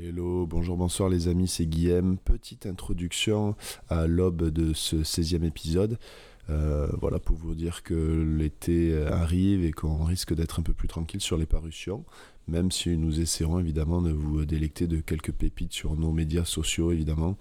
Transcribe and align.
Hello, 0.00 0.46
bonjour, 0.46 0.76
bonsoir 0.76 1.08
les 1.08 1.26
amis, 1.26 1.48
c'est 1.48 1.66
Guillaume. 1.66 2.18
Petite 2.18 2.66
introduction 2.66 3.56
à 3.88 4.06
l'aube 4.06 4.44
de 4.44 4.72
ce 4.72 4.94
16e 4.94 5.42
épisode. 5.42 5.98
Euh, 6.50 6.86
voilà 7.00 7.18
pour 7.18 7.34
vous 7.34 7.56
dire 7.56 7.82
que 7.82 8.22
l'été 8.38 8.96
arrive 9.08 9.64
et 9.64 9.72
qu'on 9.72 10.04
risque 10.04 10.34
d'être 10.34 10.60
un 10.60 10.62
peu 10.62 10.72
plus 10.72 10.86
tranquille 10.86 11.20
sur 11.20 11.36
les 11.36 11.46
parutions, 11.46 12.04
même 12.46 12.70
si 12.70 12.96
nous 12.96 13.18
essaierons 13.18 13.58
évidemment 13.58 14.00
de 14.00 14.12
vous 14.12 14.44
délecter 14.44 14.86
de 14.86 15.00
quelques 15.00 15.32
pépites 15.32 15.72
sur 15.72 15.96
nos 15.96 16.12
médias 16.12 16.44
sociaux 16.44 16.92
évidemment. 16.92 17.36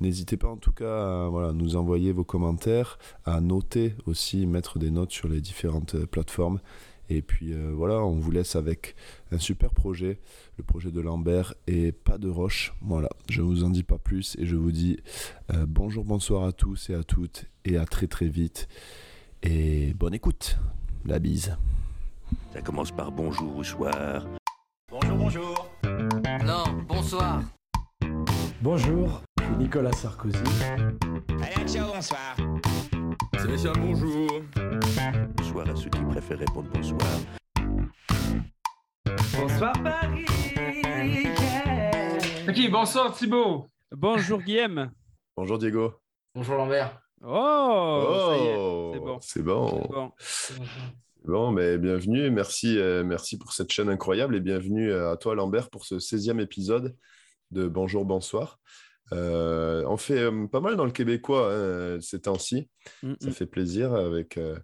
N'hésitez 0.00 0.38
pas 0.38 0.48
en 0.48 0.56
tout 0.56 0.72
cas 0.72 1.26
à 1.26 1.52
nous 1.52 1.76
envoyer 1.76 2.12
vos 2.12 2.24
commentaires, 2.24 2.98
à 3.26 3.42
noter 3.42 3.94
aussi, 4.06 4.46
mettre 4.46 4.78
des 4.78 4.90
notes 4.90 5.12
sur 5.12 5.28
les 5.28 5.42
différentes 5.42 6.06
plateformes. 6.06 6.60
Et 7.10 7.22
puis 7.22 7.52
euh, 7.52 7.72
voilà, 7.74 7.96
on 7.96 8.12
vous 8.12 8.30
laisse 8.30 8.54
avec 8.54 8.94
un 9.32 9.38
super 9.38 9.74
projet, 9.74 10.20
le 10.56 10.62
projet 10.62 10.92
de 10.92 11.00
Lambert 11.00 11.54
et 11.66 11.90
pas 11.90 12.18
de 12.18 12.28
roche. 12.28 12.72
Voilà, 12.80 13.10
je 13.28 13.42
ne 13.42 13.46
vous 13.46 13.64
en 13.64 13.70
dis 13.70 13.82
pas 13.82 13.98
plus 13.98 14.36
et 14.38 14.46
je 14.46 14.54
vous 14.54 14.70
dis 14.70 14.96
euh, 15.52 15.66
bonjour, 15.68 16.04
bonsoir 16.04 16.44
à 16.44 16.52
tous 16.52 16.88
et 16.88 16.94
à 16.94 17.02
toutes 17.02 17.46
et 17.64 17.76
à 17.76 17.84
très 17.84 18.06
très 18.06 18.28
vite. 18.28 18.68
Et 19.42 19.92
bonne 19.94 20.14
écoute, 20.14 20.56
la 21.04 21.18
bise. 21.18 21.56
Ça 22.52 22.62
commence 22.62 22.92
par 22.92 23.10
bonjour 23.10 23.56
ou 23.56 23.64
soir. 23.64 24.28
Bonjour, 24.88 25.16
bonjour. 25.16 25.70
Non, 26.44 26.64
bonsoir. 26.86 27.42
Bonjour, 28.62 29.22
je 29.40 29.46
suis 29.46 29.56
Nicolas 29.56 29.92
Sarkozy. 29.92 30.38
Allez, 31.42 31.66
ciao, 31.68 31.92
bonsoir. 31.92 32.36
Spécial 33.38 33.74
bonjour. 33.78 34.28
Bonsoir 35.36 35.68
à 35.68 35.76
ceux 35.76 35.90
qui 35.90 36.02
préfèrent 36.02 36.38
répondre 36.38 36.68
bonsoir. 36.72 37.00
Bonsoir 39.38 39.72
Paris. 39.82 40.26
yeah. 40.54 42.18
Ok, 42.48 42.70
bonsoir 42.70 43.14
Thibaut. 43.14 43.66
Bonjour 43.92 44.40
Guillaume. 44.42 44.90
Bonjour 45.36 45.58
Diego. 45.58 45.94
Bonjour 46.34 46.56
Lambert. 46.56 47.00
Oh, 47.22 48.02
ça 48.02 48.36
Oh, 48.58 48.90
c'est 48.94 49.00
bon. 49.00 49.18
C'est 49.20 49.42
bon. 49.42 50.12
C'est 50.18 50.58
bon. 50.58 50.64
Bon, 51.24 51.50
mais 51.50 51.76
bienvenue, 51.76 52.30
merci, 52.30 52.78
euh, 52.78 53.04
merci 53.04 53.36
pour 53.38 53.52
cette 53.52 53.70
chaîne 53.70 53.90
incroyable 53.90 54.34
et 54.36 54.40
bienvenue 54.40 54.90
à 54.92 55.16
toi 55.18 55.34
Lambert 55.34 55.68
pour 55.68 55.84
ce 55.84 55.96
16e 55.96 56.40
épisode 56.40 56.96
de 57.50 57.68
Bonjour, 57.68 58.06
bonsoir. 58.06 58.58
Euh, 59.12 59.84
on 59.86 59.96
fait 59.96 60.20
euh, 60.20 60.46
pas 60.46 60.60
mal 60.60 60.76
dans 60.76 60.84
le 60.84 60.92
québécois 60.92 61.52
hein, 61.52 61.98
ces 62.00 62.20
temps-ci, 62.20 62.68
Mm, 63.02 63.14
ça 63.20 63.28
mm. 63.28 63.32
fait 63.32 63.46
plaisir 63.46 63.94
avec 63.94 64.36
euh, 64.36 64.58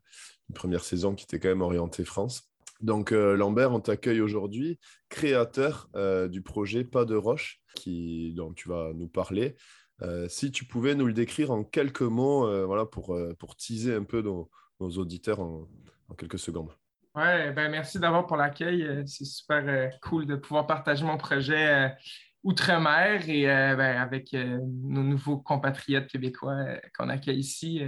une 0.48 0.54
première 0.54 0.84
saison 0.84 1.14
qui 1.14 1.24
était 1.24 1.38
quand 1.38 1.48
même 1.48 1.62
orientée 1.62 2.04
France. 2.04 2.50
Donc 2.80 3.12
euh, 3.12 3.36
Lambert, 3.36 3.72
on 3.72 3.80
t'accueille 3.80 4.20
aujourd'hui, 4.20 4.78
créateur 5.08 5.88
euh, 5.96 6.28
du 6.28 6.42
projet 6.42 6.84
Pas 6.84 7.04
de 7.04 7.16
Roche, 7.16 7.60
qui, 7.74 8.32
dont 8.34 8.52
tu 8.52 8.68
vas 8.68 8.92
nous 8.94 9.08
parler. 9.08 9.56
Euh, 10.02 10.28
si 10.28 10.50
tu 10.50 10.66
pouvais 10.66 10.94
nous 10.94 11.06
le 11.06 11.14
décrire 11.14 11.50
en 11.50 11.64
quelques 11.64 12.02
mots, 12.02 12.46
euh, 12.46 12.66
voilà, 12.66 12.84
pour, 12.84 13.14
euh, 13.14 13.32
pour 13.38 13.56
teaser 13.56 13.94
un 13.94 14.04
peu 14.04 14.20
nos, 14.20 14.50
nos 14.78 14.90
auditeurs 14.90 15.40
en, 15.40 15.68
en 16.08 16.14
quelques 16.14 16.38
secondes. 16.38 16.70
Ouais, 17.14 17.50
ben 17.52 17.70
merci 17.70 17.98
d'abord 17.98 18.26
pour 18.26 18.36
l'accueil. 18.36 18.86
C'est 19.06 19.24
super 19.24 19.64
euh, 19.66 19.88
cool 20.02 20.26
de 20.26 20.36
pouvoir 20.36 20.66
partager 20.66 21.02
mon 21.02 21.16
projet 21.16 21.66
euh, 21.66 21.88
outre-mer 22.42 23.28
et 23.28 23.50
euh, 23.50 23.74
ben, 23.74 23.96
avec 23.96 24.32
euh, 24.32 24.58
nos 24.62 25.02
nouveaux 25.02 25.38
compatriotes 25.38 26.06
québécois 26.06 26.52
euh, 26.52 26.78
qu'on 26.96 27.08
accueille 27.08 27.40
ici. 27.40 27.82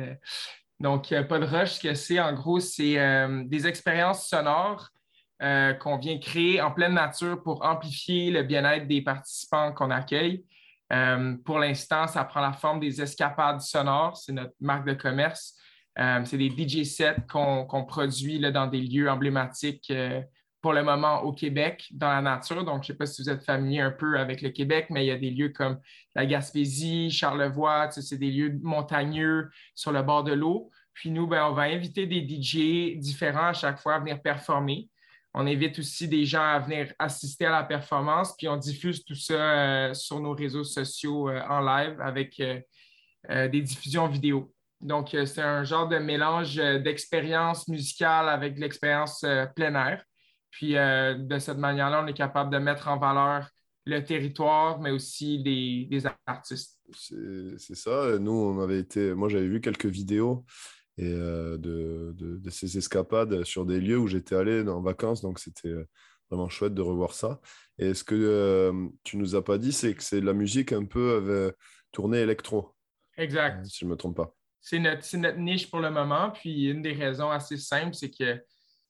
Donc, 0.80 1.10
de 1.10 1.44
Rush, 1.44 1.74
ce 1.74 1.80
que 1.80 1.94
c'est, 1.94 2.20
en 2.20 2.32
gros, 2.32 2.60
c'est 2.60 2.96
des 3.46 3.66
expériences 3.66 4.28
sonores 4.28 4.90
qu'on 5.40 5.98
vient 5.98 6.18
créer 6.20 6.60
en 6.60 6.70
pleine 6.70 6.94
nature 6.94 7.42
pour 7.42 7.64
amplifier 7.64 8.30
le 8.30 8.44
bien-être 8.44 8.86
des 8.86 9.02
participants 9.02 9.72
qu'on 9.72 9.90
accueille. 9.90 10.44
Pour 11.44 11.58
l'instant, 11.58 12.06
ça 12.06 12.22
prend 12.24 12.40
la 12.40 12.52
forme 12.52 12.78
des 12.78 13.02
escapades 13.02 13.60
sonores. 13.60 14.16
C'est 14.18 14.32
notre 14.32 14.54
marque 14.60 14.86
de 14.86 14.94
commerce. 14.94 15.56
C'est 15.96 16.38
des 16.38 16.48
DJ 16.48 16.84
sets 16.84 17.26
qu'on 17.28 17.84
produit 17.84 18.38
dans 18.52 18.68
des 18.68 18.80
lieux 18.80 19.10
emblématiques 19.10 19.92
pour 20.60 20.72
le 20.72 20.82
moment 20.82 21.22
au 21.22 21.32
Québec, 21.32 21.86
dans 21.92 22.08
la 22.08 22.20
nature. 22.20 22.64
Donc, 22.64 22.82
je 22.82 22.92
ne 22.92 22.94
sais 22.94 22.98
pas 22.98 23.06
si 23.06 23.22
vous 23.22 23.30
êtes 23.30 23.44
familier 23.44 23.80
un 23.80 23.92
peu 23.92 24.18
avec 24.18 24.42
le 24.42 24.50
Québec, 24.50 24.86
mais 24.90 25.04
il 25.04 25.08
y 25.08 25.12
a 25.12 25.16
des 25.16 25.30
lieux 25.30 25.50
comme 25.50 25.78
la 26.14 26.26
Gaspésie, 26.26 27.10
Charlevoix, 27.10 27.90
c'est 27.90 28.18
des 28.18 28.30
lieux 28.30 28.58
montagneux 28.62 29.50
sur 29.74 29.92
le 29.92 30.02
bord 30.02 30.24
de 30.24 30.32
l'eau. 30.32 30.70
Puis 30.94 31.10
nous, 31.10 31.28
ben, 31.28 31.46
on 31.46 31.52
va 31.52 31.62
inviter 31.62 32.06
des 32.06 32.26
DJ 32.26 32.98
différents 32.98 33.48
à 33.48 33.52
chaque 33.52 33.78
fois 33.78 33.94
à 33.94 33.98
venir 34.00 34.20
performer. 34.20 34.88
On 35.34 35.46
invite 35.46 35.78
aussi 35.78 36.08
des 36.08 36.24
gens 36.24 36.42
à 36.42 36.58
venir 36.58 36.92
assister 36.98 37.46
à 37.46 37.50
la 37.50 37.62
performance, 37.62 38.34
puis 38.36 38.48
on 38.48 38.56
diffuse 38.56 39.04
tout 39.04 39.14
ça 39.14 39.34
euh, 39.34 39.94
sur 39.94 40.18
nos 40.18 40.32
réseaux 40.32 40.64
sociaux 40.64 41.28
euh, 41.28 41.40
en 41.48 41.60
live 41.60 42.00
avec 42.00 42.40
euh, 42.40 43.48
des 43.48 43.60
diffusions 43.60 44.08
vidéo. 44.08 44.52
Donc, 44.80 45.10
c'est 45.10 45.42
un 45.42 45.62
genre 45.62 45.86
de 45.88 45.98
mélange 45.98 46.56
d'expérience 46.56 47.68
musicale 47.68 48.28
avec 48.28 48.58
l'expérience 48.58 49.24
plein 49.54 49.74
air. 49.74 50.04
Puis, 50.50 50.76
euh, 50.76 51.14
de 51.14 51.38
cette 51.38 51.58
manière-là, 51.58 52.02
on 52.02 52.06
est 52.06 52.14
capable 52.14 52.50
de 52.52 52.58
mettre 52.58 52.88
en 52.88 52.98
valeur 52.98 53.48
le 53.84 54.00
territoire, 54.04 54.80
mais 54.80 54.90
aussi 54.90 55.42
des, 55.42 55.86
des 55.90 56.04
artistes. 56.26 56.78
C'est 56.92 57.74
ça. 57.74 58.18
Nous, 58.18 58.32
on 58.32 58.60
avait 58.60 58.78
été. 58.80 59.14
Moi, 59.14 59.28
j'avais 59.28 59.48
vu 59.48 59.60
quelques 59.60 59.86
vidéos 59.86 60.44
et, 60.98 61.06
euh, 61.10 61.56
de, 61.58 62.12
de- 62.16 62.36
de 62.36 62.50
ces 62.50 62.76
escapades 62.76 63.44
sur 63.44 63.64
des 63.64 63.80
lieux 63.80 63.98
où 63.98 64.06
j'étais 64.06 64.34
allé 64.36 64.60
en 64.68 64.82
vacances. 64.82 65.22
Donc, 65.22 65.38
c'était 65.38 65.68
euh, 65.68 65.88
vraiment 66.30 66.48
chouette 66.48 66.74
de 66.74 66.82
revoir 66.82 67.12
ça. 67.12 67.40
Et 67.78 67.94
ce 67.94 68.04
que 68.04 68.14
euh, 68.14 68.88
tu 69.04 69.16
nous 69.16 69.34
as 69.36 69.44
pas 69.44 69.56
dit, 69.58 69.72
c'est 69.72 69.94
que 69.94 70.02
c'est 70.02 70.20
de 70.20 70.26
la 70.26 70.34
musique 70.34 70.72
un 70.72 70.84
peu 70.84 71.52
tournée 71.92 72.18
électro, 72.18 72.74
Exact. 73.16 73.64
si 73.64 73.78
je 73.80 73.84
ne 73.86 73.90
me 73.90 73.96
trompe 73.96 74.16
pas. 74.16 74.34
c'est 74.60 74.78
notre, 74.78 75.02
c'est 75.04 75.16
notre 75.16 75.38
niche 75.38 75.70
pour 75.70 75.80
le 75.80 75.90
moment. 75.90 76.30
Puis 76.32 76.64
une 76.68 76.82
des 76.82 76.92
raisons 76.92 77.30
assez 77.30 77.56
simples, 77.56 77.94
c'est 77.94 78.10
que 78.10 78.42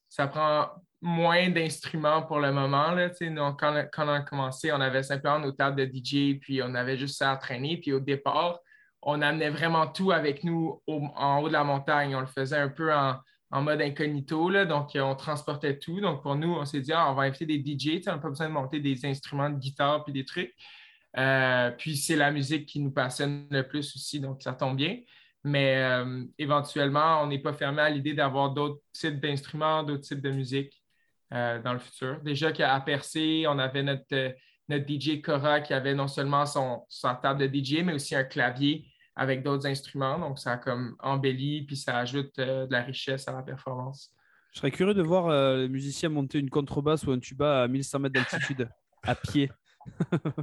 ça 0.09 0.27
prend 0.27 0.71
moins 1.01 1.49
d'instruments 1.49 2.23
pour 2.23 2.41
le 2.41 2.53
moment. 2.53 2.91
Là, 2.93 3.11
quand, 3.59 3.85
quand 3.93 4.07
on 4.07 4.13
a 4.13 4.21
commencé, 4.21 4.73
on 4.73 4.81
avait 4.81 5.03
simplement 5.03 5.39
nos 5.39 5.53
tables 5.53 5.77
de 5.77 5.85
DJ, 5.85 6.39
puis 6.41 6.63
on 6.63 6.75
avait 6.75 6.97
juste 6.97 7.19
ça 7.19 7.33
à 7.33 7.37
traîner. 7.37 7.79
Puis 7.79 7.93
au 7.93 8.01
départ, 8.01 8.59
on 9.03 9.23
amenait 9.23 9.51
vraiment 9.51 9.87
tout 9.87 10.11
avec 10.11 10.43
nous 10.45 10.83
en 10.87 11.41
haut 11.41 11.49
de 11.49 11.53
la 11.53 11.65
montagne. 11.65 12.15
On 12.17 12.21
le 12.21 12.27
faisait 12.27 12.59
un 12.59 12.69
peu 12.69 12.93
en, 12.93 13.17
en 13.51 13.63
mode 13.63 13.81
incognito. 13.81 14.51
Là, 14.51 14.65
donc, 14.65 14.91
on 14.97 15.15
transportait 15.15 15.79
tout. 15.79 16.01
Donc, 16.01 16.23
pour 16.23 16.35
nous, 16.35 16.53
on 16.53 16.65
s'est 16.65 16.81
dit, 16.81 16.93
ah, 16.93 17.11
on 17.11 17.15
va 17.15 17.23
inviter 17.23 17.47
des 17.47 17.59
DJ. 17.59 18.01
On 18.07 18.13
n'a 18.13 18.19
pas 18.19 18.29
besoin 18.29 18.49
de 18.49 18.53
monter 18.55 18.81
des 18.81 19.07
instruments 19.07 19.51
de 19.51 19.59
guitare 19.59 20.05
puis 20.05 20.13
des 20.13 20.25
trucs. 20.25 20.53
Euh, 21.17 21.71
puis 21.71 21.97
c'est 21.97 22.17
la 22.17 22.31
musique 22.31 22.67
qui 22.67 22.81
nous 22.81 22.91
passionne 22.91 23.47
le 23.51 23.67
plus 23.67 23.95
aussi, 23.97 24.21
donc 24.21 24.43
ça 24.43 24.53
tombe 24.53 24.77
bien. 24.77 24.99
Mais 25.45 25.77
euh, 25.77 26.25
éventuellement, 26.39 27.23
on 27.23 27.29
n'est 27.29 27.39
pas 27.39 27.53
fermé 27.53 27.81
à 27.81 27.89
l'idée 27.89 28.13
d'avoir 28.13 28.51
d'autres 28.51 28.83
types 28.93 29.21
d'instruments, 29.21 29.83
d'autres 29.83 30.03
types 30.03 30.21
de 30.21 30.31
musique 30.31 30.78
euh, 31.33 31.61
dans 31.63 31.73
le 31.73 31.79
futur. 31.79 32.21
Déjà 32.23 32.53
qu'à 32.53 32.79
Percé, 32.81 33.45
on 33.49 33.59
avait 33.59 33.83
notre, 33.83 34.05
euh, 34.13 34.31
notre 34.69 34.85
DJ 34.87 35.21
Cora 35.21 35.61
qui 35.61 35.75
avait 35.75 35.95
non 35.95 36.09
seulement 36.09 36.47
son, 36.47 36.85
sa 36.89 37.15
table 37.15 37.49
de 37.49 37.55
DJ, 37.55 37.83
mais 37.85 37.95
aussi 37.95 38.15
un 38.15 38.25
clavier 38.25 38.87
avec 39.17 39.43
d'autres 39.43 39.67
instruments. 39.67 40.19
Donc, 40.19 40.39
ça 40.39 40.53
a 40.53 40.57
comme 40.59 40.97
embelli, 41.01 41.63
puis 41.67 41.77
ça 41.77 41.99
ajoute 41.99 42.39
euh, 42.39 42.67
de 42.67 42.73
la 42.73 42.83
richesse 42.83 43.27
à 43.29 43.33
la 43.33 43.43
performance. 43.43 44.15
Je 44.53 44.61
serais 44.61 44.71
curieux 44.71 44.95
de 44.95 45.03
voir 45.03 45.27
euh, 45.27 45.59
les 45.63 45.69
musiciens 45.69 46.09
monter 46.09 46.39
une 46.39 46.51
contrebasse 46.51 47.05
ou 47.05 47.13
un 47.13 47.19
tuba 47.19 47.63
à 47.65 47.69
1100 47.69 47.99
mètres 47.99 48.15
d'altitude, 48.15 48.69
à 49.03 49.15
pied. 49.15 49.51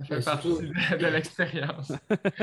Ça 0.00 0.04
fait 0.06 0.24
partie 0.24 0.48
surtout- 0.48 0.62
de, 0.62 0.96
de 0.98 1.06
l'expérience. 1.12 1.92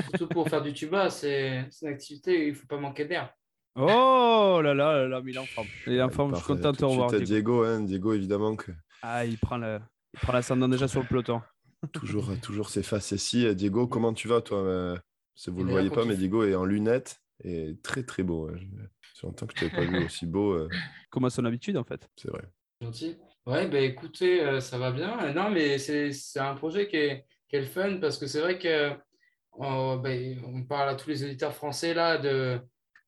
Surtout 0.10 0.28
pour 0.28 0.50
faire 0.50 0.62
du 0.62 0.74
tuba, 0.74 1.10
c'est 1.10 1.66
c'est 1.70 1.86
une 1.88 1.92
activité 1.94 2.38
où 2.38 2.42
il 2.44 2.50
ne 2.50 2.54
faut 2.56 2.68
pas 2.68 2.78
manquer 2.78 3.06
d'air. 3.06 3.34
Oh 3.78 4.62
là 4.64 4.74
là 4.74 4.94
là 5.00 5.08
là, 5.08 5.22
mais 5.22 5.32
il 5.32 5.36
est 5.36 5.40
en 5.40 5.46
forme. 5.46 5.68
Il 5.88 5.94
est 5.94 6.02
en 6.02 6.10
forme, 6.10 6.32
je 6.34 6.38
suis 6.38 6.46
content 6.48 6.72
de 6.72 6.78
te 6.78 6.86
revoir. 6.86 7.10
Diego. 7.10 7.26
Diego, 7.26 7.64
hein, 7.64 7.82
Diego, 7.82 8.14
évidemment, 8.14 8.56
que 8.56 8.72
Ah, 9.02 9.26
il 9.26 9.38
prend, 9.38 9.58
le... 9.58 9.80
il 10.14 10.20
prend 10.20 10.34
l'ascendant 10.34 10.68
déjà 10.70 10.88
sur 10.88 11.02
le 11.02 11.08
peloton. 11.08 11.42
toujours, 11.92 12.30
toujours 12.42 12.70
ses 12.70 12.84
faces 12.84 13.12
ici. 13.12 13.54
Diego, 13.56 13.88
comment 13.88 14.14
tu 14.14 14.28
vas, 14.28 14.42
toi 14.42 14.60
euh, 14.60 14.98
si 15.36 15.50
Vous 15.50 15.60
ne 15.62 15.66
le 15.66 15.72
voyez 15.72 15.90
pas, 15.90 16.06
mais. 16.06 16.16
Diego 16.16 16.44
est 16.46 16.56
en 16.56 16.64
lunettes 16.66 17.22
et 17.44 17.76
très 17.84 18.04
très 18.04 18.24
beau. 18.24 18.48
hein. 18.50 18.56
Je- 18.58 19.26
longtemps 19.28 19.48
que 19.48 19.54
je 19.58 19.66
ne 19.66 19.70
t'avais 19.72 19.86
pas 19.88 19.92
vu 19.92 20.06
aussi 20.06 20.26
beau, 20.26 20.54
euh, 20.54 20.70
Comme 21.10 21.26
à 21.26 21.30
son 21.30 21.44
habitude, 21.46 21.78
en 21.78 21.84
fait. 21.84 22.08
c'est 22.16 22.30
vrai. 22.30 22.44
Gentil. 22.82 23.18
Ouais, 23.46 23.68
bah 23.68 23.80
écoutez, 23.80 24.42
euh, 24.42 24.60
ça 24.60 24.78
va 24.78 24.92
bien. 24.92 25.18
Euh, 25.24 25.34
Non, 25.34 25.50
mais 25.52 25.78
c'est 25.80 26.12
c'est 26.12 26.40
un 26.40 26.56
projet 26.56 26.88
qui 26.88 26.96
est, 26.98 27.26
qui 27.50 27.56
est 27.58 27.62
le 27.62 27.66
fun 27.66 27.98
parce 28.00 28.18
que 28.18 28.26
c'est 28.28 28.40
vrai 28.42 28.58
que 28.60 28.90
bah, 29.60 30.10
on 30.46 30.64
parle 30.64 30.90
à 30.90 30.96
tous 30.96 31.10
les 31.10 31.24
auditeurs 31.24 31.54
français 31.54 31.94
là 31.94 32.18
de 32.18 32.60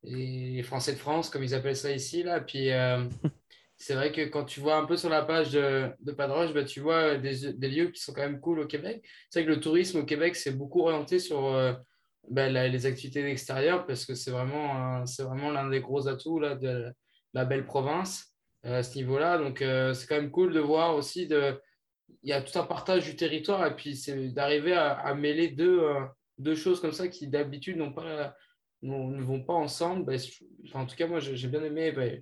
les 0.04 0.64
Français 0.64 0.94
de 0.94 0.98
France, 0.98 1.30
comme 1.30 1.44
ils 1.44 1.54
appellent 1.56 1.76
ça 1.76 1.92
ici 1.92 2.24
là. 2.24 2.40
Puis 2.42 2.72
euh, 2.72 3.04
c'est 3.78 3.96
vrai 3.96 4.12
que 4.12 4.22
quand 4.28 4.46
tu 4.46 4.60
vois 4.60 4.78
un 4.78 4.86
peu 4.86 4.98
sur 4.98 5.10
la 5.10 5.24
page 5.24 5.52
de, 5.52 5.90
de 6.00 6.12
Padroche, 6.12 6.54
bah, 6.54 6.64
tu 6.64 6.80
vois 6.80 7.18
des, 7.18 7.54
des 7.54 7.70
lieux 7.70 7.90
qui 7.92 8.02
sont 8.02 8.14
quand 8.14 8.22
même 8.22 8.40
cool 8.40 8.60
au 8.60 8.68
Québec. 8.68 9.06
C'est 9.30 9.42
vrai 9.42 9.48
que 9.52 9.56
le 9.56 9.60
tourisme 9.62 10.00
au 10.00 10.06
Québec, 10.06 10.36
c'est 10.36 10.52
beaucoup 10.58 10.82
orienté 10.82 11.20
sur 11.20 11.46
euh, 11.46 11.74
bah, 12.30 12.50
la- 12.50 12.68
les 12.68 12.86
activités 12.86 13.24
d'extérieur 13.24 13.86
parce 13.86 14.06
que 14.06 14.16
c'est 14.16 14.32
vraiment, 14.32 15.02
euh, 15.02 15.06
c'est 15.06 15.24
vraiment 15.24 15.52
l'un 15.52 15.70
des 15.70 15.82
gros 15.82 16.08
atouts 16.08 16.40
là, 16.40 16.56
de 16.56 16.92
la 17.34 17.46
belle 17.46 17.66
province 17.66 18.34
euh, 18.66 18.80
à 18.80 18.84
ce 18.84 18.96
niveau-là. 18.98 19.38
Donc, 19.38 19.62
euh, 19.62 19.94
c'est 19.94 20.08
quand 20.08 20.16
même 20.16 20.32
cool 20.32 20.54
de 20.54 20.60
voir 20.60 20.96
aussi 20.96 21.28
de, 21.28 21.60
il 22.24 22.30
y 22.30 22.34
a 22.34 22.42
tout 22.42 22.58
un 22.60 22.64
partage 22.66 23.06
du 23.06 23.16
territoire 23.16 23.66
et 23.66 23.76
puis 23.76 23.96
c'est 23.96 24.30
d'arriver 24.30 24.74
à, 24.74 24.94
à 24.94 25.14
mêler 25.14 25.50
deux, 25.50 25.82
deux 26.38 26.56
choses 26.56 26.80
comme 26.82 26.92
ça 26.94 27.08
qui 27.08 27.28
d'habitude 27.28 27.78
n'ont 27.78 27.94
pas, 27.94 28.36
ne 28.82 29.22
vont 29.22 29.44
pas 29.44 29.54
ensemble. 29.54 30.18
Je- 30.18 30.44
enfin, 30.66 30.82
en 30.82 30.86
tout 30.86 30.96
cas, 30.96 31.08
moi, 31.08 31.20
j'ai 31.20 31.48
bien 31.48 31.64
aimé. 31.64 31.92
ben, 31.92 32.22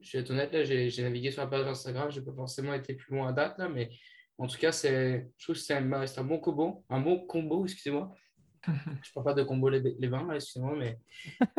je 0.00 0.16
vais 0.16 0.22
être 0.22 0.30
honnête, 0.30 0.52
là, 0.52 0.62
j'ai 0.64 1.02
navigué 1.02 1.30
sur 1.30 1.42
la 1.42 1.48
page 1.48 1.66
Instagram, 1.66 2.10
j'ai 2.10 2.20
pas 2.20 2.34
forcément 2.34 2.74
été 2.74 2.94
plus 2.94 3.14
loin 3.14 3.28
à 3.28 3.32
date, 3.32 3.58
là, 3.58 3.68
mais 3.68 3.90
en 4.38 4.46
tout 4.46 4.58
cas, 4.58 4.72
c'est, 4.72 5.28
je 5.38 5.44
trouve 5.44 5.56
que 5.56 5.62
c'est 5.62 5.74
un, 5.74 6.24
bon 6.24 6.38
combo, 6.38 6.84
un 6.90 7.00
bon 7.00 7.26
combo, 7.26 7.64
excusez-moi. 7.64 8.12
Je 9.02 9.12
parle 9.14 9.24
pas 9.24 9.34
de 9.34 9.44
combo 9.44 9.68
les, 9.68 9.80
les 9.80 10.08
vins, 10.08 10.28
excusez-moi, 10.34 10.74
mais 10.76 10.98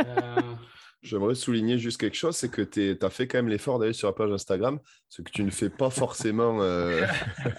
euh, 0.05 0.35
J'aimerais 1.03 1.35
souligner 1.35 1.77
juste 1.77 1.99
quelque 1.99 2.17
chose, 2.17 2.35
c'est 2.35 2.49
que 2.49 2.61
tu 2.61 2.97
as 3.01 3.09
fait 3.09 3.27
quand 3.27 3.37
même 3.37 3.47
l'effort 3.47 3.77
d'aller 3.79 3.93
sur 3.93 4.07
la 4.07 4.13
page 4.13 4.31
Instagram, 4.31 4.79
ce 5.07 5.21
que 5.21 5.29
tu 5.31 5.43
ne 5.43 5.51
fais 5.51 5.69
pas 5.69 5.89
forcément 5.91 6.61
euh, 6.61 7.05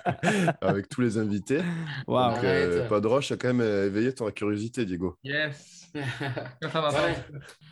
avec 0.61 0.89
tous 0.89 1.01
les 1.01 1.19
invités. 1.19 1.61
Waouh. 2.07 2.35
Donc, 2.35 2.45
euh, 2.45 2.79
Arrête. 2.79 2.89
Padroche 2.89 3.33
a 3.33 3.37
quand 3.37 3.49
même 3.49 3.61
euh, 3.61 3.87
éveillé 3.87 4.13
ton 4.13 4.29
curiosité, 4.33 4.85
Diego. 4.85 5.17
Yes. 5.23 5.78
Ouais. 6.63 7.17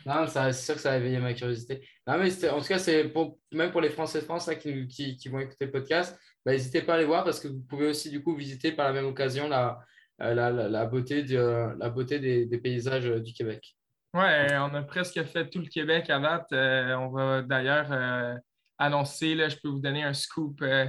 Non, 0.05 0.27
ça- 0.27 0.51
c'est 0.53 0.65
sûr 0.65 0.75
que 0.75 0.81
ça 0.81 0.93
a 0.93 0.97
éveillé 0.97 1.19
ma 1.19 1.33
curiosité. 1.33 1.87
Non, 2.05 2.17
mais 2.17 2.29
c'était- 2.29 2.49
en 2.49 2.59
tout 2.61 2.67
cas, 2.67 2.79
c'est 2.79 3.05
pour, 3.09 3.37
même 3.51 3.71
pour 3.71 3.81
les 3.81 3.89
Français 3.89 4.19
de 4.21 4.25
France 4.25 4.47
là, 4.47 4.55
qui, 4.55 4.87
qui, 4.87 5.15
qui 5.17 5.29
vont 5.29 5.39
écouter 5.39 5.65
le 5.65 5.71
podcast, 5.71 6.17
bah, 6.45 6.51
n'hésitez 6.53 6.81
pas 6.81 6.95
à 6.95 6.97
les 6.97 7.05
voir 7.05 7.23
parce 7.23 7.39
que 7.39 7.47
vous 7.47 7.61
pouvez 7.67 7.87
aussi 7.87 8.09
du 8.09 8.23
coup 8.23 8.35
visiter 8.35 8.71
par 8.71 8.85
la 8.87 8.93
même 8.93 9.05
occasion 9.05 9.47
la, 9.47 9.79
euh, 10.21 10.33
la, 10.33 10.49
la, 10.51 10.69
la 10.69 10.85
beauté, 10.85 11.23
de, 11.23 11.75
la 11.77 11.89
beauté 11.89 12.19
des, 12.19 12.45
des 12.45 12.57
paysages 12.57 13.05
euh, 13.07 13.19
du 13.19 13.33
Québec. 13.33 13.75
Ouais, 14.13 14.47
on 14.57 14.73
a 14.73 14.81
presque 14.83 15.21
fait 15.25 15.49
tout 15.49 15.59
le 15.59 15.67
Québec 15.67 16.09
à 16.09 16.19
date. 16.19 16.47
Euh, 16.53 16.95
on 16.95 17.09
va 17.09 17.41
d'ailleurs 17.41 17.87
euh, 17.91 18.35
annoncer, 18.77 19.35
là, 19.35 19.49
je 19.49 19.57
peux 19.57 19.67
vous 19.69 19.81
donner 19.81 20.03
un 20.03 20.13
scoop. 20.13 20.61
euh, 20.61 20.85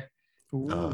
Ah. 0.70 0.90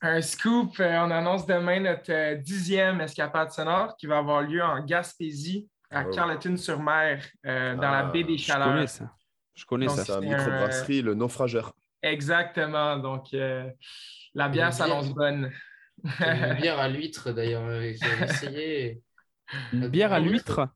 un 0.00 0.22
scoop, 0.22 0.80
euh, 0.80 0.96
on 1.00 1.10
annonce 1.10 1.44
demain 1.44 1.78
notre 1.80 2.10
euh, 2.10 2.36
dixième 2.36 3.02
escapade 3.02 3.50
sonore 3.50 3.96
qui 3.98 4.06
va 4.06 4.16
avoir 4.18 4.40
lieu 4.40 4.62
en 4.62 4.82
Gaspésie, 4.82 5.68
à 5.94 6.04
Oh. 6.06 6.10
Carleton-sur-Mer, 6.10 7.22
euh, 7.46 7.74
dans 7.76 7.82
la 7.90 7.98
Ah, 7.98 8.10
baie 8.10 8.24
des 8.24 8.36
Je 8.38 8.44
Chaleurs. 8.44 8.68
connais 8.68 8.86
ça. 8.86 9.10
Je 9.54 9.64
connais 9.64 9.86
Donc, 9.86 9.96
ça. 9.96 10.04
C'est 10.04 10.20
microbrasserie, 10.20 11.02
le 11.02 11.14
naufrageur. 11.14 11.72
Exactement. 12.02 12.96
Donc, 12.98 13.32
euh, 13.34 13.70
la 14.34 14.48
bière 14.48 14.72
s'annonce 14.72 15.10
bonne. 15.14 15.52
Une 16.02 16.54
bière 16.60 16.78
à 16.80 16.88
l'huître 16.88 17.30
d'ailleurs, 17.32 17.62
euh, 17.66 17.80
j'ai 17.92 18.24
essayé. 18.24 19.02
Une 19.72 19.88
bière 19.88 20.12
à 20.12 20.16
Ah 20.16 20.20
l'huître? 20.20 20.68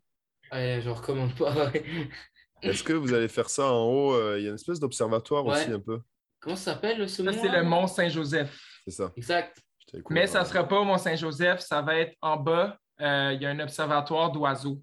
Ouais, 0.53 0.81
je 0.83 0.89
recommande 0.91 1.35
pas. 1.35 1.53
ouais. 1.71 1.83
Est-ce 2.63 2.83
que 2.83 2.93
vous 2.93 3.13
allez 3.15 3.29
faire 3.29 3.49
ça 3.51 3.67
en 3.73 3.85
haut? 3.85 4.37
Il 4.37 4.43
y 4.43 4.47
a 4.47 4.51
une 4.51 4.55
espèce 4.57 4.81
d'observatoire 4.81 5.45
Ouais. 5.45 5.53
aussi 5.61 5.71
un 5.73 5.81
peu. 5.81 6.01
Comment 6.41 6.57
ça 6.57 6.73
s'appelle 6.75 7.09
ce 7.09 7.23
Ça, 7.25 7.31
mont 7.31 7.39
c'est 7.43 7.49
le 7.49 7.63
Mont 7.65 7.87
Saint-Joseph. 7.87 8.61
C'est 8.85 8.91
ça. 8.93 9.13
Exact. 9.17 9.57
Je 9.93 9.99
Mais 10.11 10.27
ça 10.27 10.41
ne 10.41 10.45
sera 10.45 10.67
pas 10.69 10.81
au 10.81 10.85
Mont-Saint-Joseph, 10.85 11.61
ça 11.61 11.81
va 11.83 11.97
être 11.97 12.15
en 12.21 12.37
bas. 12.37 12.77
Euh, 13.01 13.33
il 13.35 13.43
y 13.43 13.47
a 13.47 13.51
un 13.51 13.61
observatoire 13.61 14.31
d'oiseaux. 14.33 14.81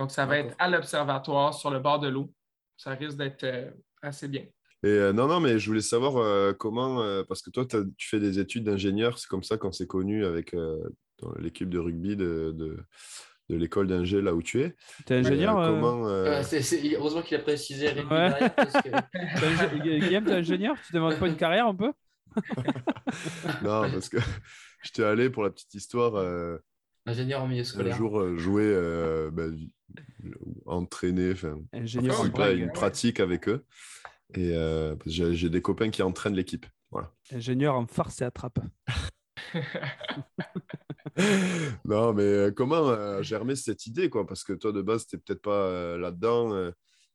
Donc, 0.00 0.10
ça 0.10 0.24
va 0.24 0.38
être 0.38 0.54
à 0.58 0.68
l'observatoire 0.70 1.52
sur 1.52 1.70
le 1.70 1.78
bord 1.78 1.98
de 2.00 2.08
l'eau. 2.08 2.32
Ça 2.78 2.92
risque 2.92 3.18
d'être 3.18 3.44
euh, 3.44 3.70
assez 4.00 4.28
bien. 4.28 4.42
Et 4.82 4.88
euh, 4.88 5.12
non, 5.12 5.28
non, 5.28 5.40
mais 5.40 5.58
je 5.58 5.66
voulais 5.66 5.82
savoir 5.82 6.16
euh, 6.16 6.54
comment, 6.54 7.02
euh, 7.02 7.22
parce 7.22 7.42
que 7.42 7.50
toi, 7.50 7.66
tu 7.66 8.08
fais 8.08 8.18
des 8.18 8.38
études 8.38 8.64
d'ingénieur, 8.64 9.18
c'est 9.18 9.28
comme 9.28 9.42
ça 9.42 9.58
qu'on 9.58 9.72
s'est 9.72 9.86
connus 9.86 10.24
avec 10.24 10.54
euh, 10.54 10.78
l'équipe 11.38 11.68
de 11.68 11.78
rugby 11.78 12.16
de, 12.16 12.54
de, 12.56 12.78
de 13.50 13.56
l'école 13.56 13.88
d'ingé 13.88 14.22
là 14.22 14.34
où 14.34 14.40
tu 14.42 14.62
es. 14.62 14.74
T'es 15.04 15.16
ingénieur 15.16 15.58
Euh, 15.58 15.64
euh, 15.68 15.68
comment, 15.74 16.08
euh, 16.08 16.42
Euh, 16.42 16.96
Heureusement 16.96 17.20
qu'il 17.20 17.36
a 17.36 17.40
précisé 17.40 17.90
rugby 17.90 18.10
Ouais. 18.10 18.28
derrière, 18.30 18.54
parce 18.54 18.72
que- 18.72 19.98
Guillaume, 20.08 20.24
t'es 20.24 20.32
ingénieur? 20.32 20.76
Tu 20.86 20.94
demandes 20.94 21.18
pas 21.18 21.28
une 21.28 21.36
carrière 21.36 21.66
un 21.66 21.74
peu? 21.74 21.92
Non, 23.62 23.90
parce 23.90 24.08
que 24.08 24.16
j'étais 24.82 25.04
allé 25.04 25.28
pour 25.28 25.42
la 25.42 25.50
petite 25.50 25.74
histoire 25.74 26.14
euh, 26.16 26.56
ingénieur 27.10 27.42
en 27.42 27.48
milieu 27.48 27.62
un 27.62 27.64
scolaire. 27.64 27.96
jour 27.96 28.18
euh, 28.20 28.36
jouer, 28.38 28.64
euh, 28.66 29.30
bah, 29.30 29.44
entraîner, 30.66 31.32
enfin, 31.32 31.58
Ingénieur 31.72 32.20
en 32.20 32.50
une 32.50 32.72
pratique 32.72 33.20
avec 33.20 33.48
eux. 33.48 33.64
Et 34.34 34.52
euh, 34.54 34.94
j'ai 35.06 35.34
j'ai 35.34 35.50
des 35.50 35.60
copains 35.62 35.90
qui 35.90 36.02
entraînent 36.02 36.34
l'équipe. 36.36 36.66
Voilà. 36.90 37.12
Ingénieur 37.32 37.74
en 37.74 37.86
farce 37.86 38.20
et 38.20 38.24
attrape. 38.24 38.58
non, 41.84 42.12
mais 42.12 42.22
euh, 42.22 42.50
comment 42.50 42.88
euh, 42.88 43.22
germer 43.22 43.56
cette 43.56 43.86
idée, 43.86 44.08
quoi? 44.08 44.26
Parce 44.26 44.44
que 44.44 44.52
toi, 44.52 44.72
de 44.72 44.82
base, 44.82 45.06
tu 45.06 45.18
peut-être 45.18 45.42
pas 45.42 45.64
euh, 45.66 45.98
là-dedans. 45.98 46.54
euh. 46.54 46.70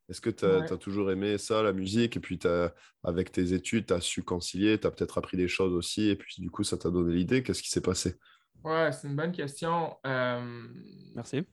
Est-ce 0.07 0.21
que 0.21 0.30
tu 0.30 0.45
as, 0.45 0.59
Ouais. 0.59 0.77
toujours 0.77 1.09
aimé 1.12 1.38
ça, 1.39 1.63
la 1.63 1.74
musique? 1.74 2.15
Et 2.18 2.19
puis, 2.19 2.38
t'as- 2.38 2.74
avec 3.03 3.31
tes 3.31 3.53
études, 3.53 3.88
tu 3.88 3.94
as 3.94 4.01
su 4.01 4.21
concilier, 4.21 4.80
tu 4.80 4.86
as 4.86 4.92
peut-être 4.92 5.18
appris 5.18 5.36
des 5.38 5.47
choses 5.47 5.74
aussi. 5.74 6.09
Et 6.09 6.15
puis, 6.15 6.36
du 6.42 6.51
coup, 6.51 6.63
ça 6.63 6.77
t'a 6.77 6.92
donné 6.92 7.13
l'idée. 7.15 7.42
Qu'est-ce 7.42 7.63
qui 7.63 7.69
s'est 7.69 7.81
passé? 7.81 8.15
Ouais, 8.63 8.92
c'est 8.92 9.07
une 9.07 9.16
bonne 9.16 9.31
question. 9.31 9.96
Euh, 10.06 10.68
Merci. 11.13 11.46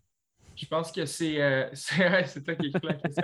je 0.56 0.66
pense 0.66 0.90
que 0.90 1.04
c'est 1.04 1.42
euh, 1.42 1.68
c'est 1.74 2.42
toi 2.42 2.54
qui 2.54 2.68
écris 2.68 2.86
la 2.86 2.94
question. 2.94 3.22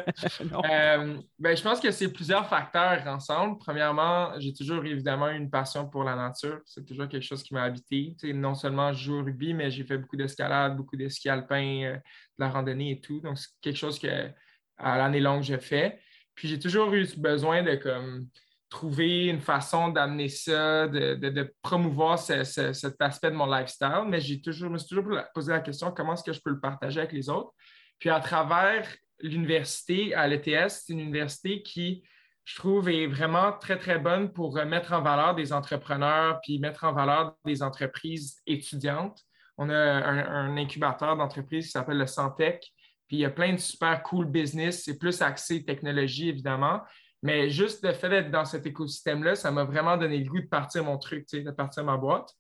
Euh, 0.70 1.20
ben, 1.38 1.56
je 1.56 1.62
pense 1.62 1.80
que 1.80 1.90
c'est 1.90 2.12
plusieurs 2.12 2.48
facteurs 2.48 3.06
ensemble. 3.06 3.58
Premièrement, 3.58 4.38
j'ai 4.38 4.52
toujours 4.52 4.84
évidemment 4.84 5.30
eu 5.30 5.36
une 5.36 5.50
passion 5.50 5.88
pour 5.88 6.04
la 6.04 6.16
nature. 6.16 6.60
C'est 6.64 6.84
toujours 6.84 7.08
quelque 7.08 7.22
chose 7.22 7.42
qui 7.42 7.54
m'a 7.54 7.62
habité. 7.62 8.14
Non 8.34 8.54
seulement 8.54 8.92
je 8.92 9.04
joue 9.04 9.20
au 9.20 9.24
rugby, 9.24 9.54
mais 9.54 9.70
j'ai 9.70 9.84
fait 9.84 9.98
beaucoup 9.98 10.16
d'escalade, 10.16 10.76
beaucoup 10.76 10.96
de 10.96 11.08
ski 11.08 11.28
alpin, 11.28 11.82
euh, 11.84 11.94
de 11.94 12.00
la 12.38 12.50
randonnée 12.50 12.92
et 12.92 13.00
tout. 13.00 13.20
Donc, 13.20 13.38
c'est 13.38 13.48
quelque 13.60 13.76
chose 13.76 13.98
que 13.98 14.30
à 14.78 14.96
l'année 14.96 15.20
longue, 15.20 15.42
je 15.42 15.56
fais. 15.56 16.00
Puis 16.34 16.48
j'ai 16.48 16.58
toujours 16.58 16.92
eu 16.94 17.06
besoin 17.16 17.62
de 17.62 17.74
comme, 17.74 18.28
trouver 18.70 19.26
une 19.26 19.40
façon 19.40 19.88
d'amener 19.88 20.28
ça, 20.28 20.86
de, 20.88 21.54
promouvoir 21.62 22.18
ce- 22.18 22.44
ce- 22.44 22.72
cet 22.72 23.00
aspect 23.00 23.30
de 23.30 23.36
mon 23.36 23.46
lifestyle. 23.46 24.04
Mais 24.06 24.20
j'ai 24.20 24.40
toujours, 24.40 24.68
je 24.68 24.72
me 24.72 24.78
suis 24.78 24.88
toujours 24.88 25.18
posé 25.34 25.52
la 25.52 25.60
question 25.60 25.90
comment 25.90 26.12
est-ce 26.14 26.24
que 26.24 26.32
je 26.32 26.40
peux 26.40 26.50
le 26.50 26.60
partager 26.60 27.00
avec 27.00 27.12
les 27.12 27.28
autres? 27.30 27.52
Puis 27.98 28.10
à 28.10 28.20
travers 28.20 28.86
l'université, 29.20 30.14
à 30.14 30.28
l'ETS, 30.28 30.68
c'est 30.84 30.92
une 30.92 31.00
université 31.00 31.62
qui, 31.62 32.02
je 32.44 32.56
trouve, 32.56 32.88
est 32.88 33.06
vraiment 33.06 33.52
très, 33.52 33.78
très 33.78 33.98
bonne 33.98 34.32
pour 34.32 34.56
euh, 34.58 34.64
mettre 34.64 34.92
en 34.92 35.02
valeur 35.02 35.34
des 35.34 35.52
entrepreneurs, 35.52 36.40
puis 36.42 36.58
mettre 36.58 36.84
en 36.84 36.92
valeur 36.92 37.36
des 37.44 37.62
entreprises 37.62 38.36
étudiantes. 38.46 39.20
On 39.56 39.70
a 39.70 39.76
un, 39.76 40.18
un 40.18 40.56
incubateur 40.56 41.16
d'entreprise 41.16 41.66
qui 41.66 41.72
s'appelle 41.72 41.98
le 41.98 42.06
Santec, 42.06 42.62
puis 43.08 43.16
il 43.16 43.20
y 43.20 43.24
a 43.24 43.30
plein 43.30 43.52
de 43.54 43.58
super 43.58 44.02
cool 44.02 44.26
business. 44.26 44.84
C'est 44.84 44.98
plus 44.98 45.20
axé 45.22 45.64
technologie, 45.64 46.28
évidemment. 46.28 46.82
Mais 47.22 47.50
juste 47.50 47.84
le 47.84 47.92
fait 47.92 48.08
d'être 48.08 48.30
dans 48.30 48.44
cet 48.44 48.66
écosystème-là, 48.66 49.34
ça 49.34 49.50
m'a 49.50 49.64
vraiment 49.64 49.96
donné 49.96 50.18
le 50.18 50.28
goût 50.28 50.40
de 50.40 50.46
partir 50.46 50.84
mon 50.84 50.98
truc, 50.98 51.26
de 51.32 51.50
partir 51.50 51.84
ma 51.84 51.96
boîte. 51.96 52.30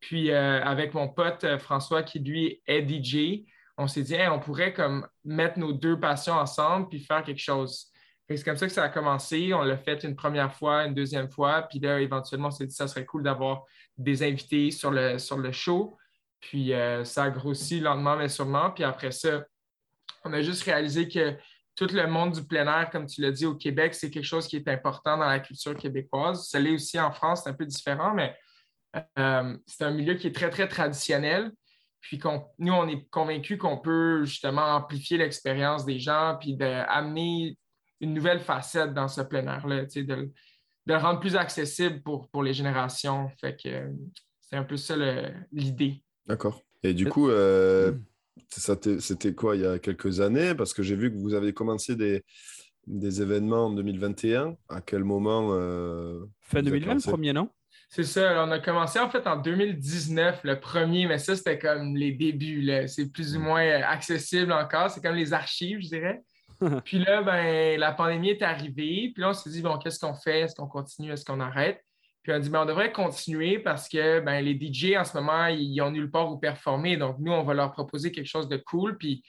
Puis 0.00 0.30
euh, 0.30 0.62
avec 0.62 0.94
mon 0.94 1.08
pote 1.08 1.44
euh, 1.44 1.58
François, 1.58 2.02
qui 2.02 2.18
lui 2.18 2.60
est 2.66 2.86
DJ, 2.88 3.44
on 3.78 3.86
s'est 3.86 4.02
dit, 4.02 4.16
on 4.30 4.40
pourrait 4.40 4.72
comme 4.72 5.06
mettre 5.24 5.58
nos 5.58 5.72
deux 5.72 5.98
passions 5.98 6.34
ensemble 6.34 6.88
puis 6.88 7.00
faire 7.00 7.22
quelque 7.22 7.40
chose. 7.40 7.92
C'est 8.28 8.44
comme 8.44 8.56
ça 8.56 8.66
que 8.66 8.72
ça 8.72 8.84
a 8.84 8.88
commencé. 8.88 9.52
On 9.52 9.62
l'a 9.62 9.76
fait 9.76 10.04
une 10.04 10.16
première 10.16 10.54
fois, 10.54 10.84
une 10.86 10.94
deuxième 10.94 11.30
fois. 11.30 11.62
Puis 11.62 11.80
là, 11.80 12.00
éventuellement, 12.00 12.48
on 12.48 12.50
s'est 12.50 12.66
dit, 12.66 12.74
ça 12.74 12.88
serait 12.88 13.04
cool 13.04 13.22
d'avoir 13.22 13.64
des 13.98 14.22
invités 14.22 14.70
sur 14.70 14.90
le, 14.90 15.18
sur 15.18 15.36
le 15.36 15.52
show. 15.52 15.98
Puis 16.40 16.72
euh, 16.72 17.04
ça 17.04 17.24
a 17.24 17.30
grossi 17.30 17.80
lentement, 17.80 18.16
mais 18.16 18.28
sûrement. 18.28 18.70
Puis 18.70 18.84
après 18.84 19.12
ça, 19.12 19.44
on 20.24 20.32
a 20.32 20.40
juste 20.40 20.62
réalisé 20.62 21.08
que 21.08 21.34
tout 21.74 21.86
le 21.92 22.06
monde 22.06 22.32
du 22.32 22.44
plein 22.44 22.66
air, 22.66 22.90
comme 22.90 23.06
tu 23.06 23.20
l'as 23.22 23.30
dit, 23.30 23.46
au 23.46 23.54
Québec, 23.54 23.94
c'est 23.94 24.10
quelque 24.10 24.24
chose 24.24 24.46
qui 24.46 24.56
est 24.56 24.68
important 24.68 25.16
dans 25.16 25.26
la 25.26 25.40
culture 25.40 25.74
québécoise. 25.76 26.46
Ça 26.48 26.58
l'est 26.58 26.74
aussi 26.74 27.00
en 27.00 27.10
France, 27.12 27.42
c'est 27.44 27.50
un 27.50 27.54
peu 27.54 27.64
différent, 27.66 28.12
mais 28.14 28.36
euh, 29.18 29.56
c'est 29.66 29.84
un 29.84 29.90
milieu 29.90 30.14
qui 30.14 30.26
est 30.26 30.34
très, 30.34 30.50
très 30.50 30.68
traditionnel. 30.68 31.50
Puis 32.00 32.20
nous, 32.58 32.72
on 32.72 32.88
est 32.88 33.08
convaincus 33.10 33.58
qu'on 33.58 33.78
peut 33.78 34.24
justement 34.24 34.74
amplifier 34.74 35.16
l'expérience 35.18 35.84
des 35.84 35.98
gens, 35.98 36.36
puis 36.38 36.56
d'amener 36.56 37.56
une 38.00 38.12
nouvelle 38.12 38.40
facette 38.40 38.92
dans 38.92 39.08
ce 39.08 39.20
plein 39.20 39.46
air-là, 39.46 39.84
tu 39.84 39.90
sais, 39.90 40.02
de, 40.02 40.14
le- 40.14 40.26
de 40.86 40.92
le 40.92 40.96
rendre 40.96 41.20
plus 41.20 41.36
accessible 41.36 42.02
pour, 42.02 42.28
pour 42.28 42.42
les 42.42 42.52
générations. 42.52 43.30
Fait 43.40 43.56
que 43.56 43.68
euh, 43.68 43.88
c'est 44.40 44.56
un 44.56 44.64
peu 44.64 44.76
ça 44.76 44.96
l'idée. 45.52 46.02
D'accord. 46.26 46.60
Et 46.82 46.92
du 46.92 47.06
coup, 47.08 47.30
euh, 47.30 47.92
t'est- 47.92 47.98
c'était 48.60 49.34
quoi 49.34 49.56
il 49.56 49.62
y 49.62 49.66
a 49.66 49.78
quelques 49.78 50.20
années? 50.20 50.54
Parce 50.54 50.74
que 50.74 50.82
j'ai 50.82 50.96
vu 50.96 51.12
que 51.12 51.18
vous 51.18 51.34
avez 51.34 51.52
commencé 51.52 51.96
des, 51.96 52.22
des 52.86 53.22
événements 53.22 53.66
en 53.66 53.70
2021. 53.70 54.56
À 54.68 54.80
quel 54.80 55.04
moment 55.04 55.50
euh, 55.52 56.20
Fin 56.40 56.60
vous 56.60 56.68
avez 56.68 56.80
2020, 56.80 56.94
le 56.94 57.10
premier, 57.12 57.32
non? 57.32 57.48
C'est 57.88 58.04
ça, 58.04 58.42
on 58.44 58.50
a 58.50 58.58
commencé 58.58 58.98
en 58.98 59.10
fait 59.10 59.26
en 59.26 59.36
2019, 59.36 60.40
le 60.44 60.58
premier, 60.60 61.06
mais 61.06 61.18
ça, 61.18 61.36
c'était 61.36 61.58
comme 61.58 61.94
les 61.94 62.12
débuts. 62.12 62.62
là. 62.62 62.88
C'est 62.88 63.12
plus 63.12 63.36
ou 63.36 63.40
moins 63.40 63.64
euh, 63.64 63.82
accessible 63.84 64.52
encore. 64.52 64.90
C'est 64.90 65.02
comme 65.02 65.14
les 65.14 65.32
archives, 65.32 65.80
je 65.82 65.88
dirais. 65.88 66.22
puis 66.84 66.98
là, 66.98 67.22
ben, 67.22 67.78
la 67.78 67.92
pandémie 67.92 68.30
est 68.30 68.42
arrivée. 68.42 69.10
Puis 69.12 69.20
là, 69.22 69.30
on 69.30 69.32
s'est 69.34 69.50
dit, 69.50 69.60
bon, 69.60 69.76
qu'est-ce 69.78 69.98
qu'on 69.98 70.14
fait? 70.14 70.40
Est-ce 70.40 70.54
qu'on 70.54 70.68
continue? 70.68 71.12
Est-ce 71.12 71.24
qu'on 71.24 71.40
arrête? 71.40 71.84
Puis 72.22 72.32
on 72.32 72.36
a 72.36 72.38
dit, 72.38 72.50
ben, 72.50 72.62
on 72.62 72.66
devrait 72.66 72.92
continuer 72.92 73.58
parce 73.58 73.88
que 73.88 74.20
ben, 74.20 74.40
les 74.40 74.58
DJ, 74.58 74.96
en 74.96 75.04
ce 75.04 75.16
moment, 75.16 75.46
ils 75.46 75.80
ont 75.80 75.90
nulle 75.90 76.10
part 76.10 76.30
où 76.30 76.38
performer. 76.38 76.96
Donc, 76.96 77.16
nous, 77.18 77.32
on 77.32 77.42
va 77.42 77.54
leur 77.54 77.72
proposer 77.72 78.12
quelque 78.12 78.28
chose 78.28 78.48
de 78.48 78.56
cool. 78.56 78.96
Puis 78.96 79.22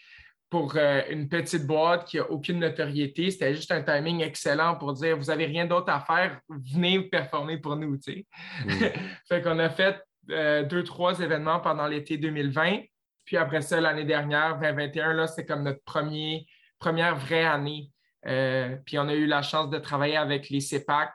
pour 0.53 0.75
euh, 0.75 1.01
une 1.09 1.29
petite 1.29 1.65
boîte 1.65 2.05
qui 2.05 2.17
n'a 2.17 2.29
aucune 2.29 2.59
notoriété. 2.59 3.31
C'était 3.31 3.55
juste 3.55 3.71
un 3.71 3.81
timing 3.81 4.21
excellent 4.21 4.75
pour 4.75 4.93
dire 4.93 5.17
vous 5.17 5.25
n'avez 5.25 5.47
rien 5.47 5.65
d'autre 5.65 5.91
à 5.91 5.99
faire, 5.99 6.39
venez 6.47 7.01
performer 7.01 7.57
pour 7.57 7.75
nous. 7.75 7.97
tu 7.97 8.13
sais. 8.13 8.25
Mm. 8.63 8.69
fait 9.27 9.41
qu'on 9.41 9.57
a 9.57 9.71
fait 9.71 9.99
euh, 10.29 10.61
deux, 10.61 10.83
trois 10.83 11.19
événements 11.21 11.59
pendant 11.59 11.87
l'été 11.87 12.19
2020. 12.19 12.81
Puis 13.25 13.35
après 13.35 13.61
ça, 13.61 13.81
l'année 13.81 14.03
dernière, 14.05 14.59
2021, 14.59 15.13
là, 15.13 15.25
c'est 15.25 15.43
comme 15.43 15.63
notre 15.63 15.83
premier, 15.85 16.45
première 16.77 17.15
vraie 17.15 17.45
année. 17.45 17.89
Euh, 18.27 18.75
puis 18.85 18.99
on 18.99 19.07
a 19.07 19.15
eu 19.15 19.25
la 19.25 19.41
chance 19.41 19.71
de 19.71 19.79
travailler 19.79 20.17
avec 20.17 20.51
les 20.51 20.59
CEPAC, 20.59 21.13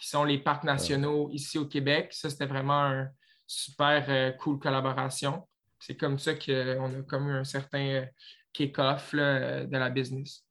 qui 0.00 0.08
sont 0.08 0.24
les 0.24 0.38
parcs 0.38 0.64
nationaux 0.64 1.28
ici 1.32 1.58
au 1.58 1.66
Québec. 1.66 2.08
Ça, 2.12 2.30
c'était 2.30 2.46
vraiment 2.46 2.84
une 2.84 3.12
super 3.46 4.04
euh, 4.08 4.32
cool 4.32 4.58
collaboration. 4.58 5.46
C'est 5.78 5.96
comme 5.96 6.18
ça 6.18 6.34
qu'on 6.34 7.00
a 7.00 7.02
comme 7.02 7.28
eu 7.28 7.32
un 7.34 7.44
certain 7.44 7.86
euh, 7.86 8.06
kick-off 8.52 9.12
là, 9.12 9.64
de 9.66 9.76
la 9.76 9.90
business. 9.90 10.44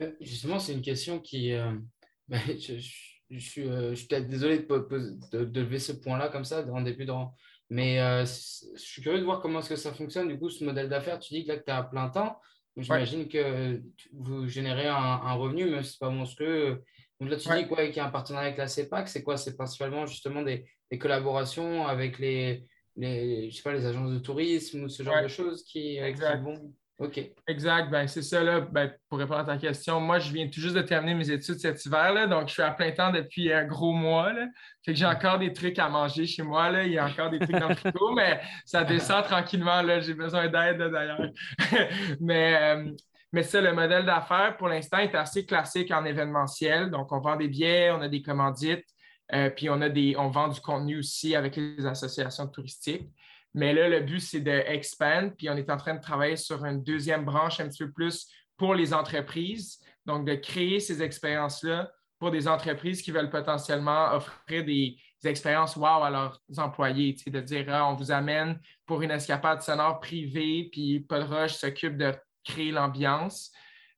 Euh, 0.00 0.12
Justement, 0.20 0.58
c'est 0.58 0.72
une 0.72 0.82
question 0.82 1.18
qui. 1.20 1.52
euh, 1.52 1.72
ben, 2.28 2.40
je, 2.46 2.78
je- 2.78 3.12
je 3.30 3.38
suis, 3.38 3.66
euh, 3.66 3.90
je 3.90 3.94
suis 3.94 4.08
peut-être 4.08 4.28
désolé 4.28 4.58
de, 4.58 5.18
de, 5.32 5.44
de 5.46 5.60
lever 5.62 5.78
ce 5.78 5.92
point-là 5.92 6.28
comme 6.28 6.44
ça 6.44 6.62
en 6.70 6.82
début 6.82 7.06
de 7.06 7.12
rang. 7.12 7.34
Mais 7.70 7.98
euh, 7.98 8.26
je 8.26 8.78
suis 8.78 9.00
curieux 9.00 9.20
de 9.20 9.24
voir 9.24 9.40
comment 9.40 9.60
est-ce 9.60 9.70
que 9.70 9.76
ça 9.76 9.94
fonctionne. 9.94 10.28
Du 10.28 10.38
coup, 10.38 10.50
ce 10.50 10.62
modèle 10.64 10.90
d'affaires, 10.90 11.18
tu 11.18 11.32
dis 11.32 11.44
que 11.44 11.48
là, 11.52 11.56
que 11.56 11.64
tu 11.64 11.70
es 11.70 11.72
à 11.72 11.82
plein 11.82 12.10
temps. 12.10 12.38
Donc, 12.76 12.84
J'imagine 12.84 13.28
que 13.28 13.80
vous 14.12 14.46
générez 14.48 14.86
un, 14.86 14.94
un 14.94 15.32
revenu, 15.32 15.64
mais 15.64 15.82
ce 15.82 15.92
n'est 15.92 15.98
pas 16.00 16.10
monstrueux. 16.10 16.84
Donc 17.22 17.30
là, 17.30 17.36
tu 17.36 17.48
Ouais. 17.48 17.62
dis 17.62 17.68
quoi, 17.68 17.86
qu'il 17.86 17.96
y 17.96 18.00
a 18.00 18.06
un 18.06 18.10
partenariat 18.10 18.48
avec 18.48 18.58
la 18.58 18.66
CEPAC. 18.66 19.06
C'est 19.08 19.22
quoi? 19.22 19.36
C'est 19.36 19.56
principalement 19.56 20.06
justement 20.06 20.42
des, 20.42 20.66
des 20.90 20.98
collaborations 20.98 21.86
avec 21.86 22.18
les, 22.18 22.64
les, 22.96 23.48
je 23.48 23.56
sais 23.56 23.62
pas, 23.62 23.72
les 23.72 23.86
agences 23.86 24.10
de 24.10 24.18
tourisme 24.18 24.82
ou 24.82 24.88
ce 24.88 25.04
genre 25.04 25.14
Ouais. 25.14 25.22
de 25.22 25.28
choses 25.28 25.62
qui, 25.62 26.00
euh, 26.00 26.02
qui 26.02 26.08
Exact. 26.10 26.42
vont? 26.42 26.72
OK. 26.98 27.20
Exact, 27.48 27.90
ben 27.90 28.06
c'est 28.08 28.22
ça 28.22 28.42
là. 28.42 28.60
Ben, 28.60 28.92
pour 29.08 29.18
répondre 29.18 29.40
à 29.40 29.44
ta 29.44 29.56
question, 29.56 30.00
moi 30.00 30.18
je 30.18 30.32
viens 30.32 30.46
tout 30.48 30.60
juste 30.60 30.74
de 30.76 30.82
terminer 30.82 31.14
mes 31.14 31.30
études 31.30 31.58
cet 31.58 31.84
hiver, 31.84 32.12
là, 32.12 32.26
donc 32.26 32.48
je 32.48 32.52
suis 32.54 32.62
à 32.62 32.70
plein 32.70 32.90
temps 32.92 33.10
depuis 33.10 33.52
un 33.52 33.64
gros 33.64 33.92
mois. 33.92 34.32
Là. 34.32 34.46
Fait 34.84 34.92
que 34.92 34.98
j'ai 34.98 35.06
encore 35.06 35.38
des 35.38 35.52
trucs 35.52 35.78
à 35.78 35.88
manger 35.88 36.26
chez 36.26 36.42
moi. 36.42 36.70
Là. 36.70 36.84
Il 36.84 36.92
y 36.92 36.98
a 36.98 37.06
encore 37.06 37.30
des 37.30 37.38
trucs 37.38 37.56
dans 37.56 37.68
le 37.70 37.74
frigo, 37.76 38.12
mais 38.16 38.40
ça 38.64 38.84
descend 38.84 39.24
tranquillement. 39.24 39.82
Là. 39.82 40.00
J'ai 40.00 40.14
besoin 40.14 40.48
d'aide 40.48 40.78
d'ailleurs. 40.78 41.30
mais, 42.20 42.56
euh, 42.60 42.90
mais 43.32 43.42
ça, 43.42 43.60
le 43.62 43.72
modèle 43.72 44.04
d'affaires 44.04 44.56
pour 44.58 44.68
l'instant 44.68 44.98
est 44.98 45.14
assez 45.14 45.46
classique 45.46 45.90
en 45.90 46.04
événementiel. 46.04 46.90
Donc, 46.90 47.12
on 47.12 47.20
vend 47.20 47.36
des 47.36 47.48
billets, 47.48 47.90
on 47.90 48.02
a 48.02 48.08
des 48.08 48.20
commandites, 48.20 48.84
euh, 49.32 49.48
puis 49.48 49.70
on 49.70 49.80
a 49.80 49.88
des, 49.88 50.14
on 50.18 50.28
vend 50.28 50.48
du 50.48 50.60
contenu 50.60 50.98
aussi 50.98 51.34
avec 51.34 51.56
les 51.56 51.86
associations 51.86 52.46
touristiques. 52.46 53.08
Mais 53.54 53.72
là, 53.72 53.88
le 53.88 54.00
but, 54.00 54.20
c'est 54.20 54.40
d'expand, 54.40 55.30
puis 55.36 55.48
on 55.48 55.56
est 55.56 55.70
en 55.70 55.78
train 55.78 55.94
de 55.94 56.00
travailler 56.00 56.36
sur 56.36 56.64
une 56.64 56.82
deuxième 56.82 57.24
branche 57.24 57.60
un 57.60 57.68
petit 57.68 57.84
peu 57.84 57.92
plus 57.92 58.28
pour 58.58 58.74
les 58.74 58.92
entreprises. 58.92 59.80
Donc, 60.04 60.26
de 60.26 60.34
créer 60.34 60.80
ces 60.80 61.02
expériences-là 61.02 61.90
pour 62.18 62.30
des 62.30 62.46
entreprises 62.46 63.00
qui 63.00 63.12
veulent 63.12 63.30
potentiellement 63.30 64.12
offrir 64.12 64.64
des, 64.64 64.96
expériences 65.24 65.76
wow 65.76 66.02
à 66.02 66.10
leurs 66.10 66.40
employés, 66.58 67.16
sais, 67.16 67.30
de 67.30 67.40
dire 67.40 67.66
ah, 67.68 67.88
on 67.88 67.94
vous 67.94 68.10
amène 68.10 68.58
pour 68.84 69.02
une 69.02 69.12
escapade 69.12 69.62
sonore 69.62 70.00
privée, 70.00 70.68
puis 70.72 70.98
Paul 70.98 71.22
Roche 71.22 71.54
s'occupe 71.54 71.96
de 71.96 72.12
créer 72.44 72.70
l'ambiance. 72.72 73.52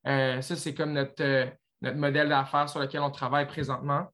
Euh, 0.07 0.41
ça, 0.41 0.55
c'est 0.55 0.73
comme 0.73 0.93
notre, 0.93 1.23
euh, 1.23 1.45
notre 1.81 1.97
modèle 1.97 2.29
d'affaires 2.29 2.69
sur 2.69 2.79
lequel 2.79 3.01
on 3.01 3.11
travaille 3.11 3.47
présentement. 3.47 4.07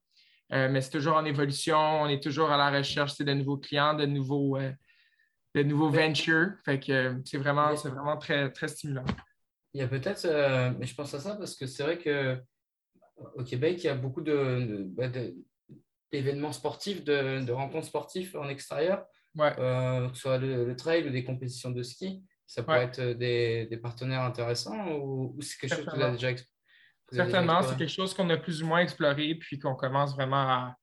Euh, 0.53 0.67
mais 0.69 0.81
c'est 0.81 0.91
toujours 0.91 1.15
en 1.15 1.23
évolution, 1.25 1.77
on 1.77 2.07
est 2.07 2.21
toujours 2.21 2.51
à 2.51 2.57
la 2.57 2.69
recherche 2.77 3.17
de 3.17 3.33
nouveaux 3.33 3.57
clients, 3.57 3.93
de 3.93 4.05
nouveaux, 4.05 4.57
euh, 4.57 4.71
de 5.55 5.63
nouveaux 5.63 5.89
ventures. 5.89 6.51
Fait 6.65 6.79
que 6.79 7.21
c'est 7.25 7.37
vraiment, 7.37 7.75
c'est 7.75 7.89
vraiment 7.89 8.17
très, 8.17 8.51
très 8.51 8.67
stimulant. 8.67 9.05
Il 9.73 9.79
y 9.79 9.83
a 9.83 9.87
peut-être, 9.87 10.27
mais 10.77 10.85
je 10.85 10.93
pense 10.93 11.13
à 11.13 11.19
ça 11.21 11.35
parce 11.35 11.55
que 11.55 11.65
c'est 11.65 11.83
vrai 11.83 11.97
que 11.97 12.37
au 13.35 13.43
Québec, 13.43 13.77
il 13.77 13.85
y 13.85 13.89
a 13.89 13.95
beaucoup 13.95 14.21
de, 14.21 14.33
de- 14.33 14.83
bah, 14.89 15.07
de- 15.07 15.33
d'événements 16.11 16.51
sportifs, 16.51 17.05
de, 17.05 17.39
de 17.45 17.51
rencontres 17.53 17.87
sportives 17.87 18.35
en 18.35 18.49
extérieur, 18.49 19.05
Ouais. 19.35 19.53
euh, 19.59 20.09
que 20.09 20.15
ce 20.15 20.21
soit 20.21 20.37
le, 20.37 20.65
le 20.65 20.75
trail 20.75 21.07
ou 21.07 21.09
des 21.11 21.23
compétitions 21.23 21.71
de 21.71 21.83
ski. 21.83 22.21
Ça 22.53 22.63
pourrait 22.63 22.79
Ouais. 22.79 22.83
être 22.85 23.01
des, 23.17 23.65
des 23.67 23.77
partenaires 23.77 24.23
intéressants 24.23 24.87
ou, 24.91 25.33
ou 25.37 25.41
c'est 25.41 25.57
quelque 25.57 25.75
chose 25.77 25.85
que 25.85 25.95
vous 25.95 26.01
avez 26.01 26.11
déjà, 26.13 26.31
ex- 26.31 26.43
vous 27.09 27.17
avez 27.19 27.27
déjà 27.27 27.37
Certainement, 27.39 27.53
c'est 27.61 27.67
exploré? 27.69 27.77
quelque 27.77 27.95
chose 27.95 28.13
qu'on 28.13 28.29
a 28.29 28.37
plus 28.37 28.61
ou 28.61 28.65
moins 28.67 28.79
exploré, 28.79 29.35
puis 29.35 29.57
qu'on 29.57 29.75
commence 29.75 30.13
vraiment 30.13 30.35
à, 30.49 30.75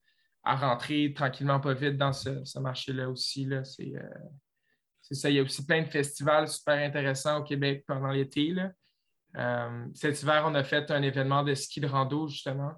à 0.44 0.56
rentrer 0.56 1.12
tranquillement, 1.14 1.60
pas 1.60 1.74
vite 1.74 1.98
dans 1.98 2.14
ce, 2.14 2.42
ce 2.44 2.58
marché-là 2.58 3.10
aussi. 3.10 3.44
Là. 3.44 3.64
C'est, 3.64 3.92
euh, 3.94 4.02
c'est 5.02 5.14
ça. 5.14 5.28
Il 5.28 5.36
y 5.36 5.40
a 5.40 5.42
aussi 5.42 5.66
plein 5.66 5.82
de 5.82 5.88
festivals 5.88 6.48
super 6.48 6.78
intéressants 6.78 7.40
au 7.40 7.44
Québec 7.44 7.84
pendant 7.86 8.08
l'été. 8.10 8.48
là. 8.54 8.70
Euh, 9.36 9.86
cet 9.94 10.22
hiver, 10.22 10.44
on 10.46 10.54
a 10.54 10.64
fait 10.64 10.90
un 10.90 11.02
événement 11.02 11.42
de 11.42 11.54
ski 11.54 11.80
de 11.82 11.86
rando, 11.86 12.28
justement. 12.28 12.72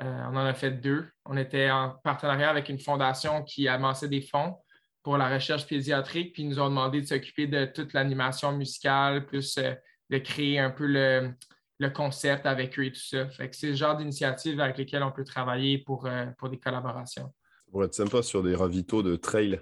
Euh, 0.00 0.22
on 0.30 0.36
en 0.36 0.46
a 0.46 0.54
fait 0.54 0.70
deux. 0.70 1.10
On 1.26 1.36
était 1.36 1.70
en 1.70 1.90
partenariat 2.02 2.48
avec 2.48 2.70
une 2.70 2.78
fondation 2.80 3.42
qui 3.44 3.68
amassait 3.68 4.08
des 4.08 4.22
fonds 4.22 4.56
pour 5.04 5.16
la 5.18 5.32
recherche 5.32 5.66
pédiatrique, 5.68 6.32
puis 6.32 6.42
ils 6.42 6.48
nous 6.48 6.58
ont 6.58 6.68
demandé 6.68 7.00
de 7.00 7.06
s'occuper 7.06 7.46
de 7.46 7.66
toute 7.66 7.92
l'animation 7.92 8.50
musicale, 8.50 9.24
plus 9.26 9.56
euh, 9.58 9.74
de 10.10 10.18
créer 10.18 10.58
un 10.58 10.70
peu 10.70 10.86
le, 10.86 11.30
le 11.78 11.90
concept 11.90 12.46
avec 12.46 12.76
eux 12.78 12.86
et 12.86 12.92
tout 12.92 13.00
ça. 13.00 13.28
Fait 13.28 13.48
que 13.48 13.54
c'est 13.56 13.68
le 13.68 13.74
genre 13.74 13.96
d'initiative 13.96 14.58
avec 14.60 14.78
lesquelles 14.78 15.02
on 15.02 15.12
peut 15.12 15.24
travailler 15.24 15.78
pour, 15.78 16.06
euh, 16.06 16.26
pour 16.38 16.48
des 16.48 16.58
collaborations. 16.58 17.26
Ça 17.26 17.70
pourrait 17.70 17.86
être 17.86 17.94
sympa 17.94 18.22
sur 18.22 18.42
des 18.42 18.54
ravitaux 18.56 19.02
de 19.02 19.14
trail. 19.16 19.60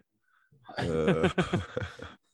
Euh, 0.79 1.29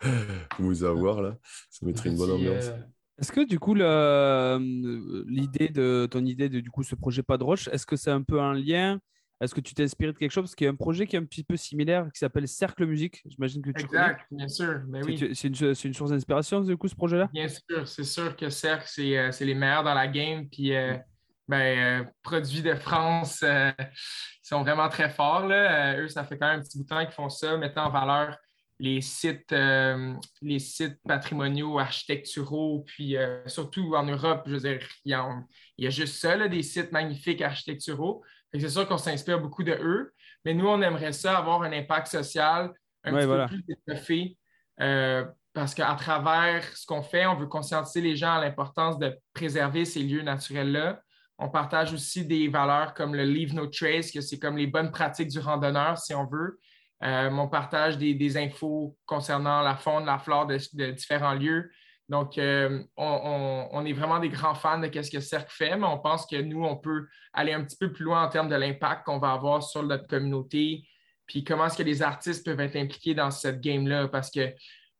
vous 0.58 0.84
avoir 0.84 1.22
là, 1.22 1.36
ça 1.70 1.86
mettrait 1.86 2.10
une 2.10 2.16
bonne 2.16 2.32
ambiance. 2.32 2.66
euh, 2.68 2.78
Est-ce 3.18 3.32
que 3.32 3.44
du 3.46 3.58
coup, 3.58 3.74
l'idée 3.74 5.68
de 5.68 6.06
ton 6.10 6.24
idée 6.24 6.48
de 6.48 6.60
du 6.60 6.70
coup 6.70 6.82
ce 6.82 6.94
projet 6.94 7.22
Pas 7.22 7.38
de 7.38 7.44
Roche, 7.44 7.68
est-ce 7.68 7.86
que 7.86 7.96
c'est 7.96 8.10
un 8.10 8.22
peu 8.22 8.40
un 8.40 8.54
lien 8.54 9.00
Est-ce 9.40 9.54
que 9.54 9.60
tu 9.60 9.72
t'es 9.72 9.84
inspiré 9.84 10.12
de 10.12 10.18
quelque 10.18 10.32
chose? 10.32 10.44
Parce 10.44 10.54
qu'il 10.56 10.64
y 10.64 10.68
a 10.68 10.72
un 10.72 10.76
projet 10.76 11.06
qui 11.06 11.14
est 11.14 11.18
un 11.18 11.24
petit 11.24 11.44
peu 11.44 11.56
similaire 11.56 12.06
qui 12.12 12.18
s'appelle 12.18 12.48
Cercle 12.48 12.86
Musique. 12.86 13.22
J'imagine 13.24 13.62
que 13.62 13.70
tu 13.70 13.84
Exact, 13.84 14.26
bien 14.32 14.48
sûr. 14.48 14.80
Ben 14.86 15.00
connais. 15.00 15.22
oui. 15.22 15.34
C'est- 15.34 15.84
une, 15.84 15.94
source 15.94 16.10
d'inspiration 16.10 16.60
du 16.60 16.76
coup 16.76 16.88
ce 16.88 16.96
projet-là? 16.96 17.28
Bien 17.32 17.46
sûr, 17.48 17.86
c'est 17.86 18.04
sûr 18.04 18.36
que 18.36 18.50
Cercle, 18.50 18.88
c'est 18.88 19.16
euh, 19.16 19.30
les 19.40 19.54
meilleurs 19.54 19.84
dans 19.84 19.94
la 19.94 20.08
game. 20.08 20.48
Puis, 20.48 20.74
euh, 20.74 20.96
ben, 21.46 22.02
euh, 22.02 22.04
produits 22.22 22.62
de 22.62 22.74
France, 22.74 23.42
ils 23.42 23.74
sont 24.42 24.62
vraiment 24.62 24.88
très 24.88 25.08
forts. 25.08 25.46
Là. 25.46 26.00
Eux, 26.00 26.08
ça 26.08 26.24
fait 26.24 26.36
quand 26.36 26.48
même 26.48 26.58
un 26.58 26.62
petit 26.62 26.78
bout 26.78 26.84
de 26.84 26.88
temps 26.88 27.04
qu'ils 27.04 27.14
font 27.14 27.28
ça, 27.28 27.56
mettant 27.56 27.86
en 27.86 27.90
valeur 27.90 28.36
les 28.80 29.00
sites, 29.00 29.52
les 30.40 30.58
sites 30.60 30.98
patrimoniaux, 31.04 31.80
architecturaux, 31.80 32.84
puis 32.86 33.16
surtout 33.46 33.96
en 33.96 34.04
Europe, 34.04 34.42
je 34.46 34.52
veux 34.52 34.60
dire, 34.60 34.88
il 35.04 35.10
y 35.10 35.14
a, 35.14 35.28
il 35.76 35.84
y 35.84 35.86
a 35.88 35.90
juste 35.90 36.14
ça, 36.14 36.36
là, 36.36 36.46
des 36.46 36.62
sites 36.62 36.92
magnifiques 36.92 37.42
architecturaux. 37.42 38.22
C'est 38.54 38.68
sûr 38.68 38.86
qu'on 38.88 38.98
s'inspire 38.98 39.40
beaucoup 39.40 39.62
de 39.62 39.72
eux, 39.72 40.12
mais 40.44 40.54
nous, 40.54 40.66
on 40.66 40.80
aimerait 40.80 41.12
ça 41.12 41.36
avoir 41.38 41.62
un 41.62 41.72
impact 41.72 42.06
social 42.08 42.72
un 43.04 43.12
Ouais, 43.12 43.20
petit 43.20 43.26
voilà. 43.26 43.46
peu 43.48 43.56
plus 43.56 43.64
étoffé. 43.86 44.36
euh, 44.80 45.24
parce 45.54 45.74
qu'à 45.74 45.92
travers 45.94 46.62
ce 46.76 46.86
qu'on 46.86 47.02
fait, 47.02 47.26
on 47.26 47.34
veut 47.34 47.46
conscientiser 47.46 48.00
les 48.00 48.14
gens 48.16 48.34
à 48.34 48.40
l'importance 48.40 48.98
de 48.98 49.18
préserver 49.34 49.84
ces 49.84 50.02
lieux 50.02 50.22
naturels-là. 50.22 51.00
On 51.38 51.48
partage 51.48 51.92
aussi 51.92 52.24
des 52.26 52.48
valeurs 52.48 52.94
comme 52.94 53.14
le 53.14 53.24
Leave 53.24 53.54
No 53.54 53.66
Trace, 53.66 54.10
que 54.12 54.20
c'est 54.20 54.38
comme 54.38 54.56
les 54.56 54.66
bonnes 54.68 54.90
pratiques 54.92 55.28
du 55.30 55.38
randonneur, 55.40 55.98
si 55.98 56.14
on 56.14 56.26
veut. 56.26 56.60
Euh, 57.02 57.30
on 57.30 57.48
partage 57.48 57.98
des, 57.98 58.14
des 58.14 58.36
infos 58.36 58.96
concernant 59.06 59.62
la 59.62 59.76
faune, 59.76 60.04
la 60.04 60.18
flore 60.18 60.46
de, 60.46 60.58
de 60.74 60.90
différents 60.92 61.34
lieux. 61.34 61.70
Donc, 62.08 62.38
euh, 62.38 62.82
on, 62.96 63.04
on- 63.06 63.68
on 63.72 63.84
est 63.84 63.92
vraiment 63.92 64.18
des 64.18 64.30
grands 64.30 64.54
fans 64.54 64.78
de 64.78 64.86
ce 65.02 65.10
que 65.10 65.20
Cercle 65.20 65.50
fait, 65.52 65.76
mais 65.76 65.86
on 65.86 65.98
pense 65.98 66.26
que 66.26 66.36
nous, 66.40 66.64
on 66.64 66.76
peut 66.76 67.06
aller 67.34 67.52
un 67.52 67.62
petit 67.62 67.76
peu 67.76 67.92
plus 67.92 68.04
loin 68.04 68.24
en 68.24 68.28
termes 68.28 68.48
de 68.48 68.54
l'impact 68.56 69.04
qu'on 69.04 69.18
va 69.18 69.32
avoir 69.32 69.62
sur 69.62 69.82
notre 69.82 70.06
communauté, 70.06 70.84
puis 71.26 71.44
comment 71.44 71.66
est-ce 71.66 71.76
que 71.76 71.82
les 71.82 72.00
artistes 72.02 72.44
peuvent 72.46 72.60
être 72.60 72.76
impliqués 72.76 73.14
dans 73.14 73.30
cette 73.30 73.60
game-là, 73.60 74.08
parce 74.08 74.30
qu'il 74.30 74.54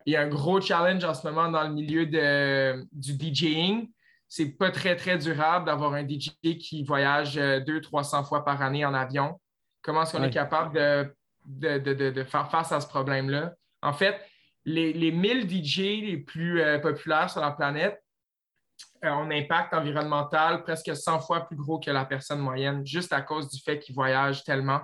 y 0.06 0.16
a 0.16 0.20
un 0.20 0.28
gros 0.28 0.60
challenge 0.60 1.02
en 1.04 1.14
ce 1.14 1.26
moment 1.26 1.48
dans 1.48 1.62
le 1.62 1.72
milieu 1.72 2.04
de, 2.04 2.86
du 2.92 3.12
DJing. 3.12 3.88
C'est 4.30 4.50
pas 4.58 4.70
très, 4.70 4.94
très 4.94 5.16
durable 5.16 5.64
d'avoir 5.64 5.94
un 5.94 6.06
DJ 6.06 6.32
qui 6.58 6.84
voyage 6.84 7.38
euh, 7.38 7.60
200-300 7.60 8.24
fois 8.28 8.44
par 8.44 8.60
année 8.60 8.84
en 8.84 8.92
avion. 8.92 9.40
Comment 9.80 10.02
est-ce 10.02 10.12
qu'on 10.12 10.20
Ouais. 10.20 10.28
est 10.28 10.30
capable 10.30 10.74
de, 10.74 11.14
de, 11.46 11.78
de- 11.78 11.94
de- 11.94 12.10
de 12.10 12.24
faire 12.24 12.50
face 12.50 12.70
à 12.70 12.80
ce 12.82 12.86
problème-là? 12.88 13.54
En 13.80 13.94
fait, 13.94 14.20
les, 14.64 14.92
les 14.92 15.10
1000 15.12 15.48
DJ 15.48 15.78
les 16.02 16.16
plus 16.18 16.60
euh, 16.60 16.78
populaires 16.78 17.30
sur 17.30 17.40
la 17.40 17.52
planète 17.52 18.02
euh, 19.04 19.08
ont 19.08 19.22
un 19.22 19.30
impact 19.30 19.72
environnemental 19.74 20.62
presque 20.62 20.94
100 20.94 21.20
fois 21.20 21.46
plus 21.46 21.56
gros 21.56 21.78
que 21.78 21.90
la 21.90 22.04
personne 22.04 22.40
moyenne, 22.40 22.86
juste 22.86 23.12
à 23.12 23.22
cause 23.22 23.48
du 23.48 23.60
fait 23.60 23.78
qu'ils 23.78 23.94
voyagent 23.94 24.44
tellement. 24.44 24.80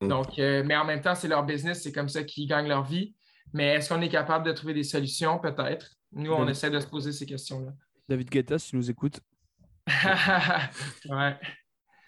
Mm. 0.00 0.08
Donc, 0.08 0.38
euh, 0.38 0.62
mais 0.64 0.76
en 0.76 0.84
même 0.84 1.00
temps, 1.00 1.14
c'est 1.14 1.28
leur 1.28 1.44
business, 1.44 1.82
c'est 1.82 1.92
comme 1.92 2.08
ça 2.08 2.22
qu'ils 2.24 2.46
gagnent 2.48 2.68
leur 2.68 2.84
vie. 2.84 3.14
Mais 3.54 3.74
est-ce 3.74 3.88
qu'on 3.88 4.02
est 4.02 4.08
capable 4.10 4.44
de 4.46 4.52
trouver 4.52 4.74
des 4.74 4.84
solutions? 4.84 5.38
Peut-être. 5.38 5.90
Nous, 6.12 6.30
on 6.30 6.40
David- 6.40 6.50
essaie 6.50 6.70
de 6.70 6.80
se 6.80 6.86
poser 6.86 7.12
ces 7.12 7.24
questions-là. 7.26 7.72
David 8.08 8.28
Guetta, 8.30 8.58
si 8.58 8.70
tu 8.70 8.76
nous 8.76 8.90
écoutes. 8.90 9.20
ouais, 11.08 11.36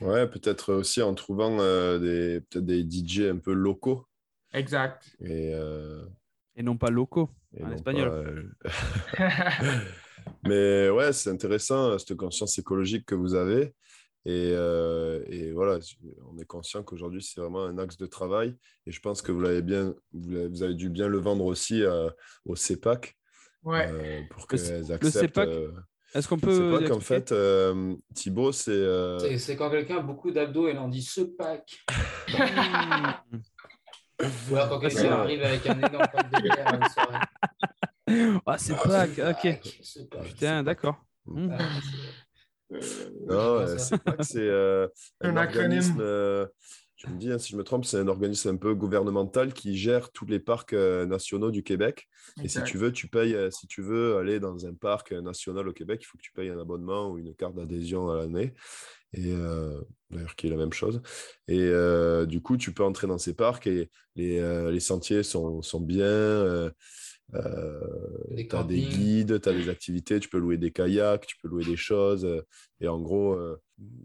Ouais, 0.00 0.26
peut-être 0.28 0.73
aussi 0.75 1.02
en 1.02 1.14
trouvant 1.14 1.59
euh, 1.61 1.99
des, 1.99 2.40
peut-être 2.40 2.64
des 2.64 2.82
DJ 2.82 3.30
un 3.30 3.37
peu 3.38 3.52
locaux. 3.52 4.06
exact. 4.52 5.14
Et, 5.20 5.52
euh, 5.54 6.04
Et 6.57 6.62
non 6.62 6.76
pas 6.76 6.90
locaux. 6.90 7.30
et 7.57 7.64
En 7.64 7.71
espagnol. 7.73 8.54
pas, 8.62 9.23
euh, 9.23 9.80
Mais 10.47 10.90
ouais, 10.90 11.12
c'est 11.12 11.30
intéressant, 11.30 11.99
cette 11.99 12.16
conscience 12.16 12.59
écologique 12.59 13.07
que 13.07 13.14
vous 13.14 13.35
avez. 13.35 13.75
Et, 14.26 14.50
euh, 14.52 15.23
et 15.28 15.50
voilà, 15.52 15.78
on 16.30 16.38
est 16.38 16.45
conscient 16.45 16.83
qu'aujourd'hui, 16.83 17.23
c'est 17.23 17.40
vraiment 17.40 17.64
un 17.64 17.78
axe 17.78 17.97
de 17.97 18.04
travail. 18.07 18.54
Et 18.87 18.92
je 18.92 19.00
pense 19.00 19.23
que 19.23 19.33
vous 19.33 19.40
l'avez 19.40 19.62
bien, 19.62 19.95
vous 20.12 20.35
avez, 20.37 20.49
vous 20.49 20.62
avez 20.62 20.75
dû 20.75 20.90
bien 20.90 21.09
le 21.09 21.19
vendre 21.19 21.47
aussi 21.47 21.83
euh, 21.83 22.11
au 22.45 22.54
CEPAC 22.54 23.16
Ouais. 23.62 23.88
euh, 23.90 24.21
pour 24.30 24.47
Le- 24.50 24.59
qu'elles 24.59 24.87
le 24.87 24.92
acceptent. 24.92 25.37
CEPAC, 25.37 25.49
euh, 25.49 25.73
Est-ce 26.14 26.28
qu'on 26.28 26.37
le 26.37 26.40
peut. 26.42 26.52
CEPAC, 26.76 26.90
en 26.90 26.97
expliquer? 26.99 27.21
fait, 27.21 27.33
euh, 27.33 27.95
Thibaut, 28.14 28.52
c'est. 28.52 28.71
euh, 28.73 29.19
C'est- 29.21 29.38
C'est 29.38 29.57
quand 29.57 29.71
quelqu'un 29.71 29.99
a 29.99 30.02
beaucoup 30.02 30.30
d'abdos 30.30 30.69
et 30.69 30.75
l'on 30.75 30.88
dit 30.88 31.02
ce 31.02 31.23
pack. 31.23 31.78
Ou 34.50 34.54
alors 34.56 34.68
quand 34.68 34.80
quelqu'un 34.80 35.12
arrive 35.12 35.42
avec 35.42 35.66
un 35.66 35.78
énorme 35.78 36.06
pack 36.12 36.30
de 36.30 36.40
bière 36.42 36.68
à 36.68 36.76
une 36.76 36.88
soirée. 36.88 38.40
Ah, 38.46 38.58
c'est 38.58 38.74
Ah, 38.74 39.06
pas. 39.06 39.30
Ok. 39.30 39.60
Putain, 40.24 40.62
d'accord. 40.62 40.96
Ah, 41.28 41.58
c'est- 42.72 43.10
Non, 43.26 43.66
ça. 43.66 43.78
c'est 43.78 44.02
pas 44.02 44.12
que 44.12 44.22
c'est 44.22 44.38
euh, 44.40 44.88
Un 45.20 45.36
un, 45.36 45.36
acronyme. 45.36 45.96
Je 47.02 47.09
me 47.11 47.19
dis, 47.19 47.33
hein, 47.33 47.38
si 47.38 47.52
je 47.52 47.57
me 47.57 47.64
trompe, 47.64 47.85
c'est 47.87 47.97
un 47.99 48.09
organisme 48.09 48.49
un 48.50 48.57
peu 48.57 48.75
gouvernemental 48.75 49.54
qui 49.54 49.76
gère 49.76 50.12
tous 50.12 50.26
les 50.26 50.38
parcs 50.38 50.75
euh, 50.75 51.07
nationaux 51.07 51.50
du 51.50 51.62
Québec. 51.62 52.09
Et 52.45 52.49
si 52.49 52.59
tu 52.64 52.76
veux, 52.78 52.92
tu 52.92 53.09
payes. 53.09 53.35
euh, 53.35 53.50
Si 53.50 53.66
tu 53.66 53.80
veux 53.83 54.16
aller 54.19 54.38
dans 54.38 54.66
un 54.66 54.75
parc 54.75 55.12
euh, 55.12 55.23
national 55.23 55.66
au 55.69 55.73
Québec, 55.73 56.00
il 56.02 56.07
faut 56.07 56.19
que 56.19 56.23
tu 56.23 56.33
payes 56.33 56.50
un 56.50 56.61
abonnement 56.61 57.11
ou 57.11 57.19
une 57.19 57.35
carte 57.35 57.54
d'adhésion 57.54 58.11
à 58.11 58.16
l'année. 58.16 58.52
Et 59.12 59.33
d'ailleurs, 60.11 60.37
qui 60.37 60.47
est 60.47 60.50
la 60.50 60.57
même 60.57 60.73
chose. 60.73 61.02
Et 61.49 61.69
du 62.28 62.40
coup, 62.42 62.57
tu 62.57 62.73
peux 62.73 62.85
entrer 62.85 63.09
dans 63.09 63.19
ces 63.19 63.35
parcs 63.35 63.66
et 63.66 63.90
les, 64.14 64.71
les 64.71 64.78
sentiers 64.80 65.25
sont, 65.25 65.62
sont 65.62 65.80
bien. 65.80 66.71
Euh, 67.35 68.30
tu 68.49 68.57
as 68.57 68.64
des 68.64 68.80
guides, 68.80 69.40
tu 69.40 69.49
as 69.49 69.52
des 69.52 69.69
activités, 69.69 70.21
tu 70.21 70.28
peux 70.28 70.38
louer 70.38 70.59
des 70.59 70.71
kayaks, 70.73 71.26
tu 71.26 71.37
peux 71.42 71.49
louer 71.49 71.64
des 71.64 71.76
choses. 71.76 72.25
euh, 72.25 72.42
et 72.80 72.88
en 72.88 73.00
gros, 73.00 73.35
euh, 73.35 73.57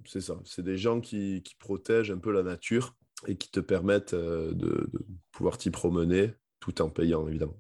c'est 0.06 0.22
ça. 0.22 0.40
C'est 0.46 0.64
des 0.64 0.78
gens 0.78 1.02
qui, 1.02 1.42
qui 1.44 1.56
protègent 1.56 2.12
un 2.12 2.18
peu 2.18 2.32
la 2.32 2.44
nature 2.44 2.96
et 3.28 3.36
qui 3.38 3.50
te 3.50 3.60
permettent 3.60 4.14
euh, 4.14 4.52
de, 4.54 4.90
de 4.92 5.06
pouvoir 5.32 5.58
t'y 5.58 5.72
promener 5.72 6.34
tout 6.60 6.82
en 6.82 6.90
payant, 6.90 7.28
évidemment. 7.28 7.60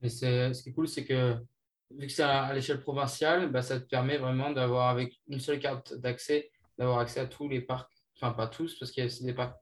Mais 0.00 0.08
c'est- 0.08 0.52
ce 0.54 0.62
qui 0.62 0.68
est 0.70 0.72
cool, 0.72 0.88
c'est 0.88 1.04
que 1.04 1.34
vu 1.90 2.06
que 2.06 2.12
c'est 2.12 2.22
à, 2.22 2.44
à 2.44 2.52
l'échelle 2.54 2.80
provinciale, 2.80 3.50
bah, 3.50 3.62
ça 3.62 3.80
te 3.80 3.86
permet 3.88 4.18
vraiment 4.18 4.50
d'avoir, 4.50 4.88
avec 4.90 5.20
une 5.28 5.40
seule 5.40 5.58
carte 5.58 5.94
d'accès, 5.94 6.50
d'avoir 6.78 6.98
accès 6.98 7.20
à 7.20 7.26
tous 7.26 7.48
les 7.48 7.60
parcs. 7.60 7.90
Enfin, 8.16 8.32
pas 8.32 8.46
tous, 8.46 8.78
parce 8.78 8.90
qu'il 8.90 9.02
y 9.02 9.04
a 9.04 9.06
aussi 9.06 9.24
des 9.24 9.34
parcs 9.34 9.56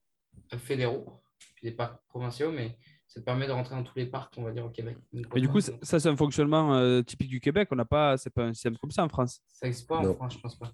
fédéraux, 0.59 1.23
puis 1.57 1.69
des 1.69 1.73
parcs 1.73 2.01
provinciaux, 2.09 2.51
mais 2.53 2.77
ça 3.07 3.21
te 3.21 3.25
permet 3.25 3.47
de 3.47 3.53
rentrer 3.53 3.75
dans 3.75 3.83
tous 3.83 3.97
les 3.99 4.07
parcs, 4.07 4.33
on 4.39 4.43
va 4.43 4.53
dire, 4.53 4.65
au 4.65 4.71
Québec. 4.71 4.97
Mais 5.13 5.41
du 5.41 5.49
coup, 5.49 5.61
ça, 5.61 5.73
ça, 5.83 6.01
c'est 6.01 6.09
un 6.09 6.17
fonctionnement 6.17 6.75
euh, 6.75 7.03
typique 7.03 7.29
du 7.29 7.41
Québec. 7.41 7.69
On 7.71 7.77
n'a 7.77 7.85
pas, 7.85 8.17
c'est 8.17 8.31
pas 8.31 8.45
un 8.45 8.55
système 8.55 8.77
comme 8.79 8.91
ça 8.91 9.05
en 9.05 9.09
France. 9.09 9.41
ça 9.49 9.67
n'existe 9.67 9.87
pas 9.89 9.99
en 9.99 10.03
Non. 10.03 10.15
France, 10.15 10.35
je 10.35 10.39
pense 10.41 10.59
pas. 10.59 10.73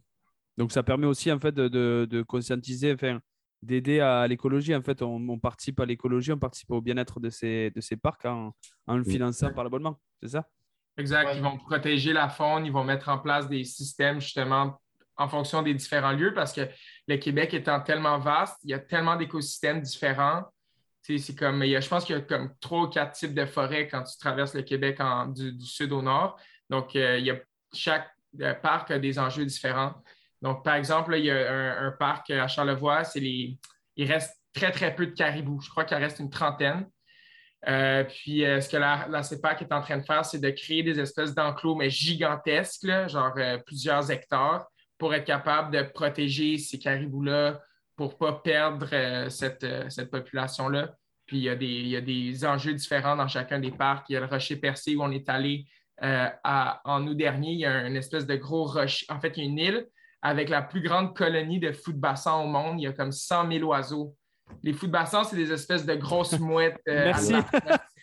Donc 0.58 0.72
ça 0.72 0.82
permet 0.82 1.06
aussi 1.06 1.30
en 1.32 1.38
fait 1.38 1.52
de, 1.52 1.68
de, 1.68 2.06
de 2.10 2.22
conscientiser, 2.22 2.92
enfin, 2.92 3.20
d'aider 3.62 4.00
à 4.00 4.26
l'écologie. 4.26 4.74
En 4.74 4.82
fait, 4.82 5.00
on, 5.02 5.16
on 5.28 5.38
participe 5.38 5.80
à 5.80 5.86
l'écologie, 5.86 6.32
on 6.32 6.38
participe 6.38 6.70
au 6.70 6.80
bien-être 6.80 7.20
de 7.20 7.30
ces, 7.30 7.70
de 7.70 7.80
ces 7.80 7.96
parcs 7.96 8.24
en, 8.26 8.52
en 8.86 8.96
le 8.96 9.04
finançant 9.04 9.46
par 9.54 9.64
l'abonnement. 9.64 10.00
C'est 10.22 10.30
ça? 10.30 10.46
Exact. 10.96 11.30
Ils 11.36 11.42
vont 11.42 11.56
protéger 11.58 12.12
la 12.12 12.28
faune, 12.28 12.66
ils 12.66 12.72
vont 12.72 12.82
mettre 12.84 13.08
en 13.08 13.18
place 13.18 13.48
des 13.48 13.62
systèmes 13.64 14.20
justement 14.20 14.80
en 15.16 15.28
fonction 15.28 15.62
des 15.62 15.74
différents 15.74 16.12
lieux 16.12 16.34
parce 16.34 16.52
que 16.52 16.62
le 17.06 17.16
Québec 17.16 17.54
étant 17.54 17.80
tellement 17.80 18.18
vaste, 18.18 18.56
il 18.64 18.70
y 18.70 18.74
a 18.74 18.78
tellement 18.80 19.16
d'écosystèmes 19.16 19.80
différents. 19.80 20.42
Tu 21.04 21.18
sais, 21.18 21.26
C'est 21.26 21.38
comme, 21.38 21.62
il 21.62 21.70
y 21.70 21.76
a- 21.76 21.80
je 21.80 21.88
pense 21.88 22.04
qu'il 22.04 22.16
y 22.16 22.18
a 22.18 22.22
comme 22.22 22.52
trois 22.60 22.82
ou 22.82 22.88
quatre 22.88 23.12
types 23.12 23.34
de 23.34 23.44
forêts 23.46 23.86
quand 23.88 24.02
tu 24.02 24.18
traverses 24.18 24.54
le 24.54 24.62
Québec 24.62 24.98
en- 25.00 25.26
du, 25.26 25.52
du 25.52 25.64
sud 25.66 25.92
au 25.92 26.02
nord. 26.02 26.36
Donc, 26.68 26.94
euh, 26.96 27.18
il 27.18 27.26
y 27.26 27.30
a, 27.30 27.36
chaque 27.72 28.08
euh, 28.40 28.54
parc 28.54 28.90
a 28.90 28.98
des 28.98 29.18
enjeux 29.18 29.44
différents. 29.46 29.94
Donc, 30.42 30.64
par 30.64 30.74
exemple, 30.74 31.14
il 31.16 31.24
y 31.24 31.30
a 31.30 31.80
un, 31.80 31.90
parc 31.92 32.30
à 32.30 32.46
Charlevoix, 32.46 33.02
il 33.16 33.58
reste 33.98 34.38
très, 34.52 34.70
très 34.70 34.94
peu 34.94 35.06
de 35.06 35.12
caribous. 35.12 35.60
Je 35.60 35.70
crois 35.70 35.84
qu'il 35.84 35.96
reste 35.96 36.20
une 36.20 36.30
trentaine. 36.30 36.86
Euh, 37.66 38.04
puis, 38.04 38.44
euh, 38.44 38.60
ce 38.60 38.68
que 38.68 38.76
la, 38.76 39.22
CEPAC 39.22 39.62
est 39.62 39.72
en 39.72 39.80
train 39.80 39.98
de 39.98 40.04
faire, 40.04 40.24
c'est 40.24 40.38
de 40.38 40.50
créer 40.50 40.82
des 40.82 41.00
espèces 41.00 41.34
d'enclos, 41.34 41.74
mais 41.74 41.90
gigantesques, 41.90 42.84
là, 42.84 43.08
genre 43.08 43.34
euh, 43.36 43.58
plusieurs 43.58 44.10
hectares, 44.10 44.66
pour 44.96 45.12
être 45.14 45.24
capable 45.24 45.74
de 45.74 45.82
protéger 45.82 46.58
ces 46.58 46.78
caribous-là 46.78 47.60
pour 47.96 48.12
ne 48.12 48.16
pas 48.16 48.32
perdre 48.32 49.28
cette, 49.28 50.10
population-là. 50.10 50.94
Puis, 51.26 51.38
il 51.38 51.88
y, 51.88 51.96
a 51.96 52.00
des, 52.00 52.44
enjeux 52.44 52.74
différents 52.74 53.16
dans 53.16 53.26
chacun 53.26 53.58
des 53.58 53.72
parcs. 53.72 54.06
Il 54.08 54.12
y 54.12 54.16
a 54.16 54.20
le 54.20 54.26
Rocher 54.26 54.56
Percé 54.56 54.94
où 54.94 55.02
on 55.02 55.10
est 55.10 55.28
allé 55.28 55.66
en 56.00 57.06
août 57.06 57.16
dernier. 57.16 57.52
Il 57.52 57.58
y 57.58 57.66
a 57.66 57.86
une 57.88 57.96
espèce 57.96 58.24
de 58.24 58.36
gros 58.36 58.64
rocher. 58.66 59.04
En 59.08 59.18
fait, 59.18 59.36
il 59.36 59.44
y 59.44 59.46
a 59.46 59.50
une 59.50 59.58
île 59.58 59.86
avec 60.22 60.48
la 60.48 60.62
plus 60.62 60.82
grande 60.82 61.16
colonie 61.16 61.60
de 61.60 61.72
fous 61.72 61.92
de 61.92 61.98
bassin 61.98 62.34
au 62.34 62.46
monde. 62.46 62.80
Il 62.80 62.84
y 62.84 62.86
a 62.86 62.92
comme 62.92 63.12
100 63.12 63.50
000 63.50 63.64
oiseaux. 63.68 64.14
Les 64.62 64.72
fous 64.72 64.86
de 64.86 64.92
bassin, 64.92 65.24
c'est 65.24 65.36
des 65.36 65.52
espèces 65.52 65.84
de 65.86 65.94
grosses 65.94 66.38
mouettes. 66.40 66.80
euh, 66.88 67.04
Merci. 67.06 67.34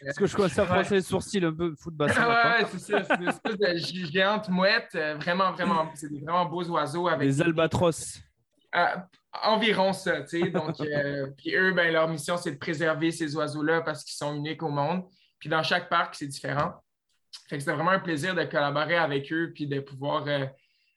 Parce 0.06 0.17
que 0.17 0.25
je 0.28 0.36
commence 0.36 0.58
à 0.60 0.65
froncer 0.65 0.95
les 0.95 1.01
sourcils 1.01 1.43
un 1.43 1.54
peu 1.54 1.73
foot 1.75 1.93
bassin. 1.95 2.21
d'accord? 2.21 2.60
Ouais, 2.60 2.65
c'est 2.71 2.80
ça. 2.80 3.04
C'est 3.04 3.17
des 3.19 3.28
espèces 3.28 3.58
de 3.58 3.78
géantes 4.12 4.49
mouettes. 4.49 4.91
euh, 4.95 5.15
vraiment, 5.15 5.51
vraiment, 5.54 5.89
c'est 5.95 6.10
des 6.12 6.19
vraiment 6.19 6.45
beaux 6.45 6.63
oiseaux 6.69 7.08
avec 7.08 7.28
Les 7.28 7.41
albatros. 7.41 8.19
euh, 8.75 8.86
environ 9.43 9.91
ça, 9.93 10.21
tu 10.21 10.41
sais. 10.43 10.49
Donc, 10.51 10.80
euh, 10.82 11.28
puis 11.38 11.56
eux, 11.56 11.71
ben, 11.73 11.91
leur 11.91 12.08
mission, 12.08 12.38
c'est 12.38 12.51
de 12.51 12.58
préserver 12.58 13.12
ces 13.12 13.36
oiseaux-là 13.36 13.82
parce 13.82 14.04
qu'ils 14.04 14.15
sont 14.15 14.36
uniques 14.36 14.62
au 14.63 14.69
monde. 14.69 15.04
Puis 15.39 15.49
dans 15.49 15.63
chaque 15.63 15.89
parc, 15.89 16.15
c'est 16.15 16.28
différent. 16.28 16.73
Fait 17.49 17.58
que 17.58 17.63
c'était 17.63 17.73
vraiment 17.75 17.91
un 17.91 17.99
plaisir 17.99 18.34
de 18.36 18.43
collaborer 18.45 18.95
avec 18.97 19.32
eux 19.34 19.51
puis 19.54 19.67
de 19.67 19.80
pouvoir 19.80 20.23
euh, 20.28 20.45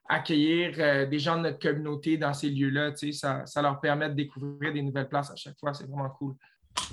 accueillir 0.09 0.75
euh, 0.79 1.07
des 1.07 1.19
gens 1.19 1.37
de 1.37 1.43
notre 1.43 1.59
communauté 1.59 2.17
dans 2.17 2.33
ces 2.35 2.51
lieux-là. 2.51 2.95
Ça, 3.13 3.45
ça 3.47 3.63
leur 3.63 3.81
permet 3.81 4.09
de 4.09 4.15
découvrir 4.15 4.73
des 4.73 4.83
nouvelles 4.83 5.09
places 5.09 5.31
à 5.31 5.37
chaque 5.37 5.59
fois. 5.59 5.75
C'est 5.75 5.85
vraiment 5.87 6.11
cool. 6.11 6.35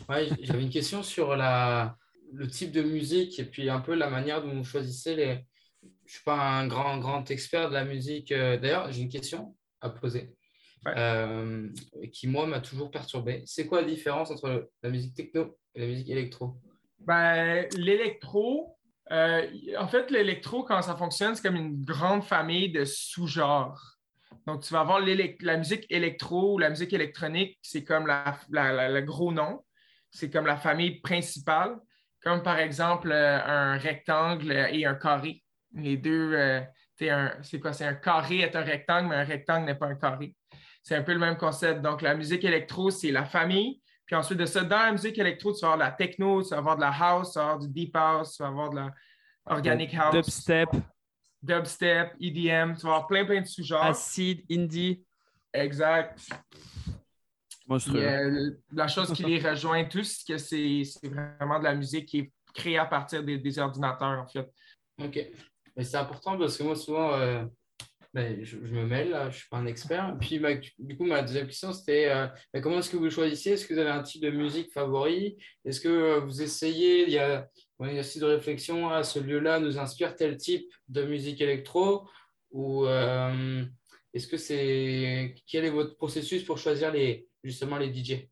Ouais, 0.10 0.28
j'avais 0.42 0.64
une 0.64 0.70
question 0.70 1.04
sur 1.04 1.36
la, 1.36 1.96
le 2.34 2.48
type 2.48 2.72
de 2.72 2.82
musique 2.82 3.40
et 3.40 3.46
puis 3.46 3.70
un 3.70 3.80
peu 3.80 3.96
la 3.96 4.10
manière 4.10 4.42
dont 4.42 4.54
vous 4.54 4.64
choisissez 4.64 5.16
les. 5.16 5.46
Je 5.82 5.88
ne 5.88 6.16
suis 6.16 6.24
pas 6.24 6.38
un 6.40 6.68
grand, 6.68 6.98
grand 6.98 7.30
expert 7.32 7.70
de 7.70 7.74
la 7.74 7.86
musique. 7.86 8.32
euh, 8.32 8.58
D'ailleurs, 8.58 8.92
j'ai 8.92 9.02
une 9.02 9.10
question 9.10 9.56
à 9.82 9.90
poser 9.90 10.36
Ouais. 10.86 10.94
euh, 10.98 11.68
qui, 12.14 12.28
moi, 12.28 12.46
m'a 12.46 12.60
toujours 12.60 12.92
perturbé. 12.92 13.42
C'est 13.46 13.66
quoi 13.66 13.82
la 13.82 13.88
différence 13.88 14.30
entre 14.30 14.70
la 14.84 14.90
musique 14.92 15.16
techno 15.16 15.58
et 15.74 15.80
la 15.82 15.88
musique 15.88 16.10
électro? 16.10 16.58
Ben, 17.00 17.68
l'électro, 17.76 18.75
euh, 19.12 19.48
en 19.78 19.88
fait, 19.88 20.10
l'électro, 20.10 20.64
quand 20.64 20.82
ça 20.82 20.96
fonctionne, 20.96 21.36
c'est 21.36 21.44
comme 21.44 21.56
une 21.56 21.84
grande 21.84 22.24
famille 22.24 22.72
de 22.72 22.86
sous-genres. 22.86 23.96
Donc, 24.48 24.62
tu 24.62 24.74
vas 24.74 24.82
avoir 24.82 25.00
la 25.00 25.58
musique 25.58 25.86
électro 25.90 26.54
ou 26.54 26.58
la 26.60 26.70
musique 26.70 26.94
électronique, 26.94 27.58
c'est 27.62 27.84
comme 27.84 28.08
le 28.08 29.02
gros 29.02 29.32
nom. 29.32 29.64
C'est 30.12 30.30
comme 30.30 30.46
la 30.46 30.56
famille 30.56 31.02
principale, 31.02 31.76
comme 32.24 32.42
par 32.42 32.58
exemple 32.58 33.12
euh, 33.12 33.40
un 33.44 33.78
rectangle 33.78 34.52
et 34.72 34.86
un 34.86 34.96
carré. 34.96 35.44
Les 35.74 35.98
deux, 35.98 36.34
euh, 36.34 36.62
c'est 37.42 37.60
quoi? 37.60 37.74
C'est 37.74 37.86
un 37.86 37.96
carré 37.96 38.40
est 38.40 38.56
un 38.56 38.64
rectangle, 38.64 39.10
mais 39.10 39.16
un 39.18 39.26
rectangle 39.26 39.66
n'est 39.66 39.76
pas 39.76 39.88
un 39.88 39.96
carré. 39.96 40.34
C'est 40.84 40.96
un 40.96 41.02
peu 41.02 41.12
le 41.12 41.20
même 41.20 41.36
concept. 41.36 41.82
Donc, 41.82 42.02
la 42.02 42.16
musique 42.16 42.44
électro, 42.44 42.92
c'est 42.92 43.12
la 43.12 43.26
famille. 43.26 43.82
Puis 44.06 44.16
ensuite 44.16 44.38
de 44.38 44.46
ça, 44.46 44.64
dans 44.64 44.78
la 44.78 44.92
musique 44.92 45.18
électro, 45.18 45.54
tu 45.54 45.62
vas 45.62 45.74
avoir 45.74 45.78
de 45.90 45.92
la 45.92 45.98
techno, 45.98 46.44
tu 46.44 46.50
vas 46.50 46.58
avoir 46.58 46.76
de 46.76 46.82
la 46.82 46.92
house, 46.92 47.34
tu 47.34 47.40
vas 47.40 47.46
avoir 47.46 47.60
du 47.60 47.68
deep 47.70 47.96
house, 47.96 48.36
tu 48.36 48.44
vas 48.44 48.50
avoir 48.50 48.70
de 48.70 48.76
la 48.76 48.94
organic 49.48 49.94
house, 49.96 50.14
Dubstep, 50.14 50.70
dubstep, 51.42 52.14
EDM, 52.20 52.76
tu 52.76 52.82
vas 52.84 52.96
avoir 52.96 53.08
plein, 53.08 53.26
plein 53.26 53.42
de 53.42 53.48
sous-genres. 53.48 53.84
acid, 53.84 54.44
indie. 54.52 55.04
Exact. 55.54 56.20
Euh, 57.70 58.52
la 58.72 58.88
chose 58.88 59.12
qui 59.14 59.24
les 59.24 59.40
rejoint 59.40 59.86
tous, 59.86 60.24
c'est 60.24 60.34
que 60.34 60.38
c'est 60.38 60.84
c'est 60.84 61.08
vraiment 61.08 61.58
de 61.58 61.64
la 61.64 61.74
musique 61.74 62.06
qui 62.06 62.20
est 62.20 62.32
créée 62.54 62.78
à 62.78 62.86
partir 62.86 63.24
des, 63.24 63.40
des 63.40 63.60
ordinateurs, 63.60 64.22
en 64.22 64.28
fait. 64.28 64.48
Ok. 65.04 65.20
Mais 65.76 65.84
c'est 65.84 65.98
important 65.98 66.38
parce 66.38 66.58
que 66.58 66.64
moi, 66.64 66.76
souvent, 66.76 67.14
euh, 67.14 67.44
ben, 68.16 68.42
je, 68.46 68.56
me 68.56 68.86
mêle, 68.86 69.10
là, 69.10 69.24
je 69.24 69.36
ne 69.36 69.40
suis 69.40 69.50
pas 69.50 69.58
un 69.58 69.66
expert. 69.66 70.16
Puis, 70.22 70.40
ma- 70.40 70.54
du 70.54 70.98
coup, 70.98 71.04
ma 71.04 71.22
deuxième 71.22 71.48
question, 71.48 71.74
c'était 71.74 72.10
euh, 72.10 72.28
ben, 72.54 72.62
comment 72.62 72.80
est-ce 72.80 72.90
que 72.90 72.96
vous 72.96 73.10
choisissez? 73.10 73.52
Est-ce 73.52 73.68
que 73.68 73.74
vous 73.74 73.80
avez 73.82 73.90
un 73.90 74.04
type 74.04 74.22
de 74.22 74.30
musique 74.30 74.72
favori? 74.72 75.38
Est-ce 75.66 75.82
que 75.82 75.90
euh, 75.90 76.20
vous 76.22 76.42
essayez 76.42 77.04
Il 77.04 77.10
y 77.10 77.18
a 77.18 77.46
un 77.78 77.88
exercice 77.90 78.22
de 78.22 78.28
réflexion 78.28 78.90
à 78.90 79.04
ce 79.04 79.20
lieu-là 79.20 79.60
nous 79.60 79.78
inspire 79.78 80.16
tel 80.16 80.38
type 80.38 80.66
de 80.88 81.04
musique 81.04 81.42
électro? 81.42 82.08
Ou 82.52 82.86
euh, 82.86 83.66
est-ce 84.14 84.28
que 84.28 84.38
c'est. 84.38 85.36
Quel 85.46 85.66
est 85.66 85.70
votre 85.70 85.98
processus 85.98 86.42
pour 86.46 86.58
choisir 86.58 86.94
les, 86.94 87.28
justement 87.44 87.78
les 87.78 87.94
DJ 87.94 88.30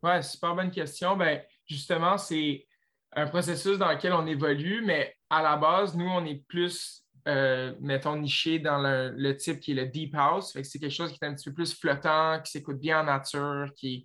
Ouais, 0.00 0.22
super 0.22 0.54
bonne 0.54 0.70
question. 0.70 1.16
Ben, 1.16 1.42
justement, 1.66 2.18
c'est 2.18 2.68
un 3.10 3.26
processus 3.26 3.78
dans 3.78 3.90
lequel 3.90 4.12
on 4.12 4.28
évolue, 4.28 4.80
mais 4.84 5.16
à 5.28 5.42
la 5.42 5.56
base, 5.56 5.96
nous, 5.96 6.06
on 6.06 6.24
est 6.24 6.46
plus, 6.46 7.03
euh, 7.26 7.72
mettons, 7.80 8.16
niché 8.16 8.58
dans 8.58 8.78
le, 8.78 9.36
type 9.36 9.60
qui 9.60 9.72
est 9.72 9.74
le 9.74 9.86
deep 9.86 10.14
house. 10.14 10.52
C'est 10.62 10.78
quelque 10.78 10.90
chose 10.90 11.10
qui 11.10 11.18
est 11.22 11.26
un 11.26 11.34
petit 11.34 11.48
peu 11.48 11.54
plus 11.54 11.74
flottant, 11.74 12.40
qui 12.44 12.50
s'écoute 12.52 12.78
bien 12.78 13.00
en 13.00 13.04
nature, 13.04 13.72
qui, 13.74 14.04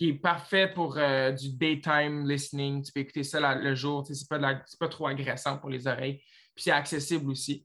est 0.00 0.12
parfait 0.14 0.68
pour 0.74 0.98
euh, 0.98 1.30
du 1.30 1.52
daytime 1.56 2.28
listening. 2.28 2.82
Tu 2.82 2.92
peux 2.92 3.00
écouter 3.00 3.22
ça 3.22 3.54
le 3.54 3.74
jour. 3.74 4.04
C'est 4.06 4.28
pas, 4.28 4.62
c'est 4.66 4.78
pas 4.78 4.88
trop 4.88 5.06
agressant 5.06 5.58
pour 5.58 5.70
les 5.70 5.86
oreilles. 5.86 6.18
Puis 6.54 6.64
c'est 6.64 6.72
accessible 6.72 7.30
aussi. 7.30 7.64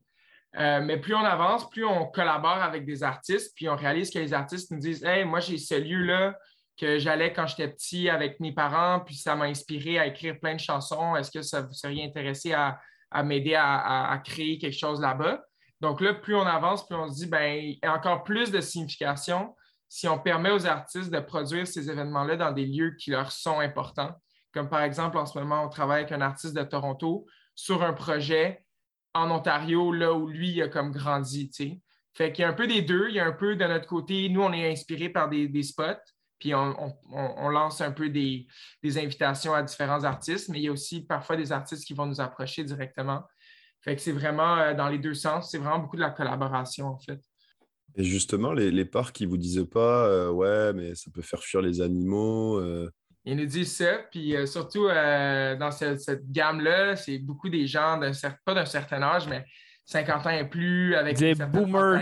Euh, 0.58 0.82
mais 0.82 1.00
plus 1.00 1.16
on 1.16 1.24
avance, 1.24 1.70
plus 1.70 1.86
on 1.86 2.06
collabore 2.08 2.62
avec 2.62 2.86
des 2.86 3.04
artistes, 3.04 3.54
puis 3.56 3.70
on 3.70 3.76
réalise 3.76 4.12
que 4.12 4.20
les 4.20 4.34
artistes 4.34 4.70
nous 4.72 4.80
disent 4.80 5.04
Hey, 5.04 5.24
moi, 5.24 5.40
j'ai 5.40 5.58
ce 5.58 5.76
lieu-là 5.76 6.38
que 6.78 7.00
j'allais 7.00 7.32
quand 7.32 7.48
j'étais 7.48 7.70
petit 7.70 8.10
avec 8.10 8.40
mes 8.40 8.52
parents, 8.52 9.00
puis 9.00 9.16
ça 9.16 9.36
m'a 9.36 9.46
inspiré 9.46 9.98
à 9.98 10.08
écrire 10.08 10.40
plein 10.40 10.56
de 10.56 10.60
chansons. 10.60 11.16
Est-ce 11.16 11.32
que 11.32 11.42
ça 11.42 11.62
vous 11.62 11.74
seriez 11.74 12.04
intéressé 12.04 12.54
à, 12.54 12.80
à 13.12 13.24
m'aider 13.24 13.56
à, 13.56 14.22
créer 14.26 14.58
quelque 14.58 14.78
chose 14.78 15.02
là-bas? 15.02 15.42
Donc 15.80 16.02
là, 16.02 16.14
plus 16.14 16.36
on 16.36 16.46
avance, 16.46 16.86
plus 16.86 16.96
on 16.96 17.10
se 17.10 17.16
dit 17.16 17.26
ben, 17.26 17.60
il 17.60 17.80
y 17.82 17.86
a 17.86 17.96
encore 17.96 18.24
plus 18.24 18.52
de 18.52 18.62
signification 18.62 19.56
si 19.90 20.08
on 20.08 20.18
permet 20.18 20.52
aux 20.52 20.66
artistes 20.66 21.12
de 21.12 21.20
produire 21.20 21.68
ces 21.68 21.90
événements-là 21.90 22.38
dans 22.38 22.52
des 22.52 22.66
lieux 22.66 22.96
qui 22.98 23.12
leur 23.12 23.32
sont 23.32 23.60
importants. 23.60 24.16
Comme 24.54 24.70
par 24.70 24.84
exemple, 24.84 25.18
en 25.18 25.26
ce 25.26 25.38
moment, 25.38 25.64
on 25.64 25.70
travaille 25.70 26.02
avec 26.02 26.12
un 26.12 26.22
artiste 26.22 26.56
de 26.56 26.64
Toronto 26.64 27.26
sur 27.56 27.84
un 27.84 27.94
projet 27.94 28.64
en 29.14 29.30
Ontario, 29.30 29.92
là 29.92 30.14
où 30.14 30.28
lui 30.28 30.62
a 30.62 30.70
comme 30.70 30.92
grandi, 30.92 31.50
tu 31.50 31.64
sais. 31.64 31.82
Fait 32.14 32.32
qu'il 32.32 32.44
y 32.44 32.46
a 32.46 32.50
un 32.50 32.54
peu 32.54 32.68
des 32.68 32.82
deux. 32.82 33.08
Il 33.10 33.16
y 33.16 33.20
a 33.20 33.26
un 33.26 33.32
peu 33.32 33.56
de 33.56 33.66
notre 33.66 33.88
côté, 33.88 34.28
nous, 34.30 34.42
on 34.42 34.52
est 34.52 34.70
inspiré 34.70 35.10
par 35.10 35.30
des 35.30 35.64
spots, 35.64 35.84
puis 36.42 36.54
on, 36.54 36.76
on- 36.84 36.94
on- 37.14 37.34
on 37.38 37.50
lance 37.50 37.80
un 37.80 37.92
peu 37.92 38.10
des, 38.10 38.48
des 38.84 38.98
invitations 38.98 39.54
à 39.54 39.62
différents 39.64 40.04
artistes, 40.04 40.50
mais 40.50 40.60
il 40.60 40.64
y 40.64 40.68
a 40.68 40.72
aussi 40.74 41.06
parfois 41.06 41.38
des 41.38 41.52
artistes 41.54 41.86
qui 41.86 41.94
vont 41.94 42.06
nous 42.08 42.20
approcher 42.20 42.64
directement. 42.66 43.24
Fait 43.82 43.96
que 43.96 44.02
c'est 44.02 44.12
vraiment 44.12 44.58
euh, 44.58 44.74
dans 44.74 44.90
les 44.90 44.98
deux 45.00 45.14
sens. 45.14 45.50
C'est 45.52 45.58
vraiment 45.60 45.80
beaucoup 45.80 45.96
de 45.96 46.02
la 46.02 46.10
collaboration, 46.10 46.88
en 46.88 47.00
fait. 47.00 47.22
Et 47.96 48.04
justement, 48.04 48.54
les, 48.54 48.72
les 48.72 48.86
parcs, 48.86 49.20
ils 49.22 49.28
vous 49.28 49.38
disaient 49.38 49.66
pas, 49.66 50.06
euh, 50.08 50.30
ouais, 50.32 50.74
mais 50.74 50.96
ça 50.96 51.10
peut 51.14 51.22
faire 51.22 51.42
fuir 51.44 51.62
les 51.62 51.80
animaux. 51.82 52.58
euh, 52.60 52.90
Ils 53.26 53.36
nous 53.38 53.46
disent 53.46 53.76
ça, 53.76 54.00
puis 54.12 54.36
euh, 54.36 54.46
surtout 54.46 54.88
dans 54.88 55.72
ce- 55.72 55.98
cette 55.98 56.32
gamme-là, 56.32 56.96
c'est 56.96 57.20
beaucoup 57.20 57.50
des 57.50 57.68
gens, 57.68 57.98
d'un 57.98 58.12
pas 58.46 58.54
d'un 58.54 58.66
certain 58.66 59.02
âge, 59.04 59.28
mais 59.28 59.46
50 59.92 60.26
ans 60.26 60.30
et 60.30 60.46
plus, 60.46 60.96
avec 60.96 61.18
Des 61.18 61.36
boomers. 61.36 62.02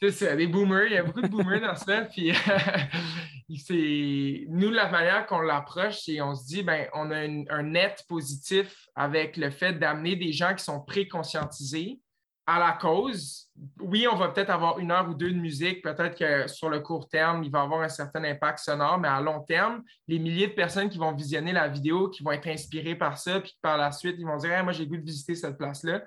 C'est 0.00 0.10
ça, 0.10 0.34
des 0.34 0.48
boomers. 0.48 0.86
Il 0.86 0.92
y 0.92 0.96
a 0.96 1.04
beaucoup 1.04 1.22
de 1.22 1.28
boomers 1.28 1.60
dans 1.60 1.76
ça. 1.76 2.02
Puis, 2.12 2.32
c'est... 3.56 4.46
nous, 4.48 4.70
la 4.70 4.90
manière 4.90 5.26
qu'on 5.26 5.40
l'approche, 5.40 6.00
c'est 6.04 6.20
on 6.20 6.34
se 6.34 6.44
dit, 6.46 6.62
ben, 6.62 6.88
on 6.94 7.10
a 7.10 7.24
une- 7.24 7.46
un 7.50 7.62
net 7.62 8.04
positif 8.08 8.88
avec 8.96 9.36
le 9.36 9.50
fait 9.50 9.74
d'amener 9.74 10.16
des 10.16 10.32
gens 10.32 10.54
qui 10.54 10.64
sont 10.64 10.80
pré-conscientisés 10.80 12.00
à 12.48 12.58
la 12.58 12.72
cause. 12.72 13.48
Oui, 13.80 14.08
on 14.10 14.16
va 14.16 14.28
peut-être 14.30 14.50
avoir 14.50 14.80
une 14.80 14.90
heure 14.90 15.08
ou 15.08 15.14
deux 15.14 15.30
de 15.30 15.38
musique. 15.38 15.82
Peut-être 15.82 16.18
que 16.18 16.48
sur 16.50 16.68
le 16.68 16.80
court 16.80 17.08
terme, 17.08 17.44
il 17.44 17.50
va 17.52 17.62
avoir 17.62 17.82
un 17.82 17.88
certain 17.88 18.24
impact 18.24 18.58
sonore, 18.58 18.98
mais 18.98 19.06
à 19.06 19.20
long 19.20 19.40
terme, 19.40 19.82
les 20.08 20.18
milliers 20.18 20.48
de 20.48 20.52
personnes 20.52 20.88
qui 20.90 20.98
vont 20.98 21.12
visionner 21.12 21.52
la 21.52 21.68
vidéo, 21.68 22.08
qui 22.08 22.24
vont 22.24 22.32
être 22.32 22.48
inspirées 22.48 22.96
par 22.96 23.18
ça, 23.18 23.38
puis 23.40 23.56
par 23.62 23.78
la 23.78 23.92
suite, 23.92 24.16
ils 24.18 24.26
vont 24.26 24.36
dire, 24.36 24.50
Hey, 24.52 24.64
moi, 24.64 24.72
j'ai 24.72 24.82
le 24.84 24.90
goût 24.90 24.96
de 24.96 25.04
visiter 25.04 25.36
cette 25.36 25.56
place-là. 25.56 26.02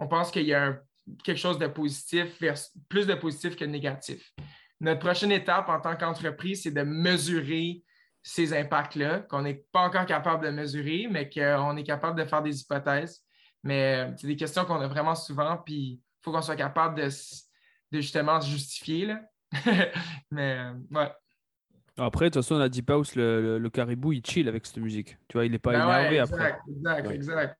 On 0.00 0.08
pense 0.08 0.30
qu'il 0.30 0.46
y 0.46 0.54
a 0.54 0.64
un 0.66 0.78
quelque 1.24 1.38
chose 1.38 1.58
de 1.58 1.66
positif, 1.66 2.40
vers- 2.40 2.56
plus 2.88 3.06
de 3.06 3.14
positif 3.14 3.56
que 3.56 3.64
de 3.64 3.70
négatif. 3.70 4.32
Notre 4.80 5.00
prochaine 5.00 5.32
étape 5.32 5.68
en 5.68 5.80
tant 5.80 5.96
qu'entreprise, 5.96 6.62
c'est 6.62 6.70
de 6.70 6.82
mesurer 6.82 7.82
ces 8.22 8.52
impacts-là, 8.54 9.20
qu'on 9.20 9.42
n'est 9.42 9.64
pas 9.72 9.80
encore 9.80 10.06
capable 10.06 10.44
de 10.44 10.50
mesurer, 10.50 11.08
mais 11.10 11.28
qu'on 11.28 11.76
est 11.76 11.82
capable 11.84 12.18
de 12.18 12.24
faire 12.26 12.42
des 12.42 12.60
hypothèses. 12.60 13.22
Mais 13.62 13.96
euh, 14.08 14.12
c'est 14.16 14.26
des 14.26 14.36
questions 14.36 14.64
qu'on 14.64 14.80
a 14.80 14.86
vraiment 14.88 15.14
souvent, 15.14 15.56
puis 15.58 15.74
il 15.74 16.00
faut 16.22 16.30
qu'on 16.32 16.42
soit 16.42 16.56
capable 16.56 16.96
de, 17.02 17.08
justement 17.92 18.40
se 18.40 18.48
justifier. 18.48 19.06
Là. 19.06 19.20
mais 20.30 20.58
euh, 20.58 20.72
ouais. 20.92 21.12
Après, 21.96 22.26
de 22.26 22.34
toute 22.34 22.42
façon, 22.42 22.56
la 22.58 22.68
Deep 22.68 22.88
House, 22.90 23.14
le, 23.16 23.42
le- 23.42 23.58
le 23.58 23.70
caribou, 23.70 24.12
il 24.12 24.24
chill 24.24 24.48
avec 24.48 24.64
cette 24.64 24.78
musique. 24.78 25.16
Tu 25.28 25.36
vois, 25.36 25.44
il 25.44 25.52
n'est 25.52 25.58
pas 25.58 25.72
Ben 25.72 25.86
ouais, 25.88 25.98
énervé 26.06 26.16
exact, 26.18 26.32
après. 26.34 26.58
Exact, 26.70 27.06
Ouais. 27.08 27.14
exact. 27.14 27.59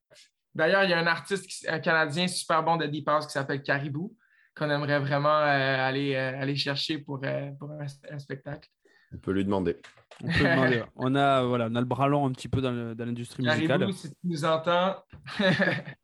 D'ailleurs, 0.55 0.85
il 0.85 0.91
y 0.91 0.93
a 0.93 0.99
un 0.99 1.07
artiste 1.07 1.47
qui- 1.47 1.69
un 1.69 1.79
Canadien 1.79 2.27
super 2.29 2.63
bon 2.63 2.77
de 2.77 2.87
Deep 2.87 3.09
House 3.09 3.27
qui 3.27 3.33
s'appelle 3.33 3.63
Caribou, 3.63 4.17
qu'on 4.57 4.69
aimerait 4.71 4.99
vraiment 5.01 5.29
euh, 5.39 5.89
aller, 5.89 6.15
euh, 6.17 6.41
aller 6.41 6.57
chercher 6.57 6.99
pour, 6.99 7.21
euh, 7.25 7.51
pour 7.59 7.71
un, 7.71 7.87
un 8.11 8.19
spectacle. 8.19 8.69
on 9.15 9.19
peut 9.19 9.33
lui 9.33 9.45
demander. 9.45 9.77
On 10.23 10.27
peut 10.29 10.45
demander. 10.45 10.83
On 10.97 11.15
a, 11.15 11.43
voilà, 11.45 11.69
on 11.71 11.75
a 11.77 11.81
le 11.81 11.87
bras 11.87 12.09
long 12.09 12.27
un 12.27 12.33
petit 12.33 12.49
peu 12.49 12.61
dans 12.61 12.73
le- 12.73 12.95
dans 12.95 13.05
l'industrie 13.07 13.43
musicale. 13.43 13.79
Caribou, 13.81 13.93
si 13.97 14.11
tu 14.11 14.17
nous 14.25 14.45
entends. 14.45 14.97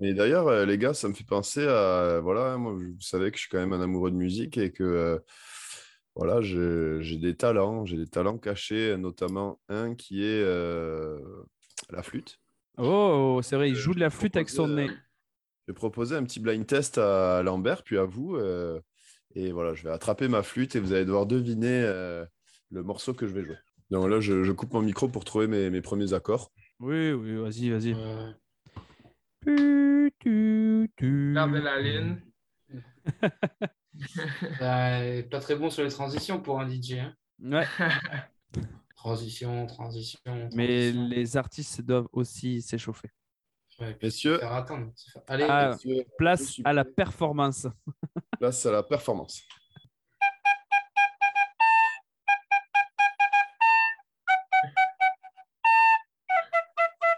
Mais 0.00 0.14
d'ailleurs, 0.14 0.46
euh, 0.48 0.64
les 0.66 0.78
gars, 0.78 0.94
ça 0.94 1.08
me 1.08 1.14
fait 1.14 1.24
penser 1.24 1.66
à. 1.66 2.20
Voilà, 2.22 2.56
moi, 2.56 2.72
vous 2.72 3.00
savez 3.00 3.30
que 3.30 3.36
je 3.36 3.42
suis 3.42 3.50
quand 3.50 3.58
même 3.58 3.72
un 3.72 3.80
amoureux 3.80 4.10
de 4.10 4.16
musique 4.16 4.58
et 4.58 4.72
que. 4.72 4.82
euh, 4.84 5.18
voilà, 6.16 6.40
j'ai 6.40 6.98
j'ai 7.00 7.16
des 7.18 7.34
talents, 7.36 7.84
j'ai 7.84 7.96
des 7.96 8.06
talents 8.06 8.38
cachés, 8.38 8.96
notamment 8.96 9.58
un 9.68 9.96
qui 9.96 10.22
est 10.22 10.42
euh, 10.44 11.18
la 11.90 12.04
flûte. 12.04 12.38
Oh, 12.78 13.40
c'est 13.42 13.56
vrai, 13.56 13.70
il 13.70 13.76
joue 13.76 13.94
de 13.94 14.00
la 14.00 14.10
flûte 14.10 14.36
avec 14.36 14.48
son 14.48 14.68
nez. 14.68 14.88
Je 14.88 15.72
vais 15.72 15.74
proposer 15.74 16.16
un 16.16 16.24
petit 16.24 16.40
blind 16.40 16.66
test 16.66 16.98
à 16.98 17.42
Lambert, 17.42 17.82
puis 17.82 17.98
à 17.98 18.04
vous. 18.04 18.36
euh, 18.36 18.80
et 19.34 19.50
voilà, 19.52 19.74
je 19.74 19.82
vais 19.84 19.90
attraper 19.90 20.28
ma 20.28 20.42
flûte 20.42 20.76
et 20.76 20.80
vous 20.80 20.92
allez 20.92 21.04
devoir 21.04 21.26
deviner 21.26 21.82
euh, 21.84 22.24
le 22.70 22.82
morceau 22.82 23.14
que 23.14 23.26
je 23.26 23.32
vais 23.32 23.44
jouer. 23.44 23.56
Donc 23.90 24.08
là, 24.08 24.20
je, 24.20 24.44
je 24.44 24.52
coupe 24.52 24.72
mon 24.72 24.82
micro 24.82 25.08
pour 25.08 25.24
trouver 25.24 25.46
mes, 25.46 25.70
mes 25.70 25.80
premiers 25.80 26.12
accords. 26.12 26.52
Oui, 26.80 27.12
oui, 27.12 27.36
vas-y, 27.36 27.70
vas-y. 27.70 27.94
Euh, 27.94 28.30
Tu, 29.44 30.12
tu, 30.18 30.90
tu. 30.96 31.32
Garde 31.34 31.54
la 31.54 31.80
ligne. 31.80 32.16
pas 34.58 35.40
très 35.40 35.56
bon 35.56 35.70
sur 35.70 35.84
les 35.84 35.90
transitions 35.90 36.40
pour 36.40 36.60
un 36.60 36.68
DJ. 36.68 36.92
hein. 36.98 37.14
Ouais, 37.42 37.66
Transition, 39.04 39.66
transition. 39.66 40.18
mais 40.54 40.90
transition. 40.90 41.08
les 41.10 41.36
artistes 41.36 41.82
doivent 41.82 42.08
aussi 42.10 42.62
s'échauffer. 42.62 43.10
Ouais, 43.78 43.94
Messieurs, 44.02 44.42
attendre. 44.42 44.92
Allez, 45.26 45.44
Ah, 45.46 45.72
messieurs, 45.72 46.06
Place 46.16 46.46
suis 46.52 46.62
à 46.64 46.72
la 46.72 46.86
performance. 46.86 47.66
place 48.40 48.64
à 48.64 48.72
la 48.72 48.82
performance. 48.82 49.42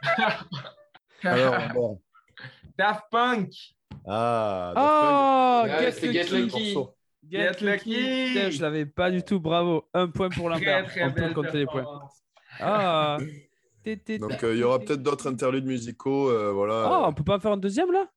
Alors, 1.23 1.55
Lambert. 1.75 1.99
Daft 2.79 3.05
Punk. 3.11 3.53
Ah, 4.07 4.73
Daft 4.75 4.87
Oh, 4.87 5.63
Ouais, 5.67 5.81
Get 5.81 5.93
c'est 5.93 6.13
Get 6.13 6.25
Lucky. 6.31 6.77
Get 7.31 7.53
Get 7.59 7.65
Lucky. 7.65 8.51
Je 8.51 8.63
l'avais 8.63 8.87
pas 8.87 9.11
du 9.11 9.23
tout, 9.23 9.41
bravo. 9.41 9.85
Un 9.95 10.09
point 10.09 10.29
pour 10.29 10.49
Lambert. 10.49 10.87
très 10.87 11.05
On 11.05 11.13
peut 11.13 11.21
belle 11.23 11.35
compter 11.35 11.59
les 11.59 11.67
points. 11.67 11.87
Ah. 12.61 13.19
Donc, 14.19 14.43
euh, 14.43 14.55
il 14.55 14.59
y 14.59 14.65
aura 14.65 14.81
peut-être 14.81 15.03
d'autres 15.03 15.29
interludes 15.29 15.65
musicaux. 15.67 16.29
euh, 16.29 16.51
voilà. 16.53 16.85
Ah, 16.89 17.05
on 17.09 17.13
peut 17.13 17.23
pas 17.23 17.37
en 17.37 17.41
faire 17.41 17.53
un 17.53 17.57
deuxième 17.57 17.93
là? 17.93 18.09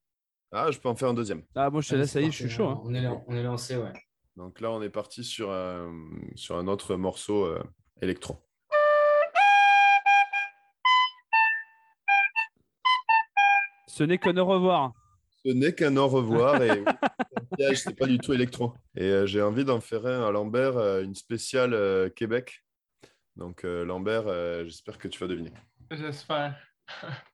Ah, 0.52 0.72
je 0.72 0.80
peux 0.80 0.90
en 0.90 0.96
faire 0.96 1.10
un 1.10 1.14
deuxième. 1.14 1.44
Ah, 1.56 1.70
moi 1.70 1.82
je 1.82 1.90
te 1.90 1.94
allez, 1.94 2.02
laisse, 2.04 2.12
ça 2.12 2.22
y 2.22 2.26
est, 2.26 2.32
je 2.32 2.38
suis 2.38 2.50
chaud. 2.50 2.66
hein. 2.70 2.82
On 2.84 2.94
est, 2.96 3.02
lan- 3.02 3.24
on 3.28 3.36
est 3.36 3.44
lancé, 3.44 3.78
ouais. 3.78 3.94
Donc 4.36 4.62
là, 4.62 4.72
on 4.72 4.82
est 4.82 4.90
parti 4.90 5.24
sur 5.24 5.52
un, 5.52 5.94
sur 6.34 6.58
un 6.58 6.68
autre 6.68 6.96
morceau 6.96 7.46
euh, 7.46 7.62
électro. 8.02 8.42
Ce 13.88 14.04
n'est 14.04 14.18
qu'un 14.18 14.38
au 14.38 14.46
revoir. 14.46 14.94
Ce 15.46 15.52
n'est 15.52 15.74
qu'un 15.74 15.96
au 15.98 16.08
revoir 16.08 16.62
et 16.62 16.84
c'est 17.76 17.96
pas 17.96 18.08
du 18.08 18.18
tout 18.18 18.34
électro. 18.34 18.74
Et 18.96 19.04
euh, 19.04 19.26
j'ai 19.26 19.42
envie 19.42 19.64
d'en 19.64 19.80
faire 19.80 20.06
un 20.06 20.28
à 20.28 20.32
Lambert, 20.32 20.78
euh, 20.78 21.04
une 21.04 21.16
spéciale 21.16 21.74
euh, 21.74 22.10
Québec. 22.10 22.64
Donc 23.36 23.64
euh, 23.64 23.86
Lambert, 23.86 24.28
euh, 24.28 24.66
j'espère 24.66 24.98
que 24.98 25.08
tu 25.08 25.20
vas 25.20 25.28
deviner. 25.28 25.54
J'espère. 25.92 26.58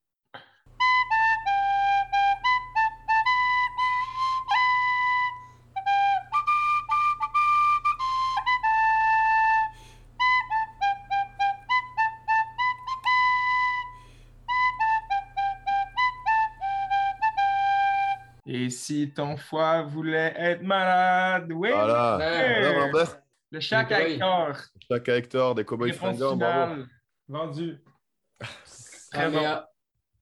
si 18.95 19.11
ton 19.11 19.35
foie 19.37 19.83
voulait 19.83 20.33
être 20.37 20.61
malade, 20.63 21.51
oui. 21.51 21.69
Voilà. 21.71 22.17
Ouais. 22.17 22.65
Alors 22.65 22.85
Lambert, 22.87 23.17
Le 23.51 23.59
chaque 23.59 23.91
acteur. 23.91 24.57
chaque 24.89 25.09
Hector 25.09 25.55
des 25.55 25.65
Cowboys 25.65 25.93
fringants, 25.93 26.37
bravo. 26.37 26.83
Vendu. 27.27 27.77
Ah, 28.41 28.45
Très 29.11 29.29
bon. 29.31 29.43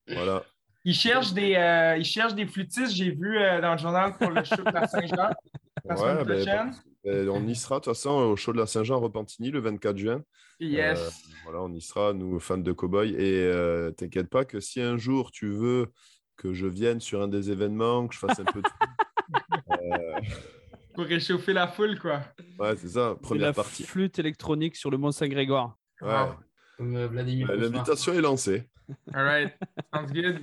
Voilà. 0.07 0.43
Il 0.85 0.93
cherche 0.95 1.33
des, 1.33 1.55
euh, 1.55 1.97
il 1.97 2.03
cherche 2.05 2.33
des 2.35 2.45
flûtistes, 2.45 2.93
j'ai 2.93 3.11
vu 3.11 3.37
euh, 3.37 3.61
dans 3.61 3.71
le 3.73 3.77
journal 3.77 4.13
pour 4.17 4.29
le 4.31 4.43
show 4.43 4.57
de 4.57 4.71
la 4.71 4.87
Saint-Jean 4.87 5.29
la 5.85 5.95
semaine 5.95 6.17
Ouais, 6.17 6.25
ben, 6.25 6.35
prochaine. 6.35 6.71
ben, 7.05 7.29
on 7.29 7.47
y 7.47 7.55
sera 7.55 7.75
de 7.75 7.85
toute 7.85 7.93
façon 7.93 8.09
au 8.11 8.35
show 8.35 8.51
de 8.53 8.57
la 8.59 8.65
Saint-Jean 8.65 8.95
à 8.97 8.99
Repentigny 8.99 9.49
le 9.51 9.59
24 9.59 9.97
juin. 9.97 10.21
Yes. 10.59 10.99
Euh, 10.99 11.09
voilà, 11.45 11.61
on 11.61 11.71
y 11.73 11.81
sera, 11.81 12.13
nous, 12.13 12.39
fans 12.39 12.57
de 12.57 12.71
Cowboys. 12.73 13.13
Et 13.17 13.45
euh, 13.45 13.91
t'inquiète 13.91 14.29
pas 14.29 14.43
que 14.45 14.59
si 14.59 14.81
un 14.81 14.97
jour 14.97 15.31
tu 15.31 15.49
veux 15.49 15.91
que 16.37 16.53
je 16.53 16.67
vienne 16.67 16.99
sur 16.99 17.21
un 17.21 17.27
des 17.27 17.51
événements, 17.51 18.07
que 18.07 18.13
je 18.15 18.19
fasse 18.19 18.39
un 18.39 18.45
peu 18.45 18.61
de. 18.61 18.67
Euh, 19.71 20.19
Pour 20.93 21.05
réchauffer 21.05 21.53
la 21.53 21.67
foule, 21.67 21.99
quoi. 21.99 22.21
ouais, 22.59 22.75
c'est 22.77 22.89
ça, 22.89 23.15
première 23.21 23.47
la 23.47 23.53
partie. 23.53 23.83
flûte 23.83 24.19
électronique 24.19 24.75
sur 24.75 24.91
le 24.91 24.97
Mont 24.97 25.11
Saint-Grégoire. 25.11 25.77
Ouais. 26.01 26.09
Wow. 26.09 26.33
comme 26.77 26.95
euh, 26.95 27.07
Vladimir 27.07 27.47
Cauchemar. 27.47 27.69
L'invitation 27.71 28.13
est 28.13 28.21
lancée. 28.21 28.69
All 29.13 29.23
right. 29.25 29.53
Sounds 29.93 30.11
good. 30.13 30.39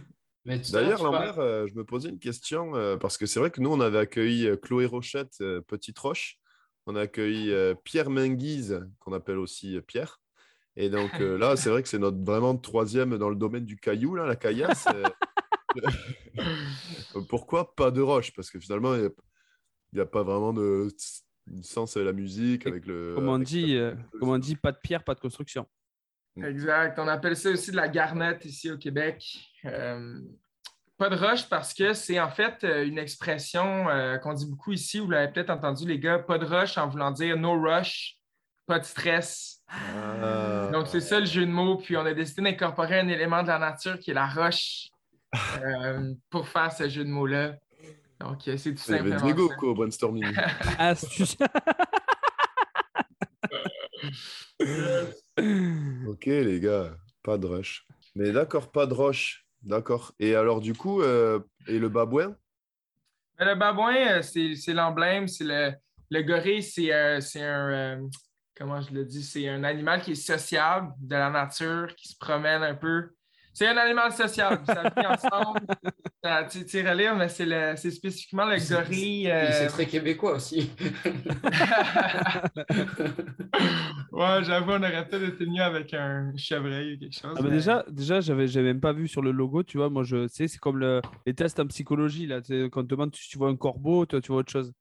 Tout 0.46 0.72
D'ailleurs, 0.72 1.02
Lambert, 1.04 1.38
euh, 1.38 1.66
je 1.68 1.74
me 1.74 1.84
posais 1.84 2.08
une 2.08 2.18
question 2.18 2.74
euh, 2.74 2.96
parce 2.96 3.18
que 3.18 3.26
c'est 3.26 3.38
vrai 3.38 3.50
que 3.50 3.60
nous, 3.60 3.70
on 3.70 3.78
avait 3.80 3.98
accueilli 3.98 4.48
Chloé 4.62 4.86
Rochette, 4.86 5.34
euh, 5.42 5.60
Petite 5.60 5.98
Roche. 5.98 6.38
On 6.86 6.96
a 6.96 7.02
accueilli 7.02 7.52
euh, 7.52 7.74
Pierre 7.84 8.08
Menguise, 8.10 8.84
qu'on 8.98 9.12
appelle 9.12 9.38
aussi 9.38 9.76
euh, 9.76 9.80
Pierre. 9.82 10.18
Et 10.76 10.88
donc 10.88 11.10
euh, 11.20 11.36
là, 11.36 11.56
c'est 11.56 11.68
vrai 11.68 11.82
que 11.82 11.88
c'est 11.88 11.98
notre 11.98 12.24
vraiment 12.24 12.56
troisième 12.56 13.18
dans 13.18 13.28
le 13.28 13.36
domaine 13.36 13.66
du 13.66 13.76
caillou, 13.76 14.14
là, 14.14 14.24
la 14.26 14.34
caillasse. 14.34 14.86
euh. 16.38 17.20
Pourquoi 17.28 17.74
pas 17.74 17.90
de 17.90 18.00
roche? 18.00 18.32
Parce 18.32 18.50
que 18.50 18.58
finalement, 18.58 18.94
il 18.94 19.10
n'y 19.92 20.00
a, 20.00 20.06
pas 20.06 20.22
vraiment 20.22 20.52
de 20.52 20.88
sens 21.62 21.96
avec 21.96 22.06
la 22.06 22.12
musique, 22.12 22.66
avec 22.66 22.86
le. 22.86 23.14
Comme 23.14 23.28
on 23.28 23.34
avec 23.34 23.46
dit, 23.46 23.74
la- 23.74 23.80
euh, 23.80 23.94
comme 24.18 24.30
on 24.30 24.38
dit, 24.38 24.56
pas 24.56 24.72
de 24.72 24.78
pierre, 24.78 25.04
pas 25.04 25.14
de 25.14 25.20
construction. 25.20 25.66
Exact. 26.42 26.98
On 26.98 27.08
appelle 27.08 27.36
ça 27.36 27.50
aussi 27.50 27.70
de 27.70 27.76
la 27.76 27.88
garnette 27.88 28.44
ici 28.44 28.70
au 28.70 28.78
Québec. 28.78 29.24
Euh, 29.64 30.20
pas 30.96 31.08
de 31.08 31.16
roche 31.16 31.48
parce 31.48 31.74
que 31.74 31.92
c'est 31.92 32.20
en 32.20 32.30
fait 32.30 32.62
une 32.62 32.98
expression 32.98 33.88
euh, 33.88 34.16
qu'on 34.18 34.32
dit 34.32 34.46
beaucoup 34.46 34.72
ici. 34.72 35.00
Vous 35.00 35.10
l'avez 35.10 35.32
peut-être 35.32 35.50
entendu, 35.50 35.86
les 35.86 35.98
gars. 35.98 36.18
Pas 36.18 36.38
de 36.38 36.44
rush 36.44 36.78
en 36.78 36.88
voulant 36.88 37.10
dire 37.10 37.36
no 37.36 37.60
rush, 37.60 38.16
pas 38.66 38.78
de 38.78 38.84
stress. 38.84 39.62
Ah. 39.68 40.68
Donc, 40.72 40.86
c'est 40.86 41.00
ça 41.00 41.18
le 41.18 41.26
jeu 41.26 41.46
de 41.46 41.50
mots. 41.50 41.78
Puis, 41.78 41.96
on 41.96 42.04
a 42.06 42.14
décidé 42.14 42.42
d'incorporer 42.42 43.00
un 43.00 43.08
élément 43.08 43.42
de 43.42 43.48
la 43.48 43.58
nature 43.58 43.98
qui 43.98 44.12
est 44.12 44.14
la 44.14 44.28
roche 44.28 44.89
euh, 45.62 46.12
pour 46.28 46.48
faire 46.48 46.72
ce 46.72 46.88
jeu 46.88 47.04
de 47.04 47.10
mots-là. 47.10 47.56
Donc, 48.18 48.46
euh, 48.48 48.56
c'est 48.56 48.74
tout 48.74 48.82
simplement 48.82 49.24
Diego 49.24 49.48
ça. 49.48 49.54
quoi, 49.56 49.68
au 49.70 49.74
brainstorming. 49.74 50.24
Astuce. 50.78 51.36
ok, 56.06 56.26
les 56.26 56.60
gars, 56.60 56.94
pas 57.22 57.38
de 57.38 57.46
rush. 57.46 57.86
Mais 58.14 58.32
d'accord, 58.32 58.70
pas 58.70 58.86
de 58.86 58.94
roche. 58.94 59.46
D'accord. 59.62 60.12
Et 60.18 60.34
alors, 60.34 60.60
du 60.60 60.74
coup, 60.74 61.02
euh, 61.02 61.40
et 61.66 61.78
le 61.78 61.88
babouin? 61.88 62.34
Mais 63.38 63.46
le 63.46 63.54
babouin, 63.54 64.22
c'est 64.22 64.54
c'est 64.54 64.72
l'emblème, 64.72 65.28
c'est 65.28 65.44
le, 65.44 65.72
le 66.10 66.22
gorille, 66.22 66.62
c'est 66.62 66.92
euh, 66.92 67.20
c'est 67.20 67.42
un, 67.42 67.70
euh, 67.70 68.08
comment 68.56 68.80
je 68.80 68.92
le 68.92 69.04
dis, 69.04 69.22
c'est 69.22 69.48
un 69.48 69.64
animal 69.64 70.02
qui 70.02 70.12
est 70.12 70.14
sociable 70.14 70.92
de 70.98 71.14
la 71.14 71.30
nature, 71.30 71.94
qui 71.94 72.08
se 72.08 72.16
promène 72.18 72.62
un 72.62 72.74
peu. 72.74 73.10
C'est 73.60 73.66
un 73.68 73.76
animal 73.76 74.10
sociable, 74.10 74.62
ça 74.64 74.84
vit 74.96 75.06
ensemble. 75.06 75.60
Ça, 76.24 76.44
tu 76.44 76.64
tu 76.66 76.86
relire, 76.86 77.14
mais 77.14 77.28
c'est 77.28 77.44
le- 77.44 77.74
c'est 77.76 77.90
spécifiquement 77.90 78.44
le 78.46 78.56
gorille. 78.56 79.30
euh, 79.30 79.52
C'est 79.52 79.66
très 79.68 79.86
québécois 79.86 80.36
aussi. 80.36 80.70
ouais, 84.12 84.44
j'avoue, 84.44 84.72
on 84.72 84.82
aurait 84.82 85.06
peut-être 85.08 85.28
été 85.34 85.46
mieux 85.46 85.62
avec 85.62 85.92
un 85.94 86.32
chevreuil 86.36 86.94
ou 86.94 86.98
quelque 86.98 87.14
chose. 87.18 87.34
Ah, 87.36 87.40
mais 87.42 87.48
mais- 87.50 87.56
déjà, 87.56 87.84
déjà 87.90 88.20
j'avais 88.20 88.46
j'avais 88.48 88.66
même 88.68 88.80
pas 88.80 88.92
vu 88.92 89.08
sur 89.08 89.22
le 89.22 89.30
logo, 89.30 89.62
tu 89.62 89.78
vois. 89.78 89.90
Moi, 89.90 90.04
je 90.04 90.26
sais, 90.28 90.48
c'est 90.48 90.58
comme 90.58 90.78
le- 90.78 91.00
les 91.26 91.34
tests 91.34 91.60
en 91.60 91.66
psychologie. 91.66 92.26
Là, 92.26 92.40
quand 92.70 92.80
on 92.80 92.84
te 92.84 92.88
demande 92.88 93.14
si 93.14 93.28
tu 93.28 93.38
vois 93.38 93.48
un 93.50 93.56
corbeau, 93.56 94.06
toi, 94.06 94.20
tu 94.20 94.28
vois 94.32 94.40
autre 94.40 94.52
chose. 94.52 94.72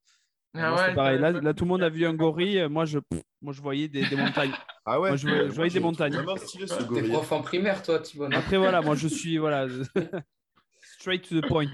Ah 0.54 0.74
ouais, 0.74 0.94
pareil. 0.94 1.18
Là, 1.18 1.54
tout 1.54 1.64
le 1.64 1.68
monde 1.68 1.82
a 1.82 1.88
vu 1.88 2.04
un 2.06 2.14
gorille. 2.14 2.66
Moi, 2.68 2.84
je, 2.84 2.98
moi, 3.40 3.52
je 3.52 3.60
voyais 3.62 3.88
des, 3.88 4.06
des 4.06 4.16
montagnes. 4.16 4.52
Ah 4.86 4.98
ouais 4.98 5.10
Moi, 5.10 5.16
je 5.18 5.26
voyais- 5.28 5.46
je 5.48 5.52
voyais 5.54 5.70
des 5.70 5.78
montagnes. 5.78 6.14
Vraiment 6.14 6.36
stylé 6.36 6.66
ce 6.66 6.82
T'es 6.82 7.02
prof 7.08 7.30
en 7.32 7.42
primaire, 7.42 7.82
toi, 7.82 7.98
Thibaut. 8.00 8.28
Après, 8.32 8.56
voilà, 8.56 8.80
moi, 8.80 8.96
je 8.96 9.06
suis 9.08 9.36
voilà, 9.38 9.68
straight 10.80 11.28
to 11.28 11.40
the 11.40 11.46
point. 11.46 11.70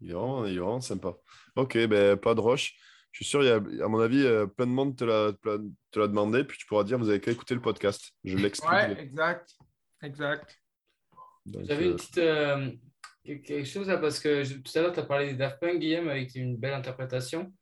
Il 0.00 0.10
est 0.10 0.12
vraiment, 0.14 0.46
il 0.46 0.54
est 0.54 0.58
vraiment 0.58 0.80
sympa. 0.80 1.14
Ok, 1.56 1.76
ben 1.86 2.16
pas 2.16 2.34
de 2.34 2.40
roche. 2.40 2.74
Je 3.12 3.18
suis 3.18 3.24
sûr, 3.24 3.42
il 3.42 3.46
y 3.46 3.50
a, 3.50 3.84
à 3.84 3.88
mon 3.88 3.98
avis, 3.98 4.24
euh, 4.24 4.46
plein 4.46 4.66
de 4.66 4.70
monde 4.70 4.96
te 4.96 5.04
l'a 5.04 5.32
te 5.90 5.98
l'a 5.98 6.06
demandé, 6.06 6.44
puis 6.44 6.56
tu 6.56 6.66
pourras 6.66 6.84
dire, 6.84 6.98
vous 6.98 7.08
avez 7.08 7.20
qu'à 7.20 7.30
écouter 7.32 7.54
le 7.54 7.60
podcast. 7.60 8.12
Je 8.24 8.36
l'explique. 8.36 8.70
Ouais, 8.70 9.00
exact. 9.00 9.56
Exact. 10.02 10.60
Donc, 11.46 11.64
J'avais 11.66 11.86
euh, 11.86 11.90
une 11.90 11.96
petite. 11.96 12.18
euh, 12.18 12.70
quelque 13.24 13.46
quelque 13.46 13.66
chose 13.68 13.88
là, 13.88 13.98
parce 13.98 14.20
que 14.20 14.44
je- 14.44 14.54
tout 14.58 14.78
à 14.78 14.82
l'heure, 14.82 14.92
tu 14.92 15.00
as 15.00 15.04
parlé 15.04 15.26
des 15.30 15.34
Daft 15.34 15.58
Punk, 15.60 15.80
Guillaume, 15.80 16.08
avec 16.08 16.34
une 16.36 16.56
belle 16.56 16.74
interprétation. 16.74 17.52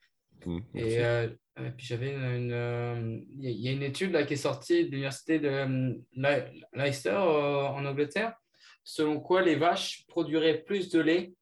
Merci. 0.47 0.65
Et 0.75 1.05
euh, 1.05 1.29
euh, 1.59 1.71
puis 1.77 1.87
j'avais 1.87 2.13
une. 2.13 2.53
euh, 2.53 3.19
Il 3.39 3.51
y 3.61 3.69
a- 3.69 3.73
une 3.73 3.83
étude 3.83 4.13
là, 4.13 4.25
qui 4.25 4.35
est 4.35 4.37
sortie 4.37 4.85
de 4.87 4.91
l'université 4.91 5.39
de 5.39 5.97
Le- 6.17 6.45
Leicester 6.75 7.11
en 7.17 7.85
Angleterre, 7.85 8.35
selon 8.83 9.21
quoi 9.21 9.43
les 9.43 9.55
vaches 9.57 10.05
produiraient 10.09 10.59
plus 10.63 10.91
de 10.91 11.01
lait 11.01 11.33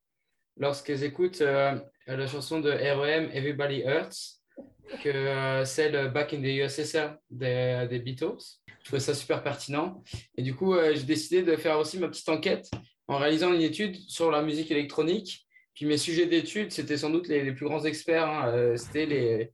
lorsqu'elles 0.57 1.03
écoutent 1.05 1.41
la 1.41 2.27
chanson 2.27 2.61
de 2.61 2.71
REM 2.71 3.31
Everybody 3.33 3.83
Hurts 3.87 4.39
que 5.03 5.63
celle 5.65 6.11
Back 6.13 6.35
in 6.35 6.43
the 6.43 6.47
USSR 6.65 7.15
des, 7.31 7.87
des 7.89 7.99
Beatles. 8.01 8.37
Je 8.81 8.85
trouvais 8.85 9.01
ça 9.01 9.15
super 9.15 9.43
pertinent. 9.43 10.03
Et 10.37 10.43
du 10.43 10.55
coup, 10.55 10.75
j'ai 10.75 11.05
décidé 11.05 11.43
de 11.43 11.57
faire 11.57 11.79
aussi 11.79 11.99
ma 11.99 12.09
petite 12.09 12.29
enquête 12.29 12.69
en 13.09 13.17
réalisant 13.19 13.53
une 13.55 13.63
étude 13.63 13.97
sur 14.09 14.31
la 14.31 14.43
musique 14.43 14.71
électronique. 14.71 15.47
Puis 15.75 15.87
mes 15.87 15.97
sujets 15.97 16.27
d'étude, 16.27 16.71
c'était 16.71 16.97
sans 16.99 17.11
doute 17.11 17.29
les, 17.29 17.43
les 17.45 17.53
plus 17.53 17.67
grands 17.67 17.85
experts. 17.85 18.29
hein. 18.29 18.49
Euh, 18.49 18.77
c'était 18.77 19.07
les, 19.07 19.53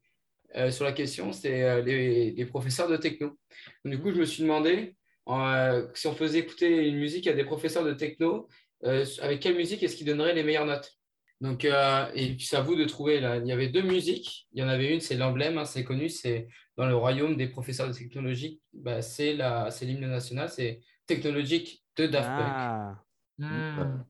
euh, 0.56 0.70
sur 0.70 0.84
la 0.84 0.92
question, 0.92 1.32
c'était 1.32 1.62
euh, 1.62 1.82
les, 1.82 2.32
les 2.32 2.44
professeurs 2.46 2.88
de 2.88 2.96
techno. 2.96 3.38
Donc, 3.84 3.94
du 3.94 4.00
coup, 4.00 4.10
je 4.10 4.18
me 4.18 4.24
suis 4.24 4.42
demandé 4.42 4.96
euh, 5.28 5.86
si 5.94 6.06
on 6.06 6.14
faisait 6.14 6.38
écouter 6.40 6.88
une 6.88 6.96
musique 6.98 7.26
à 7.26 7.32
des 7.34 7.44
professeurs 7.44 7.84
de 7.84 7.92
techno, 7.92 8.48
euh, 8.84 9.04
avec 9.20 9.40
quelle 9.40 9.56
musique 9.56 9.82
est-ce 9.82 9.96
qu'ils 9.96 10.06
donneraient 10.06 10.34
les 10.34 10.42
meilleures 10.42 10.66
notes? 10.66 10.92
Donc, 11.40 11.64
euh, 11.64 12.06
et 12.14 12.34
puis 12.34 12.46
c'est 12.46 12.56
à 12.56 12.62
vous 12.62 12.74
de 12.74 12.84
trouver. 12.84 13.20
Là. 13.20 13.36
Il 13.36 13.46
y 13.46 13.52
avait 13.52 13.68
deux 13.68 13.82
musiques. 13.82 14.48
Il 14.52 14.60
y 14.60 14.62
en 14.64 14.68
avait 14.68 14.92
une, 14.92 15.00
c'est 15.00 15.16
l'emblème, 15.16 15.56
hein, 15.58 15.64
c'est 15.64 15.84
connu, 15.84 16.08
c'est 16.08 16.48
dans 16.76 16.86
le 16.86 16.96
royaume 16.96 17.36
des 17.36 17.46
professeurs 17.46 17.86
de 17.86 17.92
technologie. 17.92 18.60
Bah, 18.72 19.02
c'est 19.02 19.34
la- 19.34 19.70
c'est 19.70 19.84
l'hymne 19.86 20.08
national, 20.08 20.48
c'est 20.48 20.80
technologique 21.06 21.84
de 21.96 22.06
Daft 22.06 22.28
Punk. 22.28 22.52
Ah. 22.56 22.94
Hmm. 23.38 24.02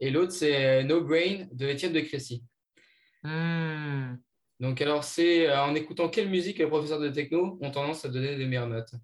Et 0.00 0.10
l'autre, 0.10 0.32
c'est 0.32 0.84
No 0.84 1.02
Brain 1.02 1.46
de 1.52 1.66
Étienne 1.66 1.92
de 1.92 2.00
Crécy. 2.00 2.44
Hmm. 3.22 4.16
Donc, 4.60 4.80
alors, 4.80 5.04
c'est 5.04 5.48
euh, 5.48 5.62
en 5.62 5.74
écoutant 5.74 6.08
quelle 6.08 6.28
musique 6.28 6.58
les 6.58 6.66
professeurs 6.66 7.00
de 7.00 7.08
techno 7.08 7.58
ont 7.60 7.70
tendance 7.70 8.04
à 8.04 8.08
donner 8.08 8.36
des 8.36 8.46
meilleures 8.46 8.68
notes? 8.68 8.94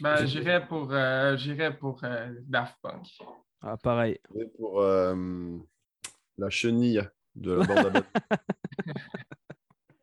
Ben, 0.00 0.26
j'irais 0.26 0.66
pour, 0.66 0.92
euh, 0.92 1.36
j'irais 1.36 1.76
pour 1.76 2.02
euh, 2.04 2.28
Daft 2.42 2.76
Punk. 2.82 3.06
Ah, 3.62 3.76
pareil. 3.76 4.18
Et 4.38 4.46
pour 4.56 4.80
euh, 4.82 5.56
la 6.36 6.50
chenille 6.50 7.02
de 7.34 7.52
la 7.52 7.64
bande 7.64 7.96
à. 7.96 8.36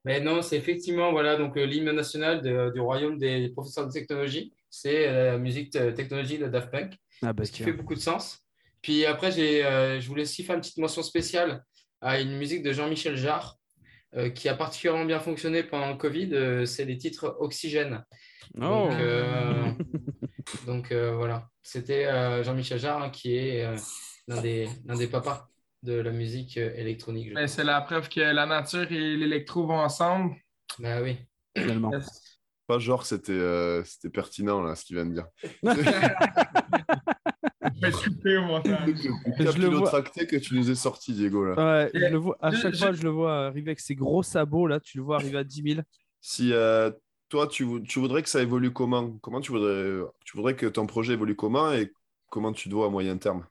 Mais 0.05 0.19
non, 0.19 0.41
c'est 0.41 0.57
effectivement 0.57 1.11
voilà, 1.11 1.37
donc, 1.37 1.55
l'hymne 1.55 1.91
national 1.91 2.41
de- 2.41 2.71
du 2.73 2.81
royaume 2.81 3.17
des 3.17 3.49
professeurs 3.49 3.87
de 3.87 3.91
technologie. 3.91 4.53
C'est 4.69 5.07
euh, 5.07 5.31
la 5.33 5.37
musique 5.37 5.71
de 5.71 5.91
technologie 5.91 6.37
de 6.37 6.47
Daft 6.47 6.71
Punk. 6.71 6.97
Ah, 7.21 7.31
bah, 7.31 7.45
ce 7.45 7.51
qui 7.51 7.63
fait 7.63 7.71
beaucoup 7.71 7.95
de 7.95 7.99
sens. 7.99 8.42
Puis 8.83 9.05
après, 9.05 9.31
j'ai, 9.31 9.65
euh, 9.65 9.99
je 9.99 10.07
voulais 10.07 10.21
aussi 10.23 10.43
faire 10.43 10.55
une 10.55 10.61
petite 10.61 10.77
mention 10.77 11.01
spéciale 11.01 11.63
à 12.01 12.19
une 12.19 12.37
musique 12.37 12.61
de 12.61 12.71
Jean-Michel 12.73 13.15
Jarre 13.15 13.57
euh, 14.15 14.29
qui 14.29 14.47
a 14.49 14.53
particulièrement 14.53 15.05
bien 15.05 15.19
fonctionné 15.19 15.63
pendant 15.63 15.89
le 15.89 15.95
Covid. 15.95 16.29
euh, 16.33 16.65
c'est 16.67 16.85
les 16.85 16.97
titres 16.97 17.35
Oxygène. 17.39 18.03
Oh. 18.57 18.59
Donc, 18.59 18.91
euh, 18.99 19.71
donc, 20.67 20.91
euh, 20.91 21.15
voilà, 21.15 21.47
c'était 21.63 22.05
euh, 22.05 22.43
Jean-Michel 22.43 22.77
Jarre 22.77 23.01
hein, 23.01 23.09
qui 23.09 23.35
est 23.37 23.65
euh, 23.65 23.75
l'un 24.27 24.41
des, 24.41 24.67
l'un 24.85 24.95
des 24.95 25.07
papas 25.07 25.47
de 25.81 25.93
la 25.93 26.11
musique 26.11 26.57
euh, 26.57 26.73
électronique. 26.75 27.33
Ben, 27.33 27.47
c'est 27.47 27.63
la 27.63 27.81
preuve 27.81 28.09
que 28.09 28.19
la 28.19 28.45
nature 28.45 28.91
et 28.91 29.15
l'électro 29.17 29.65
vont 29.65 29.79
ensemble. 29.79 30.35
Bah 30.77 31.01
oui. 31.01 31.17
Finalement. 31.57 31.91
Pas 32.67 32.79
genre, 32.79 33.05
c'était 33.05 33.31
euh, 33.33 33.83
c'était 33.83 34.09
pertinent, 34.09 34.61
là, 34.61 34.75
ce 34.75 34.85
qu'il 34.85 34.95
vient 34.95 35.05
de 35.05 35.13
dire. 35.13 35.27
Je 37.91 38.09
vais 38.09 38.13
couper 38.15 38.37
au 38.37 38.43
montage. 38.43 38.89
Je 39.39 39.61
le 39.61 39.67
vois. 39.67 39.89
tracté 39.89 40.27
que 40.27 40.35
tu 40.35 40.55
nous 40.55 40.69
as 40.69 40.75
sorti, 40.75 41.13
Diego, 41.13 41.45
là. 41.45 41.55
Ouais, 41.55 41.91
je 41.93 41.99
le 41.99 42.17
vois, 42.17 42.37
à 42.41 42.51
chaque 42.51 42.73
je- 42.73 42.79
fois, 42.79 42.91
je 42.93 43.03
le 43.03 43.09
vois 43.09 43.47
arriver 43.47 43.71
avec 43.71 43.79
ses 43.79 43.95
gros 43.95 44.23
sabots, 44.23 44.67
là, 44.67 44.79
tu 44.79 44.97
le 44.97 45.03
vois 45.03 45.17
arriver 45.17 45.37
à 45.37 45.43
10 45.43 45.61
000. 45.61 45.83
Si 46.21 46.53
euh, 46.53 46.91
toi, 47.29 47.47
tu, 47.47 47.65
tu 47.83 47.99
voudrais 47.99 48.23
que 48.23 48.29
ça 48.29 48.41
évolue 48.41 48.71
comment? 48.71 49.11
Comment 49.21 49.41
tu 49.41 49.51
voudrais, 49.51 50.01
tu 50.25 50.37
voudrais 50.37 50.55
que 50.55 50.65
ton 50.65 50.85
projet 50.87 51.13
évolue 51.13 51.35
comment 51.35 51.71
et 51.73 51.91
comment 52.29 52.53
tu 52.53 52.69
dois 52.69 52.87
à 52.87 52.89
moyen 52.89 53.17
terme? 53.17 53.45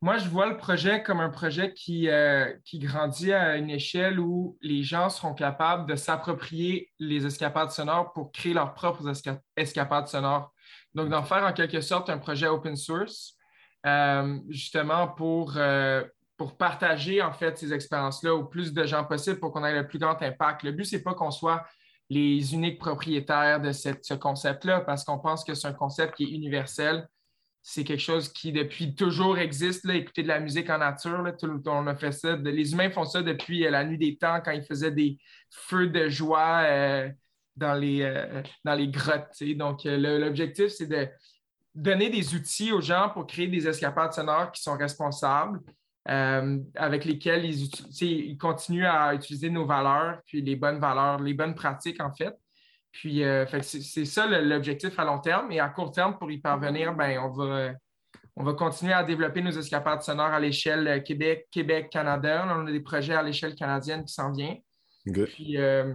Moi, 0.00 0.18
je 0.18 0.28
vois 0.28 0.46
le 0.46 0.56
projet 0.58 1.02
comme 1.02 1.20
un 1.20 1.30
projet 1.30 1.72
qui, 1.72 2.08
euh, 2.08 2.52
qui 2.64 2.78
grandit 2.78 3.32
à 3.32 3.56
une 3.56 3.70
échelle 3.70 4.20
où 4.20 4.58
les 4.60 4.82
gens 4.82 5.08
seront 5.08 5.32
capables 5.34 5.88
de 5.88 5.96
s'approprier 5.96 6.90
les 6.98 7.24
escapades 7.24 7.70
sonores 7.70 8.12
pour 8.12 8.30
créer 8.30 8.52
leurs 8.52 8.74
propres 8.74 9.08
esca- 9.10 9.40
escapades 9.56 10.08
sonores. 10.08 10.53
Donc, 10.94 11.08
d'en 11.08 11.22
faire 11.22 11.44
en 11.44 11.52
quelque 11.52 11.80
sorte 11.80 12.10
un 12.10 12.18
projet 12.18 12.46
open 12.46 12.76
source, 12.76 13.36
euh, 13.86 14.38
justement 14.48 15.08
pour, 15.08 15.54
euh, 15.56 16.04
pour 16.36 16.56
partager 16.56 17.20
en 17.22 17.32
fait 17.32 17.58
ces 17.58 17.72
expériences-là 17.72 18.34
au 18.34 18.44
plus 18.44 18.72
de 18.72 18.84
gens 18.84 19.04
possible 19.04 19.38
pour 19.38 19.52
qu'on 19.52 19.64
ait 19.64 19.74
le 19.74 19.86
plus 19.86 19.98
grand 19.98 20.20
impact. 20.22 20.62
Le 20.62 20.72
but, 20.72 20.84
c'est 20.84 21.02
pas 21.02 21.14
qu'on 21.14 21.30
soit 21.30 21.64
les 22.10 22.54
uniques 22.54 22.78
propriétaires 22.78 23.60
de 23.60 23.72
ce 23.72 24.14
concept-là 24.14 24.80
parce 24.80 25.04
qu'on 25.04 25.18
pense 25.18 25.44
que 25.44 25.54
c'est 25.54 25.68
un 25.68 25.72
concept 25.72 26.16
qui 26.16 26.24
est 26.24 26.30
universel 26.30 27.08
c'est 27.66 27.82
quelque 27.82 28.00
chose 28.00 28.30
qui 28.30 28.52
depuis 28.52 28.94
toujours 28.94 29.38
existe, 29.38 29.86
là, 29.86 29.94
écouter 29.94 30.22
de 30.22 30.28
la 30.28 30.38
musique 30.38 30.68
en 30.68 30.76
nature. 30.76 31.22
là, 31.22 31.32
tout 31.32 31.62
on 31.64 31.86
a 31.86 31.94
fait 31.94 32.12
ça. 32.12 32.36
les 32.36 32.72
humains 32.72 32.90
font 32.90 33.06
ça 33.06 33.22
depuis 33.22 33.66
euh, 33.66 33.70
la 33.70 33.84
nuit 33.86 33.96
des 33.96 34.18
temps 34.18 34.42
quand 34.44 34.50
ils 34.50 34.62
faisaient 34.62 34.90
des 34.90 35.16
feux 35.48 35.86
de 35.86 36.10
joie 36.10 36.62
dans, 37.56 37.74
les, 37.74 38.02
euh, 38.02 38.42
dans 38.64 38.74
les 38.74 38.88
grottes. 38.88 39.42
Donc, 39.56 39.86
euh, 39.86 40.18
l'objectif, 40.18 40.68
c'est 40.68 40.86
de 40.86 41.08
donner 41.74 42.08
des 42.08 42.34
outils 42.34 42.72
aux 42.72 42.80
gens 42.80 43.10
pour 43.10 43.26
créer 43.26 43.48
des 43.48 43.66
escapades 43.66 44.12
sonores 44.12 44.52
qui 44.52 44.62
sont 44.62 44.76
responsables, 44.76 45.60
euh, 46.08 46.58
avec 46.76 47.04
lesquels 47.04 47.44
ils, 47.44 47.68
ils 48.02 48.38
continuent 48.38 48.86
à 48.86 49.14
utiliser 49.14 49.50
nos 49.50 49.66
valeurs, 49.66 50.20
puis 50.26 50.42
les 50.42 50.56
bonnes 50.56 50.78
valeurs, 50.78 51.20
les 51.20 51.34
bonnes 51.34 51.54
pratiques, 51.54 52.00
en 52.00 52.12
fait. 52.12 52.34
Puis, 52.92 53.24
euh, 53.24 53.44
fait 53.46 53.62
c'est 53.62 54.04
ça 54.04 54.26
l'objectif 54.26 54.96
à 55.00 55.04
long 55.04 55.18
terme. 55.18 55.50
Et 55.50 55.58
à 55.58 55.68
court 55.68 55.90
terme, 55.90 56.16
pour 56.16 56.30
y 56.30 56.38
parvenir, 56.38 56.94
ben, 56.94 57.18
on 57.18 57.32
va, 57.32 57.72
on 58.36 58.44
va 58.44 58.52
continuer 58.52 58.92
à 58.92 59.02
développer 59.02 59.42
nos 59.42 59.50
escapades 59.50 60.02
sonores 60.02 60.32
à 60.32 60.38
l'échelle 60.38 61.02
Québec, 61.02 61.48
Québec, 61.50 61.88
Canada. 61.90 62.46
On 62.48 62.66
a 62.66 62.70
des 62.70 62.80
projets 62.80 63.14
à 63.14 63.22
l'échelle 63.22 63.56
canadienne 63.56 64.04
qui 64.04 64.14
s'en 64.14 64.30
viennent. 64.30 64.60
Puis, 65.26 65.58
euh, 65.58 65.92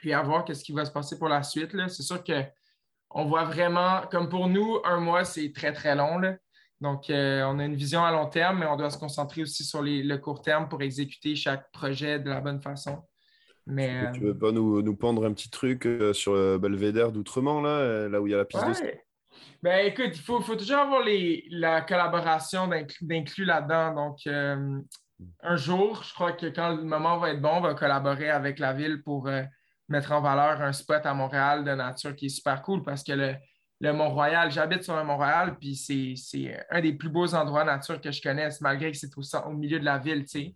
puis 0.00 0.12
à 0.12 0.22
voir 0.22 0.44
qu'est-ce 0.44 0.62
qui 0.64 0.72
va 0.72 0.84
se 0.84 0.90
passer 0.92 1.18
pour 1.18 1.28
la 1.28 1.42
suite. 1.42 1.76
C'est 1.88 2.02
sûr 2.02 2.22
que 2.22 2.42
on 3.10 3.24
voit 3.24 3.44
vraiment, 3.44 4.02
comme 4.10 4.28
pour 4.28 4.48
nous, 4.48 4.78
un 4.84 5.00
mois, 5.00 5.24
c'est 5.24 5.52
très, 5.52 5.72
très 5.72 5.94
long. 5.96 6.18
là. 6.18 6.36
Donc, 6.80 7.10
euh, 7.10 7.42
on 7.44 7.58
a 7.58 7.64
une 7.64 7.74
vision 7.74 8.04
à 8.04 8.12
long 8.12 8.26
terme, 8.26 8.60
mais 8.60 8.66
on 8.66 8.76
doit 8.76 8.90
se 8.90 8.98
concentrer 8.98 9.42
aussi 9.42 9.64
sur 9.64 9.82
les- 9.82 10.02
le 10.02 10.18
court 10.18 10.42
terme 10.42 10.68
pour 10.68 10.80
exécuter 10.82 11.34
chaque 11.34 11.70
projet 11.72 12.20
de 12.20 12.28
la 12.30 12.40
bonne 12.40 12.60
façon. 12.62 13.02
Mais, 13.66 14.12
Tu 14.12 14.22
euh, 14.22 14.26
veux 14.28 14.38
pas 14.38 14.52
nous, 14.52 14.80
nous 14.82 14.96
pendre 14.96 15.26
un 15.26 15.32
petit 15.32 15.50
truc 15.50 15.86
euh, 15.86 16.12
sur 16.12 16.34
le 16.34 16.58
belvédère 16.58 17.10
d'Outremont, 17.10 17.60
là, 17.62 17.70
euh, 17.70 18.08
là 18.08 18.20
où 18.20 18.26
il 18.26 18.30
y 18.30 18.34
a 18.34 18.38
la 18.38 18.44
piste 18.44 18.64
de 18.64 18.70
Ouais. 18.70 19.04
Ben 19.62 19.86
écoute, 19.86 20.10
il 20.14 20.20
faut, 20.22 20.40
faut 20.40 20.54
toujours 20.56 20.78
avoir 20.78 21.02
les, 21.02 21.44
la 21.50 21.80
collaboration 21.80 22.68
d'inclus 23.00 23.44
là-dedans. 23.44 23.94
Donc, 23.94 24.18
euh, 24.26 24.78
un 25.42 25.56
jour, 25.56 26.02
je 26.04 26.14
crois 26.14 26.32
que 26.32 26.46
quand 26.46 26.76
le 26.76 26.84
moment 26.84 27.18
va 27.18 27.30
être 27.30 27.40
bon, 27.42 27.54
on 27.56 27.60
va 27.60 27.74
collaborer 27.74 28.30
avec 28.30 28.58
la 28.60 28.72
ville 28.72 29.02
pour 29.02 29.26
euh, 29.26 29.42
mettre 29.88 30.12
en 30.12 30.20
valeur 30.20 30.60
un 30.60 30.72
spot 30.72 31.04
à 31.06 31.14
Montréal 31.14 31.64
de 31.64 31.72
nature 31.72 32.14
qui 32.14 32.26
est 32.26 32.30
super 32.30 32.62
cool 32.62 32.82
parce 32.82 33.02
que 33.02 33.12
le, 33.12 33.34
le 33.80 33.92
Mont-Royal, 33.92 34.50
j'habite 34.50 34.82
sur 34.82 34.96
le 34.96 35.04
Mont-Royal, 35.04 35.56
puis 35.58 35.74
c'est 35.76 36.14
c'est 36.16 36.58
un 36.70 36.80
des 36.80 36.92
plus 36.92 37.08
beaux 37.08 37.34
endroits 37.34 37.64
nature 37.64 38.00
que 38.00 38.10
je 38.10 38.20
connaisse, 38.20 38.60
malgré 38.60 38.90
que 38.92 38.98
c'est 38.98 39.16
au, 39.16 39.22
au 39.46 39.52
milieu 39.52 39.78
de 39.78 39.84
la 39.84 39.98
ville, 39.98 40.22
tu 40.24 40.28
sais. 40.28 40.54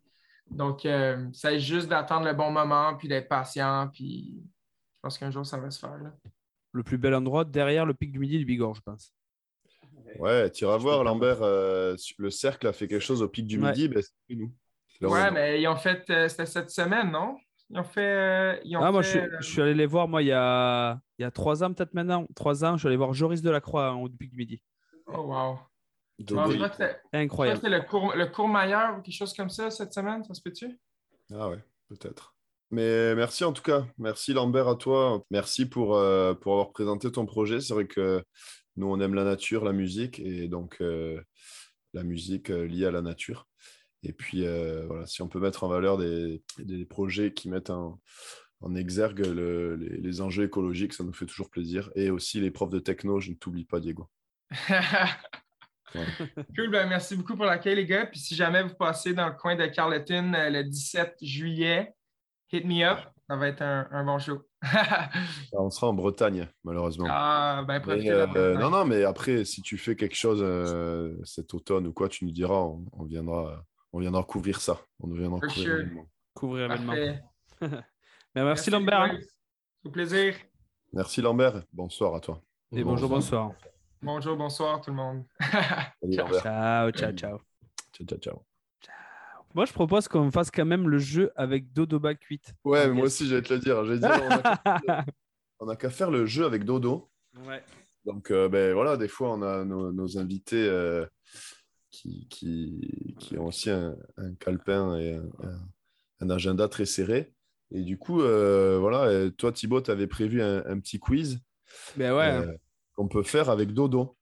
Donc, 0.50 0.84
euh, 0.84 1.28
ça 1.32 1.52
est 1.52 1.60
juste 1.60 1.88
d'attendre 1.88 2.26
le 2.26 2.34
bon 2.34 2.50
moment, 2.50 2.94
puis 2.96 3.08
d'être 3.08 3.28
patient, 3.28 3.88
puis 3.92 4.42
je 4.42 4.98
pense 5.00 5.16
qu'un 5.18 5.30
jour, 5.30 5.46
ça 5.46 5.56
va 5.56 5.70
se 5.70 5.78
faire. 5.78 5.96
Là. 5.96 6.12
Le 6.72 6.82
plus 6.82 6.98
bel 6.98 7.14
endroit 7.14 7.44
derrière 7.44 7.86
le 7.86 7.94
pic 7.94 8.12
du 8.12 8.18
midi 8.18 8.38
de 8.38 8.44
Bigorre, 8.44 8.74
je 8.74 8.80
pense. 8.82 9.14
Ouais, 10.18 10.50
tu 10.50 10.64
iras 10.64 10.76
voir, 10.76 11.04
Lambert, 11.04 11.42
euh, 11.42 11.96
le 12.18 12.30
cercle 12.30 12.66
a 12.66 12.72
fait 12.72 12.86
quelque 12.86 13.00
chose 13.00 13.22
au 13.22 13.28
pic 13.28 13.46
du 13.46 13.58
Ouais. 13.58 13.68
midi, 13.70 13.88
ben, 13.88 14.02
c'est 14.02 14.34
nous. 14.34 14.52
Ouais, 15.00 15.30
mais 15.30 15.60
ils 15.62 15.66
ont 15.68 15.76
fait, 15.76 16.08
euh, 16.10 16.28
c'était 16.28 16.46
cette 16.46 16.70
semaine, 16.70 17.10
non? 17.10 17.36
Ils 17.72 17.78
ont 17.78 17.84
fait. 17.84 18.00
euh, 18.06 18.56
ils 18.64 18.76
ont 18.76 18.82
Ah, 18.82 18.92
moi, 18.92 19.00
je, 19.02 19.08
fait, 19.08 19.20
suis- 19.20 19.36
je 19.40 19.46
suis 19.46 19.62
allé 19.62 19.74
les 19.74 19.86
voir, 19.86 20.06
moi, 20.06 20.22
il 20.22 20.26
y 20.28 20.32
a, 20.32 21.00
il 21.18 21.22
y 21.22 21.24
a 21.24 21.30
trois 21.30 21.64
ans, 21.64 21.72
peut-être 21.72 21.94
maintenant. 21.94 22.26
Trois 22.34 22.64
ans, 22.64 22.74
je 22.76 22.80
suis 22.80 22.88
allé 22.88 22.96
voir 22.96 23.14
Joris 23.14 23.40
Delacroix 23.42 23.92
en 23.92 24.02
haut 24.02 24.08
du 24.08 24.30
midi. 24.34 24.62
Oh, 25.06 25.22
wow. 25.22 25.58
Dodo, 26.18 26.40
Non, 26.42 26.50
je 26.50 26.56
crois 26.56 26.68
que 26.68 26.74
c'était 26.76 26.88
je 26.92 26.98
crois 26.98 27.10
que 27.12 27.16
Incroyable. 27.24 27.60
c'était 27.62 27.70
le, 27.78 27.82
cours, 27.82 28.12
le 28.14 28.26
courmayeur 28.26 28.98
ou 28.98 29.00
quelque 29.02 29.14
chose 29.16 29.32
comme 29.34 29.48
ça 29.50 29.70
cette 29.70 29.92
semaine, 29.94 30.22
ça 30.22 30.34
se 30.34 30.42
peut-tu? 30.42 30.78
Ah 31.34 31.48
ouais, 31.48 31.58
peut-être. 31.88 32.34
Mais 32.70 33.14
merci 33.14 33.44
en 33.44 33.52
tout 33.52 33.62
cas. 33.62 33.84
Merci 33.98 34.32
Lambert 34.34 34.68
à 34.68 34.76
toi. 34.76 35.22
Merci 35.30 35.66
pour, 35.66 35.96
euh, 35.96 36.34
pour 36.34 36.52
avoir 36.52 36.72
présenté 36.72 37.10
ton 37.10 37.24
projet. 37.26 37.60
C'est 37.60 37.74
vrai 37.74 37.86
que 37.86 38.22
nous, 38.76 38.86
on 38.86 39.00
aime 39.00 39.14
la 39.14 39.24
nature, 39.24 39.64
la 39.64 39.72
musique, 39.72 40.20
et 40.20 40.48
donc 40.48 40.76
euh, 40.80 41.20
la 41.94 42.02
musique 42.02 42.50
euh, 42.50 42.66
liée 42.66 42.86
à 42.86 42.90
la 42.90 43.02
nature. 43.02 43.46
Et 44.02 44.12
puis, 44.12 44.44
euh, 44.46 44.84
voilà, 44.86 45.06
si 45.06 45.22
on 45.22 45.28
peut 45.28 45.38
mettre 45.40 45.64
en 45.64 45.68
valeur 45.68 45.96
des, 45.98 46.42
des 46.58 46.84
projets 46.84 47.32
qui 47.32 47.48
mettent 47.48 47.70
en, 47.70 48.00
en 48.60 48.74
exergue 48.74 49.20
le- 49.24 49.76
les, 49.76 49.98
les 49.98 50.20
enjeux 50.20 50.44
écologiques, 50.44 50.92
ça 50.92 51.04
nous 51.04 51.12
fait 51.12 51.26
toujours 51.26 51.50
plaisir. 51.50 51.90
Et 51.94 52.10
aussi 52.10 52.40
les 52.40 52.50
profs 52.50 52.70
de 52.70 52.78
techno, 52.80 53.20
je 53.20 53.30
ne 53.30 53.36
t'oublie 53.36 53.64
pas, 53.64 53.78
Diego. 53.80 54.08
cool, 56.56 56.70
ben 56.70 56.88
merci 56.88 57.16
beaucoup 57.16 57.36
pour 57.36 57.44
l'accueil, 57.44 57.76
les 57.76 57.86
gars. 57.86 58.06
Puis 58.06 58.20
si 58.20 58.34
jamais 58.34 58.62
vous 58.62 58.74
passez 58.74 59.14
dans 59.14 59.28
le 59.28 59.34
coin 59.34 59.56
de 59.56 59.66
Carleton 59.66 60.32
euh, 60.34 60.50
le 60.50 60.64
17 60.64 61.16
juillet, 61.22 61.92
hit 62.50 62.64
me 62.64 62.84
up. 62.84 62.98
Ça 63.28 63.36
va 63.36 63.48
être 63.48 63.62
un, 63.62 63.88
un 63.92 64.04
bon 64.04 64.18
show. 64.18 64.42
On 65.52 65.70
sera 65.70 65.88
en 65.88 65.94
Bretagne, 65.94 66.48
malheureusement. 66.64 67.06
ah, 67.08 67.64
ben 67.66 67.80
Mais, 67.86 68.10
euh, 68.10 68.58
non, 68.58 68.68
non, 68.70 68.84
mais 68.84 69.04
après, 69.04 69.44
si 69.44 69.62
tu 69.62 69.78
fais 69.78 69.96
quelque 69.96 70.16
chose 70.16 70.40
euh, 70.42 71.14
cet 71.24 71.54
automne 71.54 71.86
ou 71.86 71.92
quoi, 71.92 72.08
tu 72.08 72.24
nous 72.24 72.30
diras, 72.32 72.58
on, 72.60 72.84
on 72.92 73.04
viendra, 73.04 73.64
on 73.92 74.00
viendra 74.00 74.22
couvrir 74.24 74.60
ça. 74.60 74.80
On 75.00 75.08
viendra 75.08 75.38
For 75.40 75.48
couvrir 75.48 75.64
sure. 75.64 75.76
l'événement. 75.78 76.06
Couvrir. 76.34 76.68
Mais 77.60 77.74
merci, 78.34 78.70
Lambert. 78.70 79.00
hein. 79.02 79.18
Au 79.84 79.90
plaisir. 79.90 80.34
Merci 80.92 81.20
Lambert. 81.22 81.62
Bonsoir 81.72 82.14
à 82.14 82.20
toi. 82.20 82.40
Et 82.74 82.82
bonjour, 82.84 83.08
bonsoir. 83.08 83.52
Bonjour, 84.00 84.36
bonsoir 84.36 84.80
tout 84.80 84.90
le 84.90 84.96
monde. 84.96 85.24
Ciao. 86.12 86.28
Ciao, 86.40 86.90
ciao, 86.90 87.12
ciao. 87.12 87.40
Ciao, 87.92 88.06
ciao, 88.06 88.18
ciao. 88.18 88.42
Moi, 89.54 89.66
je 89.66 89.72
propose 89.72 90.08
qu'on 90.08 90.30
fasse 90.30 90.50
quand 90.50 90.64
même 90.64 90.88
le 90.88 90.98
jeu 90.98 91.30
avec 91.36 91.72
Dodoba 91.74 92.12
8. 92.28 92.54
Ouais, 92.64 92.88
moi 92.88 93.04
aussi, 93.04 93.28
j'allais 93.28 93.42
te 93.42 93.52
le 93.52 93.60
dire. 93.60 93.84
J'allais 93.84 93.98
dire, 93.98 94.10
on 94.10 94.30
a 94.30 94.38
qu'à- 94.78 95.04
on 95.60 95.66
n'a 95.66 95.76
qu'à 95.76 95.90
faire 95.90 96.10
le 96.10 96.24
jeu 96.24 96.46
avec 96.46 96.64
Dodo. 96.64 97.10
Ouais. 97.46 97.62
Donc, 98.06 98.30
euh, 98.30 98.48
ben, 98.48 98.72
voilà, 98.72 98.96
des 98.96 99.08
fois, 99.08 99.30
on 99.34 99.42
a 99.42 99.64
nos, 99.64 99.92
nos 99.92 100.18
invités 100.18 100.66
euh, 100.66 101.04
qui, 101.92 102.26
qui, 102.28 103.14
qui 103.20 103.38
ont 103.38 103.46
aussi 103.46 103.70
un, 103.70 103.94
un 104.16 104.34
calepin 104.34 104.98
et 104.98 105.14
un, 105.14 105.24
un- 105.46 105.68
un 106.20 106.30
agenda 106.30 106.68
très 106.68 106.86
serré. 106.86 107.32
Et 107.70 107.82
du 107.82 107.98
coup, 107.98 108.20
euh, 108.22 108.78
voilà, 108.80 109.30
toi, 109.30 109.52
Thibaut, 109.52 109.80
tu 109.80 109.90
avais 109.90 110.06
prévu 110.06 110.42
un, 110.42 110.64
un 110.66 110.78
petit 110.80 110.98
quiz 110.98 111.38
Ben 111.96 112.14
ouais, 112.14 112.30
euh, 112.32 112.52
qu'on 112.94 113.08
peut 113.08 113.22
faire 113.22 113.48
avec 113.50 113.72
Dodo. 113.72 114.16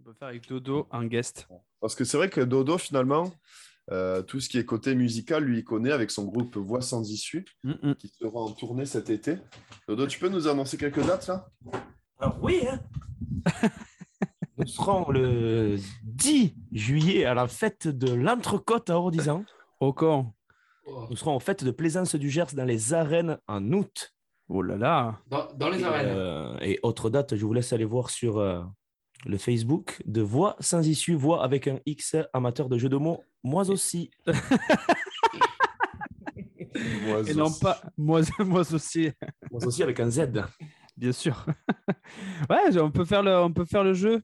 on 0.00 0.04
peut 0.04 0.14
faire 0.18 0.28
avec 0.28 0.46
Dodo 0.48 0.86
en 0.90 1.04
guest. 1.04 1.48
Parce 1.80 1.94
que 1.94 2.04
c'est 2.04 2.16
vrai 2.16 2.30
que 2.30 2.40
Dodo, 2.40 2.78
finalement, 2.78 3.32
euh, 3.90 4.22
tout 4.22 4.40
ce 4.40 4.48
qui 4.48 4.58
est 4.58 4.64
côté 4.64 4.94
musical, 4.94 5.44
lui, 5.44 5.58
il 5.58 5.64
connaît 5.64 5.92
avec 5.92 6.10
son 6.10 6.24
groupe 6.24 6.56
Voix 6.56 6.80
sans 6.80 7.10
issue, 7.10 7.44
Mm, 7.64 7.72
mm. 7.82 7.94
qui 7.96 8.08
sera 8.08 8.40
en 8.40 8.52
tournée 8.52 8.86
cet 8.86 9.10
été. 9.10 9.36
Dodo, 9.88 10.06
tu 10.06 10.18
peux 10.18 10.28
nous 10.30 10.48
annoncer 10.48 10.76
quelques 10.78 11.04
dates, 11.04 11.26
là? 11.26 11.50
Alors 12.18 12.38
oui, 12.42 12.62
hein. 12.66 12.80
nous 14.64 14.70
serons 14.70 15.10
le 15.10 15.76
10 16.04 16.54
juillet 16.72 17.26
à 17.26 17.34
la 17.34 17.46
fête 17.48 17.86
de 17.86 18.10
l'Entrecôte 18.14 18.88
à 18.88 18.96
Ordizan. 18.96 19.44
Au. 19.80 19.94
Oh, 20.00 21.06
Nous 21.10 21.16
serons 21.16 21.32
en 21.32 21.38
fête 21.38 21.64
de 21.64 21.70
Plaisance 21.70 22.14
du 22.14 22.30
Gers 22.30 22.54
dans 22.54 22.64
les 22.64 22.94
arènes 22.94 23.36
en 23.46 23.72
août. 23.72 24.14
Oh 24.48 24.62
là 24.62 24.76
là. 24.78 25.20
Dans, 25.28 25.48
dans 25.54 25.68
les 25.68 25.80
Et, 25.80 25.84
arènes. 25.84 26.06
euh, 26.08 26.56
et 26.62 26.80
autre 26.82 27.10
date, 27.10 27.36
je 27.36 27.44
vous 27.44 27.52
laisse 27.52 27.74
aller 27.74 27.84
voir 27.84 28.08
sur 28.08 28.38
euh, 28.38 28.62
le 29.26 29.36
Facebook 29.36 30.00
de 30.06 30.22
Voix 30.22 30.56
sans 30.60 30.86
issue, 30.86 31.14
Voix 31.14 31.44
avec 31.44 31.68
un 31.68 31.78
X, 31.84 32.16
amateur 32.32 32.70
de 32.70 32.78
jeux 32.78 32.88
de 32.88 32.96
mots, 32.96 33.22
moi 33.42 33.68
aussi. 33.68 34.10
Moi 37.06 37.20
Et 37.28 37.34
non 37.34 37.44
aussi. 37.46 37.60
pas 37.60 37.80
moi, 37.96 38.20
moi 38.40 38.60
aussi, 38.72 39.10
Moi 39.50 39.64
aussi 39.66 39.82
avec 39.82 40.00
un 40.00 40.10
Z. 40.10 40.28
bien 40.96 41.12
sûr. 41.12 41.46
ouais, 42.50 42.78
on 42.78 42.90
peut 42.90 43.04
faire 43.04 43.22
le, 43.22 43.36
on 43.38 43.52
peut 43.52 43.64
faire 43.64 43.84
le 43.84 43.94
jeu. 43.94 44.22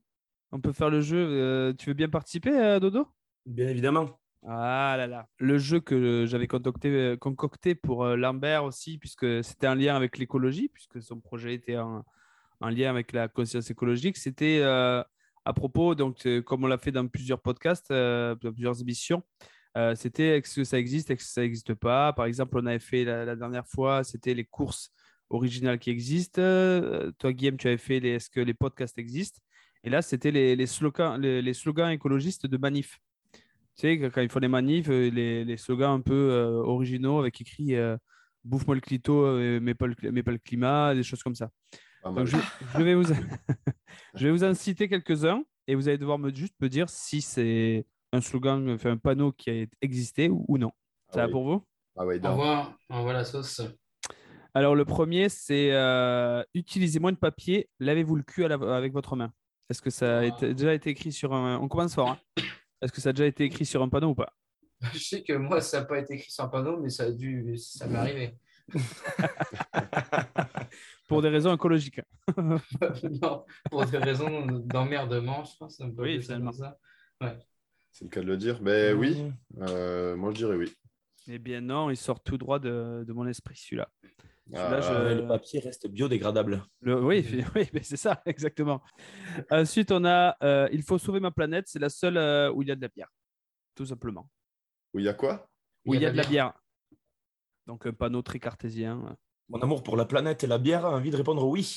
On 0.53 0.61
peut 0.61 0.73
faire 0.73 0.91
le 0.91 1.01
jeu. 1.01 1.19
Euh, 1.19 1.73
tu 1.73 1.91
veux 1.91 1.95
bien 1.95 2.09
participer, 2.09 2.51
euh, 2.51 2.81
Dodo? 2.81 3.07
Bien 3.47 3.69
évidemment. 3.69 4.21
Ah 4.47 4.95
là 4.97 5.07
là. 5.07 5.27
Le 5.39 5.59
jeu 5.59 5.81
que 5.81 6.25
j'avais 6.27 6.47
concocté, 6.47 6.89
euh, 6.89 7.17
concocté 7.17 7.75
pour 7.75 8.05
Lambert 8.07 8.65
aussi, 8.65 8.99
puisque 8.99 9.45
c'était 9.45 9.67
un 9.67 9.75
lien 9.75 9.95
avec 9.95 10.19
l'écologie, 10.19 10.69
puisque 10.69 11.03
son 11.03 11.21
projet 11.21 11.55
était 11.55 11.77
en, 11.77 12.05
en 12.61 12.69
lien 12.69 12.91
avec 12.91 13.13
la 13.13 13.29
conscience 13.29 13.71
écologique, 13.71 14.17
c'était 14.17 14.61
euh, 14.63 15.03
à 15.45 15.53
propos, 15.53 15.95
donc 15.95 16.27
comme 16.45 16.65
on 16.65 16.67
l'a 16.67 16.79
fait 16.79 16.93
dans 16.93 17.07
plusieurs 17.07 17.41
podcasts, 17.41 17.91
euh, 17.91 18.35
dans 18.37 18.53
plusieurs 18.53 18.81
émissions, 18.81 19.23
euh, 19.77 19.95
c'était 19.95 20.39
est-ce 20.39 20.57
que 20.57 20.65
ça 20.65 20.79
existe, 20.79 21.11
est-ce 21.11 21.25
que 21.25 21.31
ça 21.31 21.43
n'existe 21.43 21.75
pas? 21.75 22.13
Par 22.13 22.27
exemple, 22.27 22.59
on 22.59 22.67
avait 22.67 22.79
fait 22.79 23.05
la, 23.05 23.25
la 23.25 23.37
dernière 23.37 23.67
fois, 23.67 24.05
c'était 24.05 24.35
les 24.35 24.45
courses 24.45 24.91
originales 25.29 25.79
qui 25.79 25.91
existent. 25.91 26.43
Toi, 27.19 27.33
Guillaume, 27.33 27.57
tu 27.57 27.69
avais 27.69 27.79
fait 27.79 28.01
les, 28.01 28.11
est-ce 28.11 28.31
que 28.31 28.41
les 28.41 28.55
podcasts 28.55 28.99
existent? 28.99 29.41
Et 29.85 29.91
là, 29.91 30.03
c'était 30.03 30.31
les, 30.31 30.57
les 30.57 30.67
slogans, 30.67 31.21
les, 31.21 31.41
les 31.43 31.55
slogans 31.55 31.91
écologistes 31.91 32.47
de 32.47 32.57
manif. 32.57 32.99
Tu 33.77 33.83
sais, 33.83 34.11
quand 34.11 34.21
ils 34.21 34.31
font 34.31 34.41
des 34.41 34.49
manifs, 34.49 34.89
euh, 34.91 35.09
les, 35.11 35.45
les 35.45 35.57
slogans 35.57 35.93
un 35.93 36.01
peu 36.01 36.13
euh, 36.33 36.51
originaux 36.63 37.19
avec 37.19 37.41
écrit 37.41 37.75
euh, 37.75 37.97
Bouffe-moi 38.45 38.75
le 38.75 38.81
clito, 38.81 39.25
euh, 39.25 39.59
mais, 39.61 39.75
pas 39.75 39.87
le, 39.87 39.95
mais 40.13 40.23
pas 40.23 40.33
le 40.33 40.39
climat, 40.39 40.95
des 40.95 41.03
choses 41.03 41.23
comme 41.23 41.35
ça. 41.35 41.51
Donc, 42.05 42.27
je, 42.27 42.37
je 42.77 42.83
vais 42.83 42.95
vous, 42.95 43.05
je 44.15 44.27
vais 44.27 44.31
vous 44.33 44.45
en 44.45 44.55
citer 44.55 44.89
quelques-uns 44.89 45.45
et 45.67 45.75
vous 45.75 45.89
allez 45.89 45.99
devoir 45.99 46.19
me, 46.19 46.35
juste 46.35 46.55
me 46.61 46.69
dire 46.69 46.89
si 46.91 47.21
c'est 47.23 47.87
un 48.13 48.21
slogan, 48.21 48.69
enfin 48.71 48.93
un 48.93 48.97
panneau 48.97 49.33
qui 49.33 49.51
a 49.51 49.67
existé 49.83 50.29
ou, 50.29 50.45
ou 50.49 50.59
non. 50.59 50.73
Ça 51.09 51.15
Ah 51.15 51.23
va 51.23 51.27
oui. 51.27 51.33
pour 51.33 51.45
vous? 51.45 51.65
Ah 51.97 52.07
ouais, 52.07 52.19
donc. 52.19 52.33
Envoie, 52.33 52.77
envoie 52.89 53.13
la 53.13 53.25
sauce. 53.25 53.63
Alors, 54.55 54.75
le 54.75 54.85
premier, 54.85 55.29
c'est 55.29 55.71
euh, 55.73 56.43
utilisez 56.55 56.99
moins 56.99 57.13
de 57.13 57.19
papier, 57.19 57.69
lavez-vous 57.79 58.17
le 58.17 58.23
cul 58.23 58.47
la- 58.49 58.77
avec 58.77 58.93
votre 58.93 59.17
main. 59.17 59.33
Est-ce 59.71 59.81
que 59.81 59.91
ça 59.91 60.19
a 60.19 60.25
été- 60.25 60.53
déjà 60.53 60.75
été 60.75 60.91
écrit 60.91 61.13
sur 61.13 61.33
un. 61.33 61.59
On 61.59 61.69
commence 61.69 61.95
fort. 61.95 62.11
hein. 62.11 62.19
Est-ce 62.83 62.93
que 62.93 63.01
ça 63.01 63.11
a 63.11 63.13
déjà 63.13 63.27
été 63.27 63.45
écrit 63.45 63.65
sur 63.65 63.83
un 63.83 63.89
panneau 63.89 64.09
ou 64.11 64.15
pas 64.15 64.33
Je 64.93 64.99
sais 64.99 65.23
que 65.23 65.35
moi, 65.35 65.61
ça 65.61 65.81
n'a 65.81 65.87
pas 65.87 65.99
été 65.99 66.15
écrit 66.15 66.31
sur 66.31 66.45
un 66.45 66.49
panneau, 66.49 66.79
mais 66.81 66.89
ça 66.91 67.05
a 67.05 67.11
dû, 67.11 67.57
ça 67.57 67.87
m'est 67.87 67.99
arrivé. 67.99 68.35
Pour 71.09 71.23
des 71.23 71.29
raisons 71.29 71.53
écologiques. 71.55 72.01
non, 72.37 73.45
pour 73.69 73.85
des 73.85 73.99
raisons 73.99 74.47
d'emmerdement, 74.47 75.43
je 75.45 75.57
pense. 75.59 75.81
Oui, 75.99 76.23
finalement. 76.23 76.53
ça. 76.53 76.79
Ouais. 77.21 77.37
C'est 77.91 78.05
le 78.05 78.11
cas 78.11 78.21
de 78.21 78.27
le 78.27 78.37
dire. 78.37 78.61
Mais 78.63 78.93
oui, 78.93 79.33
euh, 79.61 80.15
moi 80.17 80.31
je 80.31 80.37
dirais 80.37 80.55
oui. 80.55 80.73
Eh 81.27 81.39
bien 81.41 81.61
non, 81.61 81.91
il 81.91 81.97
sort 81.97 82.23
tout 82.23 82.39
droit 82.39 82.61
de, 82.61 83.03
de 83.05 83.13
mon 83.13 83.27
esprit 83.27 83.57
celui-là. 83.57 83.89
Ah, 84.55 84.81
je- 84.81 84.93
Euh, 84.93 85.15
Le 85.23 85.27
papier 85.29 85.61
reste 85.61 85.87
biodégradable. 85.89 86.63
Le- 86.81 87.03
oui, 87.05 87.25
oui 87.57 87.69
c'est 87.83 87.97
ça, 87.97 88.23
exactement. 88.27 88.81
Ensuite, 89.51 89.93
on 89.93 90.05
a 90.05 90.37
euh, 90.43 90.69
Il 90.73 90.83
faut 90.83 90.99
sauver 90.99 91.21
ma 91.21 91.31
planète. 91.31 91.67
C'est 91.69 91.79
la 91.79 91.89
seule 91.91 92.17
euh, 92.17 92.51
où 92.53 92.63
il 92.63 92.69
y 92.69 92.73
a 92.73 92.77
de 92.77 92.81
la 92.83 92.89
bière, 92.89 93.09
tout 93.75 93.87
simplement. 93.87 94.29
Où 94.95 94.99
il 94.99 95.05
y 95.05 95.09
a 95.09 95.15
quoi? 95.15 95.49
Où 95.87 95.95
il 95.95 96.03
y 96.03 96.07
a 96.07 96.11
de 96.11 96.17
la 96.17 96.25
bière. 96.27 96.53
Donc 97.67 97.87
un 97.87 97.93
panneau 97.93 98.23
très 98.23 98.41
cartésien. 98.41 99.17
Mon 99.49 99.61
amour 99.61 99.83
pour 99.83 99.97
la 99.97 100.05
planète 100.05 100.43
et 100.45 100.47
la 100.47 100.59
bière 100.59 100.85
a 100.87 100.91
envie 100.91 101.11
de 101.11 101.17
répondre 101.17 101.47
oui. 101.47 101.77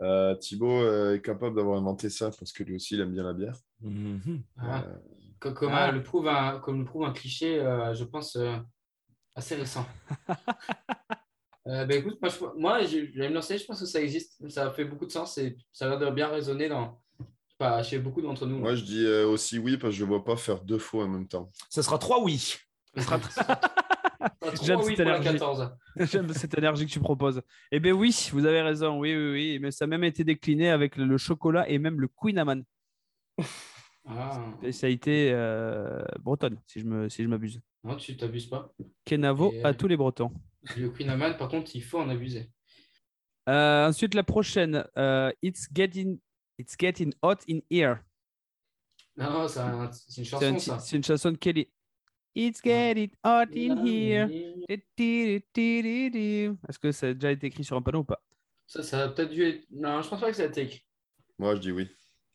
Euh, 0.00 0.34
Thibaut 0.36 0.82
euh, 0.82 1.14
est 1.16 1.20
capable 1.22 1.54
d'avoir 1.56 1.78
inventé 1.78 2.10
ça 2.10 2.30
parce 2.36 2.52
que 2.52 2.62
lui 2.64 2.74
aussi 2.76 2.94
il 2.94 3.00
aime 3.00 3.12
bien 3.12 3.22
la 3.24 3.32
bière. 3.34 3.56
Ah. 4.58 4.82
Euh, 4.84 4.98
Co- 5.40 5.52
Comme, 5.52 5.72
Ah. 5.72 5.88
euh, 5.88 5.92
le 5.92 6.02
prouve 6.02 6.28
un, 6.28 6.58
comme 6.60 6.78
le 6.80 6.84
prouve 6.84 7.04
un 7.04 7.12
cliché, 7.12 7.58
euh, 7.60 7.94
je 7.94 8.04
pense, 8.04 8.36
euh, 8.36 8.56
assez 9.34 9.54
récent. 9.56 9.86
Euh, 11.68 11.84
ben 11.84 11.98
écoute, 11.98 12.18
moi, 12.20 12.28
je, 12.30 12.58
moi, 12.60 12.82
je, 12.82 13.06
je 13.12 13.18
vais 13.20 13.28
me 13.28 13.34
lancer, 13.34 13.56
je 13.56 13.64
pense 13.64 13.78
que 13.80 13.86
ça 13.86 14.00
existe, 14.02 14.48
ça 14.48 14.70
fait 14.72 14.84
beaucoup 14.84 15.06
de 15.06 15.12
sens 15.12 15.38
et 15.38 15.56
ça 15.72 15.86
a 15.86 15.88
l'air 15.90 15.98
de 15.98 16.10
bien 16.14 16.26
résonner 16.26 16.68
dans, 16.68 17.00
pas, 17.56 17.82
chez 17.84 17.98
beaucoup 18.00 18.20
d'entre 18.20 18.46
nous. 18.46 18.58
moi 18.58 18.74
je 18.74 18.82
dis 18.82 19.04
euh, 19.04 19.28
aussi 19.28 19.58
oui 19.58 19.76
parce 19.76 19.92
que 19.92 19.98
je 19.98 20.02
ne 20.04 20.08
vois 20.08 20.24
pas 20.24 20.36
faire 20.36 20.60
deux 20.60 20.78
fois 20.78 21.04
en 21.04 21.08
même 21.08 21.28
temps. 21.28 21.50
Ce 21.70 21.80
sera 21.82 21.98
trois 21.98 22.20
oui. 22.22 22.56
Ça 22.96 23.02
sera- 23.02 23.18
trois 23.18 24.54
J'aime 24.62 24.80
oui 24.80 24.96
cette 24.96 25.06
pour 25.06 25.12
la 25.12 25.18
énergie. 25.18 25.38
14. 25.38 25.76
J'aime 26.10 26.32
cette 26.32 26.58
énergie 26.58 26.86
que 26.86 26.90
tu 26.90 27.00
proposes. 27.00 27.40
Eh 27.70 27.78
bien 27.80 27.92
oui, 27.92 28.28
vous 28.32 28.44
avez 28.44 28.60
raison. 28.62 28.98
Oui, 28.98 29.14
oui, 29.14 29.32
oui. 29.32 29.58
Mais 29.60 29.70
ça 29.70 29.84
a 29.84 29.88
même 29.88 30.04
été 30.04 30.24
décliné 30.24 30.70
avec 30.70 30.96
le, 30.96 31.16
chocolat 31.16 31.68
et 31.68 31.78
même 31.78 32.00
le 32.00 32.08
Queen 32.08 32.38
Amman. 32.38 32.64
Ah, 34.04 34.44
Spécialité 34.58 35.30
euh, 35.32 36.02
bretonne, 36.18 36.58
si 36.66 36.80
je 36.80 36.84
me, 36.84 37.08
si 37.08 37.22
je 37.22 37.28
m'abuse. 37.28 37.60
non, 37.84 37.94
tu 37.94 38.16
t'abuses 38.16 38.46
pas. 38.46 38.74
Kenavo 39.04 39.52
Et, 39.52 39.62
à 39.62 39.68
euh, 39.68 39.74
tous 39.74 39.86
les 39.86 39.96
Bretons. 39.96 40.32
Le 40.76 40.90
Queen 40.90 41.08
Amman, 41.10 41.36
par 41.36 41.48
contre, 41.48 41.74
il 41.74 41.82
faut 41.82 41.98
en 41.98 42.08
abuser. 42.08 42.50
Euh, 43.48 43.88
ensuite, 43.88 44.14
la 44.14 44.22
prochaine. 44.22 44.84
euh, 44.96 45.32
it's, 45.42 45.66
getting, 45.72 46.20
it's 46.58 46.76
getting 46.78 47.12
hot 47.22 47.38
in 47.48 47.60
here. 47.70 47.96
Non, 49.16 49.48
c'est 49.48 49.60
un- 49.60 49.90
c'est 49.92 50.20
une 50.20 50.24
chanson, 50.24 50.58
ça. 50.58 50.78
c'est 50.78 50.96
une 50.96 51.04
chanson 51.04 51.32
de 51.32 51.36
Kelly. 51.36 51.68
It's 52.34 52.62
getting 52.62 53.10
hot 53.24 53.46
in 53.54 53.84
here. 53.84 54.28
Est-ce 54.68 55.58
que 56.78 56.92
ça 56.92 57.08
a 57.08 57.14
déjà 57.14 57.32
été 57.32 57.48
écrit 57.48 57.64
sur 57.64 57.76
un 57.76 57.82
panneau 57.82 57.98
ou 58.00 58.04
pas? 58.04 58.22
Ça, 58.66 58.82
ça 58.82 59.02
a 59.04 59.08
peut-être 59.08 59.30
dû 59.30 59.42
être... 59.44 59.66
Non, 59.70 60.00
je 60.00 60.08
pense 60.08 60.20
pas 60.20 60.30
que 60.30 60.36
ça 60.36 60.44
a 60.44 60.46
été 60.46 60.62
écrit. 60.62 60.82
Moi 61.38 61.56
je 61.56 61.60
dis 61.60 61.72
oui. 61.72 61.88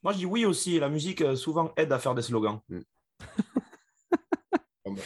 Moi, 0.03 0.13
je 0.13 0.19
dis 0.19 0.25
oui 0.25 0.45
aussi. 0.45 0.77
La 0.79 0.89
musique 0.89 1.21
euh, 1.21 1.35
souvent 1.35 1.73
aide 1.75 1.91
à 1.91 1.97
faire 1.97 2.13
des 2.13 2.21
slogans. 2.21 2.59
Comme 2.69 2.83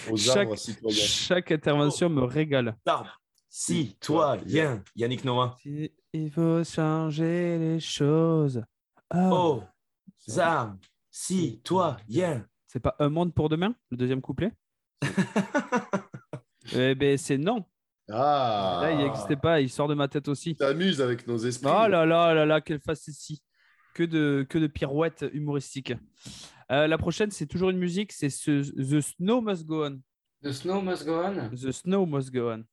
Aux 0.10 0.18
Chaque- 0.18 0.38
arbres 0.38 0.58
citoyens. 0.58 0.96
Chaque 1.04 1.52
intervention 1.52 2.10
me 2.10 2.24
régale. 2.24 2.76
Arbre. 2.86 3.20
Citoyen. 3.50 4.84
Yannick 4.96 5.24
Noah. 5.26 5.56
Si 5.62 5.92
Il 6.14 6.32
faut 6.32 6.64
changer 6.64 7.58
les 7.58 7.80
choses. 7.80 8.64
Oh, 9.14 9.62
Oh, 9.64 10.40
armes. 10.40 10.78
Citoyen. 11.10 12.46
C'est 12.68 12.80
pas 12.80 12.96
un 13.00 13.10
monde 13.10 13.34
pour 13.34 13.50
demain, 13.50 13.76
le 13.90 13.98
deuxième 13.98 14.22
couplet? 14.22 14.52
Eh 16.74 16.96
ben 16.96 17.18
c'est 17.18 17.38
non. 17.38 17.66
Ah 18.10 18.80
Là, 18.84 18.92
il 18.92 18.98
n'existait 19.00 19.36
pas, 19.36 19.62
il 19.62 19.70
sort 19.70 19.88
de 19.88 19.94
ma 19.94 20.08
tête 20.08 20.28
aussi. 20.28 20.56
T'amuses 20.56 21.02
avec 21.02 21.28
nos 21.28 21.38
esprits. 21.38 21.70
Oh 21.74 21.88
là 21.88 22.06
là 22.06 22.34
là 22.34 22.46
là, 22.46 22.62
quelle 22.62 22.80
facétie. 22.80 23.42
Que 23.94 24.04
de, 24.04 24.46
que 24.50 24.58
de 24.58 24.68
pirouettes 24.68 25.26
humoristiques. 25.34 25.94
Euh, 26.72 26.88
la 26.88 26.98
prochaine, 26.98 27.30
c'est 27.32 27.46
toujours 27.48 27.70
une 27.72 27.78
musique, 27.78 28.12
c'est 28.14 28.30
ce, 28.30 28.62
The 28.72 29.02
Snow 29.02 29.42
Must 29.42 29.66
Go 29.66 29.86
On. 29.86 30.00
The 30.44 30.52
Snow 30.54 30.82
Must 30.82 31.06
Go 31.06 31.22
On. 31.24 31.50
The 31.50 31.72
Snow 31.72 32.06
Must 32.06 32.32
Go 32.32 32.52
On. 32.52 32.64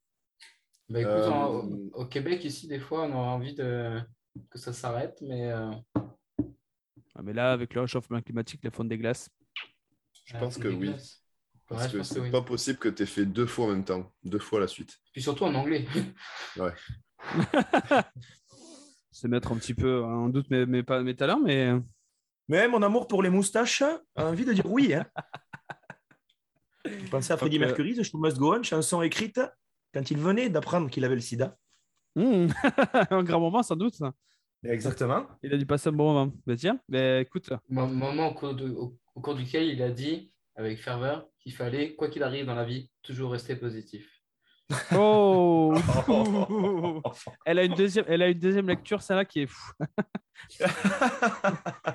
Bah, 0.88 1.00
écoute, 1.00 1.12
Euh, 1.12 1.28
en- 1.30 1.54
au, 1.54 1.90
au 1.94 2.06
Québec, 2.06 2.44
ici, 2.44 2.68
des 2.68 2.78
fois, 2.78 3.02
on 3.02 3.12
aurait 3.12 3.28
envie 3.28 3.54
de... 3.54 4.00
que 4.48 4.58
ça 4.58 4.72
s'arrête, 4.72 5.18
mais 5.22 5.50
euh, 5.50 5.70
Ah, 7.16 7.22
mais 7.22 7.32
là, 7.32 7.52
avec 7.52 7.74
le 7.74 7.80
réchauffement 7.82 8.20
climatique, 8.22 8.60
la 8.62 8.70
fonte 8.70 8.88
des 8.88 8.96
glaces. 8.98 9.28
Je 10.24 10.36
euh, 10.36 10.38
pense 10.38 10.56
que 10.56 10.68
oui. 10.68 10.88
glaces. 10.90 11.22
Ouais, 11.70 11.76
Parce 11.76 11.92
que 11.92 12.02
c'est 12.04 12.20
oui. 12.20 12.30
pas 12.30 12.40
possible 12.42 12.78
que 12.78 12.88
tu 12.88 13.02
aies 13.02 13.06
fait 13.06 13.26
deux 13.26 13.44
fois 13.46 13.66
en 13.66 13.70
même 13.70 13.84
temps, 13.84 14.10
deux 14.24 14.38
fois 14.38 14.60
la 14.60 14.68
suite. 14.68 14.96
Puis 15.12 15.20
surtout 15.20 15.44
en 15.44 15.54
anglais. 15.54 15.84
C'est 19.10 19.28
mettre 19.28 19.52
un 19.52 19.56
petit 19.56 19.74
peu 19.74 20.02
en 20.04 20.28
doute 20.28 20.50
mes, 20.50 20.66
mes, 20.66 20.82
pas- 20.82 21.02
mes 21.02 21.16
talents, 21.16 21.40
mais 21.40 21.72
Mais 22.48 22.68
mon 22.68 22.82
amour 22.82 23.08
pour 23.08 23.22
les 23.22 23.30
moustaches 23.30 23.82
a 23.82 24.00
envie 24.26 24.44
de 24.44 24.52
dire 24.52 24.66
oui. 24.70 24.94
Hein. 24.94 25.06
Vous 26.84 27.08
pensez 27.10 27.32
à 27.32 27.36
Freddie 27.36 27.56
euh, 27.56 27.60
Mercury, 27.66 27.94
The 27.96 28.02
Show 28.02 28.18
Must 28.18 28.38
Go 28.38 28.54
On, 28.54 28.62
chanson 28.62 29.02
écrite 29.02 29.40
quand 29.92 30.10
il 30.10 30.18
venait 30.18 30.48
d'apprendre 30.48 30.90
qu'il 30.90 31.04
avait 31.04 31.14
le 31.14 31.20
sida. 31.20 31.56
Hmm, 32.16 32.46
un 33.10 33.22
grand 33.22 33.40
moment 33.40 33.62
sans 33.62 33.76
doute. 33.76 33.94
ça. 33.94 34.12
Exactement. 34.64 35.26
Il 35.42 35.52
a 35.52 35.56
dû 35.56 35.66
passer 35.66 35.88
un 35.88 35.92
bon 35.92 36.12
moment. 36.12 36.32
Bah, 36.46 36.56
tiens, 36.56 36.80
bah, 36.88 37.20
écoute. 37.20 37.50
Mo- 37.68 37.86
Moment 37.86 38.28
au 38.28 38.34
cours, 38.34 38.54
de- 38.54 38.70
au- 38.70 38.98
au 39.14 39.20
cours 39.20 39.34
duquel 39.34 39.66
il 39.68 39.82
a 39.82 39.90
dit, 39.90 40.32
avec 40.56 40.78
ferveur, 40.80 41.28
qu'il 41.40 41.52
fallait, 41.54 41.94
quoi 41.94 42.08
qu'il 42.08 42.22
arrive 42.22 42.46
dans 42.46 42.54
la 42.54 42.64
vie, 42.64 42.90
toujours 43.02 43.32
rester 43.32 43.54
positif. 43.56 44.17
Oh 44.94 45.74
elle, 47.46 47.58
a 47.58 47.64
une 47.64 47.74
deuxième, 47.74 48.04
elle 48.08 48.22
a 48.22 48.28
une 48.28 48.38
deuxième 48.38 48.68
lecture, 48.68 49.00
celle-là, 49.00 49.24
qui 49.24 49.40
est 49.40 49.46
fou. 49.46 49.72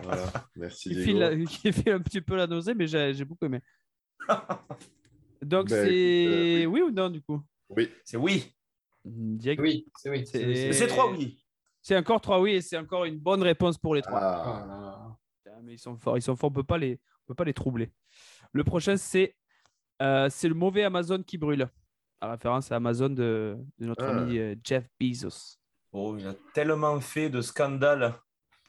Voilà, 0.04 0.32
merci 0.56 0.90
qui, 0.90 1.04
file, 1.04 1.20
la- 1.20 1.36
qui 1.46 1.72
fait 1.72 1.92
un 1.92 2.00
petit 2.00 2.22
peu 2.22 2.36
la 2.36 2.48
nausée, 2.48 2.74
mais 2.74 2.88
j'ai 2.88 3.26
beaucoup 3.26 3.46
aimé. 3.46 3.60
Donc, 5.42 5.70
Ben, 5.70 5.86
c'est 5.86 6.64
euh, 6.64 6.66
oui. 6.66 6.82
ou 6.82 6.92
non, 6.92 7.10
du 7.10 7.22
coup? 7.22 7.42
Oui, 7.70 7.90
C'est 8.04 8.18
oui. 8.18 8.56
Diego? 9.06 9.64
Oui, 9.64 9.86
c'est 9.96 10.10
oui. 10.10 10.26
C'est- 10.26 10.88
trois 10.88 11.12
oui. 11.12 11.44
C'est 11.82 11.98
encore 11.98 12.22
trois 12.22 12.40
oui, 12.40 12.54
et 12.54 12.62
c'est 12.62 12.78
encore 12.78 13.04
une 13.06 13.20
bonne 13.20 13.44
réponse 13.44 13.78
pour 13.78 13.94
les 13.94 14.02
trois. 14.02 14.20
Ah, 14.22 15.18
Ah 15.46 15.60
mais 15.64 15.74
ils 15.74 15.80
sont 15.80 15.98
forts, 15.98 16.18
ils 16.18 16.22
sont 16.22 16.36
forts, 16.36 16.50
on 16.50 16.54
peut 16.54 16.64
pas 16.64 16.78
les, 16.78 17.00
on 17.24 17.28
peut 17.28 17.36
pas 17.36 17.44
les 17.44 17.54
troubler. 17.54 17.92
Le 18.54 18.64
prochain, 18.64 18.96
c'est 18.98 19.36
euh, 20.02 20.30
c'est 20.30 20.48
le 20.48 20.54
mauvais 20.56 20.84
Amazon 20.84 21.22
qui 21.22 21.38
brûle. 21.38 21.70
En 22.24 22.32
référence 22.32 22.72
à 22.72 22.78
Amazon 22.78 23.10
de, 23.10 23.58
de 23.80 23.86
notre 23.86 24.06
Ah. 24.06 24.10
ami 24.12 24.38
euh, 24.38 24.56
Jeff 24.64 24.88
Bezos. 25.00 25.58
Oh, 25.92 26.16
il 26.18 26.26
a 26.26 26.34
tellement 26.54 27.00
fait 27.02 27.30
de 27.30 27.42
scandales 27.42 28.16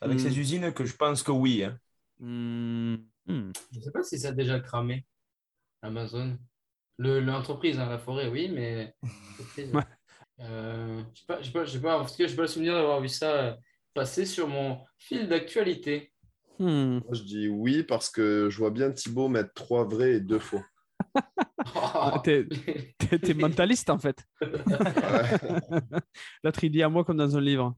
avec 0.01 0.17
Mm. 0.17 0.23
ses 0.23 0.39
usines 0.41 0.73
que 0.75 0.85
je 0.85 0.97
pense 0.97 1.23
que 1.23 1.31
oui. 1.31 1.63
hein. 1.63 1.79
Hmm, 2.19 2.95
hmm. 3.27 3.53
Je 3.71 3.79
ne 3.79 3.83
sais 3.85 3.91
pas 3.93 4.03
si 4.03 4.19
ça 4.19 4.29
a 4.29 4.33
déjà 4.33 4.59
cramé, 4.59 5.07
Amazon. 5.83 6.37
Le- 6.99 7.21
L'entreprise, 7.21 7.79
hein, 7.79 7.89
la 7.89 7.99
forêt, 7.99 8.29
oui, 8.29 8.49
mais 8.53 8.95
Ouais. 9.73 9.83
euh, 10.41 11.03
je 11.15 11.21
sais 11.21 11.27
pas, 11.27 11.41
je 11.41 11.47
sais 11.47 11.53
pas, 11.53 11.65
je 11.65 11.71
sais 11.73 11.81
pas, 11.81 11.99
en 12.01 12.05
tout 12.05 12.15
cas, 12.17 12.27
je 12.27 12.31
n'ai 12.33 12.37
pas 12.37 12.43
le 12.43 12.49
souvenir 12.49 12.75
d'avoir 12.75 13.01
vu 13.01 13.09
ça 13.09 13.31
euh, 13.31 13.55
passer 13.95 14.27
sur 14.27 14.49
mon 14.49 14.81
fil 14.99 15.29
d'actualité. 15.29 16.11
Hmm. 16.59 16.99
moi 17.05 17.15
je 17.15 17.23
dis 17.25 17.49
oui 17.49 17.83
parce 17.83 18.09
que 18.11 18.49
je 18.49 18.59
vois 18.59 18.71
bien 18.71 18.93
Thibaut 18.93 19.27
mettre 19.29 19.53
trois 19.55 19.85
vrais 19.85 20.15
et 20.15 20.21
deux 20.21 20.39
faux. 20.39 20.63
Ah, 21.75 22.21
t'es- 22.25 22.47
T'es 22.99 23.19
t'es 23.19 23.35
mentaliste 23.35 23.89
en 23.91 23.99
fait. 23.99 24.27
L'autre, 26.43 26.65
il 26.65 26.71
dit 26.71 26.83
à 26.83 26.89
moi 26.89 27.05
comme 27.05 27.17
dans 27.17 27.37
un 27.37 27.41
livre. 27.41 27.75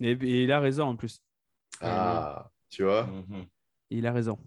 Et, 0.00 0.10
et 0.12 0.42
il 0.44 0.52
a 0.52 0.60
raison 0.60 0.84
en 0.88 0.96
plus. 0.96 1.22
Ah, 1.80 2.50
tu 2.70 2.82
vois 2.84 3.06
Mhm. 3.06 3.46
Il 3.90 4.06
a 4.06 4.12
raison. 4.12 4.38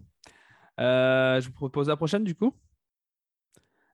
Euh, 0.80 1.40
je 1.40 1.46
vous 1.48 1.54
propose 1.54 1.88
la 1.88 1.96
prochaine 1.96 2.24
du 2.24 2.34
coup. 2.34 2.54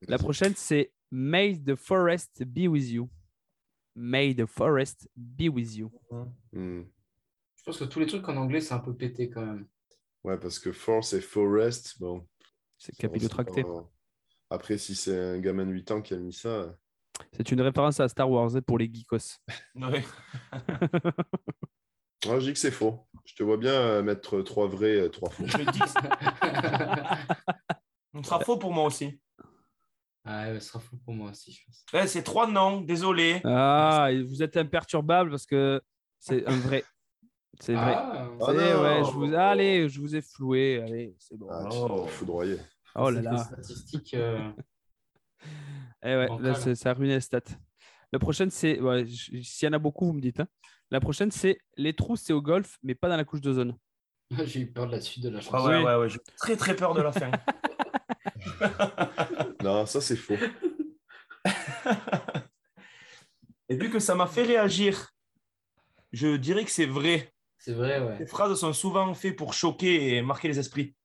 La 0.07 0.17
prochaine, 0.17 0.53
c'est 0.55 0.91
May 1.11 1.57
the 1.63 1.75
forest 1.75 2.43
be 2.43 2.67
with 2.67 2.89
you. 2.89 3.09
May 3.95 4.35
the 4.35 4.45
forest 4.45 5.09
be 5.15 5.47
with 5.49 5.75
you. 5.75 5.89
Hmm. 6.51 6.83
Je 7.55 7.63
pense 7.63 7.77
que 7.79 7.85
tous 7.85 7.99
les 7.99 8.05
trucs 8.05 8.27
en 8.27 8.35
anglais, 8.37 8.59
c'est 8.61 8.73
un 8.73 8.79
peu 8.79 8.93
pété 8.95 9.29
quand 9.29 9.45
même. 9.45 9.67
Ouais, 10.23 10.37
parce 10.37 10.59
que 10.59 10.71
force 10.71 11.13
et 11.13 11.21
forest, 11.21 11.99
bon. 11.99 12.27
C'est 12.77 12.95
capillotracté. 12.97 13.63
pas- 13.63 13.89
Après, 14.49 14.77
si 14.77 14.95
c'est 14.95 15.19
un 15.19 15.39
gamin 15.39 15.65
de 15.65 15.71
8 15.71 15.91
ans 15.91 16.01
qui 16.01 16.13
a 16.13 16.17
mis 16.17 16.33
ça, 16.33 16.75
C'est 17.33 17.51
une 17.51 17.61
référence 17.61 17.99
à 17.99 18.07
Star 18.07 18.29
Wars 18.29 18.55
hein, 18.55 18.61
pour 18.61 18.77
les 18.77 18.91
geekos. 18.93 19.37
Ouais. 19.75 20.03
moi 22.25 22.39
je 22.39 22.45
dis 22.47 22.53
que 22.53 22.59
c'est 22.59 22.71
faux. 22.71 23.05
Je 23.25 23.35
te 23.35 23.43
vois 23.43 23.57
bien 23.57 23.73
euh, 23.73 24.03
mettre 24.03 24.41
trois 24.41 24.67
vrais, 24.67 24.95
euh, 24.95 25.09
trois 25.09 25.29
faux. 25.29 25.43
Je 25.45 25.57
dis 25.57 25.65
que 25.65 25.87
Ce 28.15 28.23
sera 28.23 28.39
faux 28.39 28.57
pour 28.57 28.71
moi 28.73 28.85
aussi. 28.85 29.19
Ah, 30.23 30.51
ouais, 30.51 30.59
ce 30.59 30.69
sera 30.69 30.79
fou 30.79 30.97
pour 30.97 31.13
moi 31.13 31.29
aussi, 31.31 31.51
je 31.51 31.63
pense. 31.65 31.85
Ouais, 31.93 32.07
c'est 32.07 32.23
trois 32.23 32.47
noms, 32.49 32.81
désolé. 32.81 33.41
Ah, 33.43 34.09
vous 34.27 34.41
êtes 34.41 34.57
imperturbable 34.57 35.29
parce 35.29 35.45
que 35.45 35.81
c'est 36.19 36.47
un 36.47 36.57
vrai. 36.57 36.83
C'est 37.59 37.75
vrai. 37.75 37.93
Ah, 37.95 38.27
Ah 38.41 38.51
ouais, 38.51 39.03
je 39.05 39.11
vous... 39.11 39.33
Allez, 39.35 39.87
je 39.87 39.99
vous 39.99 40.15
ai 40.15 40.21
floué. 40.21 40.81
Allez, 40.81 41.15
c'est 41.19 41.37
bon. 41.37 41.47
Ah, 41.51 41.67
tu 41.69 41.77
Oh. 41.77 42.07
foudroyé. 42.07 42.57
Oh 42.95 43.09
là 43.09 43.21
là. 43.21 43.37
statistiques. 43.37 44.13
euh, 44.13 44.51
Eh 46.03 46.15
ouais, 46.15 46.27
là, 46.39 46.55
ça 46.55 46.89
a 46.89 46.93
ruiné 46.93 47.15
les 47.15 47.21
stats. 47.21 47.41
La 48.11 48.19
prochaine, 48.19 48.49
c'est. 48.49 48.79
ouais, 48.79 49.05
S'il 49.07 49.65
y 49.65 49.67
en 49.67 49.73
a 49.73 49.79
beaucoup, 49.79 50.05
vous 50.05 50.13
me 50.13 50.21
dites. 50.21 50.39
hein. 50.39 50.47
La 50.91 50.99
prochaine, 50.99 51.31
c'est 51.31 51.57
les 51.77 51.93
trous, 51.93 52.15
c'est 52.15 52.33
au 52.33 52.41
golf, 52.41 52.77
mais 52.83 52.95
pas 52.95 53.09
dans 53.09 53.17
la 53.17 53.25
couche 53.25 53.41
d'ozone. 53.41 53.75
J'ai 54.45 54.61
eu 54.61 54.71
peur 54.71 54.87
de 54.87 54.91
la 54.93 55.01
suite 55.01 55.23
de 55.23 55.29
la 55.29 55.41
chanson. 55.41 55.57
Ah 55.57 55.65
ouais, 55.65 55.83
ouais, 55.83 55.95
ouais, 55.95 56.09
j'ai 56.09 56.19
très 56.37 56.55
très 56.55 56.75
peur 56.75 56.93
de 56.93 57.01
la 57.01 57.11
fin. 57.11 57.31
Non, 59.63 59.85
ça 59.85 60.01
c'est 60.01 60.15
faux. 60.15 60.35
Et 63.69 63.75
vu 63.75 63.89
que 63.89 63.99
ça 63.99 64.15
m'a 64.15 64.27
fait 64.27 64.43
réagir, 64.43 65.09
je 66.11 66.35
dirais 66.37 66.63
que 66.65 66.71
c'est 66.71 66.85
vrai. 66.85 67.31
C'est 67.57 67.73
vrai, 67.73 67.99
Les 67.99 68.05
ouais. 68.05 68.25
phrases 68.27 68.59
sont 68.59 68.73
souvent 68.73 69.13
faites 69.15 69.35
pour 69.35 69.53
choquer 69.53 70.15
et 70.17 70.21
marquer 70.21 70.47
les 70.49 70.59
esprits. 70.59 70.95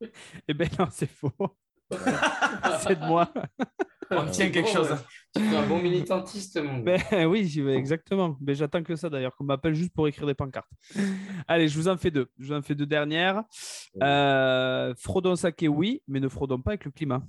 Eh 0.48 0.54
ben 0.54 0.68
non, 0.78 0.86
c'est 0.90 1.06
faux. 1.10 1.32
c'est 2.80 2.98
de 3.00 3.04
moi. 3.04 3.32
On 4.12 4.26
tient 4.26 4.50
quelque 4.50 4.66
Bon, 4.66 4.72
chose. 4.74 4.90
ouais. 4.90 4.96
Tu 5.36 5.42
es 5.42 5.56
un 5.56 5.66
bon 5.66 5.80
militantiste, 5.80 6.60
mon 6.60 6.78
gars. 6.80 6.96
Ben 7.10 7.26
oui, 7.26 7.46
j'y 7.46 7.60
vais, 7.62 7.74
exactement. 7.74 8.36
Mais 8.40 8.54
j'attends 8.54 8.82
que 8.82 8.96
ça 8.96 9.08
d'ailleurs, 9.08 9.36
qu'on 9.36 9.44
m'appelle 9.44 9.74
juste 9.74 9.92
pour 9.92 10.08
écrire 10.08 10.26
des 10.26 10.34
pancartes. 10.34 10.70
Allez, 11.46 11.68
je 11.68 11.76
vous 11.76 11.88
en 11.88 11.96
fais 11.96 12.10
deux. 12.10 12.28
Je 12.38 12.46
vous 12.48 12.52
en 12.52 12.62
fais 12.62 12.74
deux 12.74 12.86
dernières. 12.86 13.42
Euh, 14.02 14.94
fraudons 14.96 15.36
saké, 15.36 15.68
oui, 15.68 16.02
mais 16.08 16.18
ne 16.20 16.28
fraudons 16.28 16.60
pas 16.60 16.72
avec 16.72 16.84
le 16.84 16.90
climat. 16.90 17.22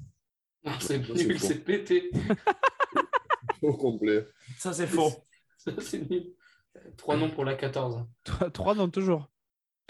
Ah, 0.66 0.78
c'est 0.80 1.00
nul, 1.00 1.40
c'est 1.40 1.64
pété. 1.64 2.12
Au 3.62 3.74
complet. 3.74 4.28
Ça, 4.58 4.74
c'est 4.74 4.88
faux. 4.88 5.12
Ça, 5.58 5.72
c'est 5.80 6.10
nul. 6.10 6.34
Trois 6.98 7.18
noms 7.18 7.30
pour 7.30 7.46
la 7.46 7.56
14. 7.56 8.06
Trois, 8.24 8.50
trois 8.50 8.76
noms 8.76 8.90
toujours. 8.90 9.31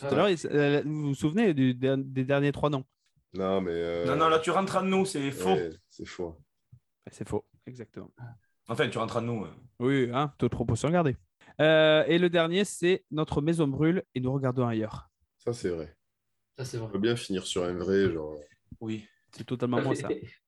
Tout 0.01 0.07
à 0.07 0.15
l'heure, 0.15 0.27
euh, 0.45 0.81
vous 0.85 1.07
vous 1.09 1.15
souvenez 1.15 1.53
du- 1.53 1.73
des, 1.75 2.25
derniers 2.25 2.51
trois 2.51 2.69
noms? 2.69 2.83
Non, 3.33 3.61
mais. 3.61 3.71
euh, 3.71 4.05
Non, 4.05 4.15
non, 4.15 4.29
là, 4.29 4.39
tu 4.39 4.49
rentres 4.51 4.75
à 4.77 4.81
nous, 4.81 5.05
c'est 5.05 5.31
faux. 5.31 5.53
ouais, 5.53 5.69
c'est 5.89 6.05
faux. 6.05 6.35
C'est 7.11 7.27
faux, 7.27 7.45
exactement. 7.65 8.11
Enfin, 8.67 8.89
tu 8.89 8.97
rentres 8.97 9.17
à 9.17 9.21
nous. 9.21 9.45
euh. 9.45 9.49
Oui, 9.79 10.09
hein, 10.13 10.33
toute 10.37 10.51
proportion 10.51 10.89
gardée. 10.89 11.15
Euh, 11.59 12.03
et 12.07 12.17
le 12.17 12.29
dernier, 12.29 12.65
c'est 12.65 13.03
Notre 13.11 13.41
maison 13.41 13.67
brûle 13.67 14.03
et 14.15 14.19
nous 14.19 14.31
regardons 14.33 14.67
ailleurs. 14.67 15.09
Ça 15.37 15.53
c'est 15.53 15.69
vrai. 15.69 15.95
Ça, 16.57 16.65
c'est 16.65 16.77
On 16.77 16.81
vrai. 16.83 16.91
peut 16.93 16.99
bien 16.99 17.15
finir 17.15 17.45
sur 17.45 17.63
un 17.63 17.73
vrai, 17.73 18.11
genre. 18.11 18.35
Oui. 18.79 19.07
C'est 19.35 19.45
totalement 19.45 19.81
moi, 19.81 19.95
ça. 19.95 20.09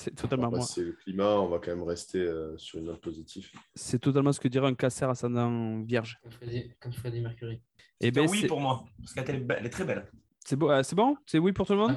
C'est 0.00 0.12
On 0.12 0.14
totalement 0.14 0.44
va 0.48 0.58
moi. 0.58 0.58
passer 0.60 0.84
le 0.84 0.92
climat, 0.92 1.40
on 1.40 1.48
va 1.48 1.58
quand 1.58 1.72
même 1.72 1.82
rester 1.82 2.20
euh, 2.20 2.56
sur 2.56 2.78
une 2.78 2.84
note 2.84 3.00
positive. 3.00 3.50
C'est 3.74 3.98
totalement 3.98 4.32
ce 4.32 4.38
que 4.38 4.46
dirait 4.46 4.68
un 4.68 4.74
casser 4.76 5.04
ascendant 5.04 5.80
vierge. 5.82 6.20
Comme 6.22 6.30
Freddie, 6.30 6.72
comme 6.78 6.92
Freddie 6.92 7.20
Mercury. 7.20 7.54
Et 8.00 8.06
C'est 8.06 8.10
ben, 8.12 8.28
oui 8.30 8.42
c'est- 8.42 8.46
pour 8.46 8.60
moi, 8.60 8.84
parce 8.98 9.12
qu'elle 9.26 9.42
est, 9.42 9.46
elle 9.58 9.66
est 9.66 9.70
très 9.70 9.84
belle. 9.84 10.08
c'est 10.44 10.54
beau, 10.54 10.70
euh, 10.70 10.84
c'est 10.84 10.94
bon? 10.94 11.16
C'est 11.26 11.40
oui 11.40 11.52
pour 11.52 11.66
tout 11.66 11.72
le 11.72 11.80
monde? 11.80 11.96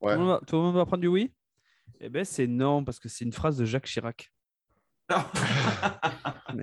Ouais. 0.00 0.14
tout, 0.14 0.18
le 0.20 0.24
monde 0.24 0.28
va, 0.28 0.40
tout 0.46 0.56
le 0.56 0.62
monde 0.62 0.74
va 0.76 0.86
prendre 0.86 1.02
du 1.02 1.08
oui? 1.08 1.30
Eh 2.00 2.08
ben, 2.08 2.24
c'est 2.24 2.46
non, 2.46 2.84
parce 2.84 2.98
que 2.98 3.10
c'est 3.10 3.26
une 3.26 3.32
phrase 3.34 3.58
de 3.58 3.66
Jacques 3.66 3.86
Chirac. 3.86 4.32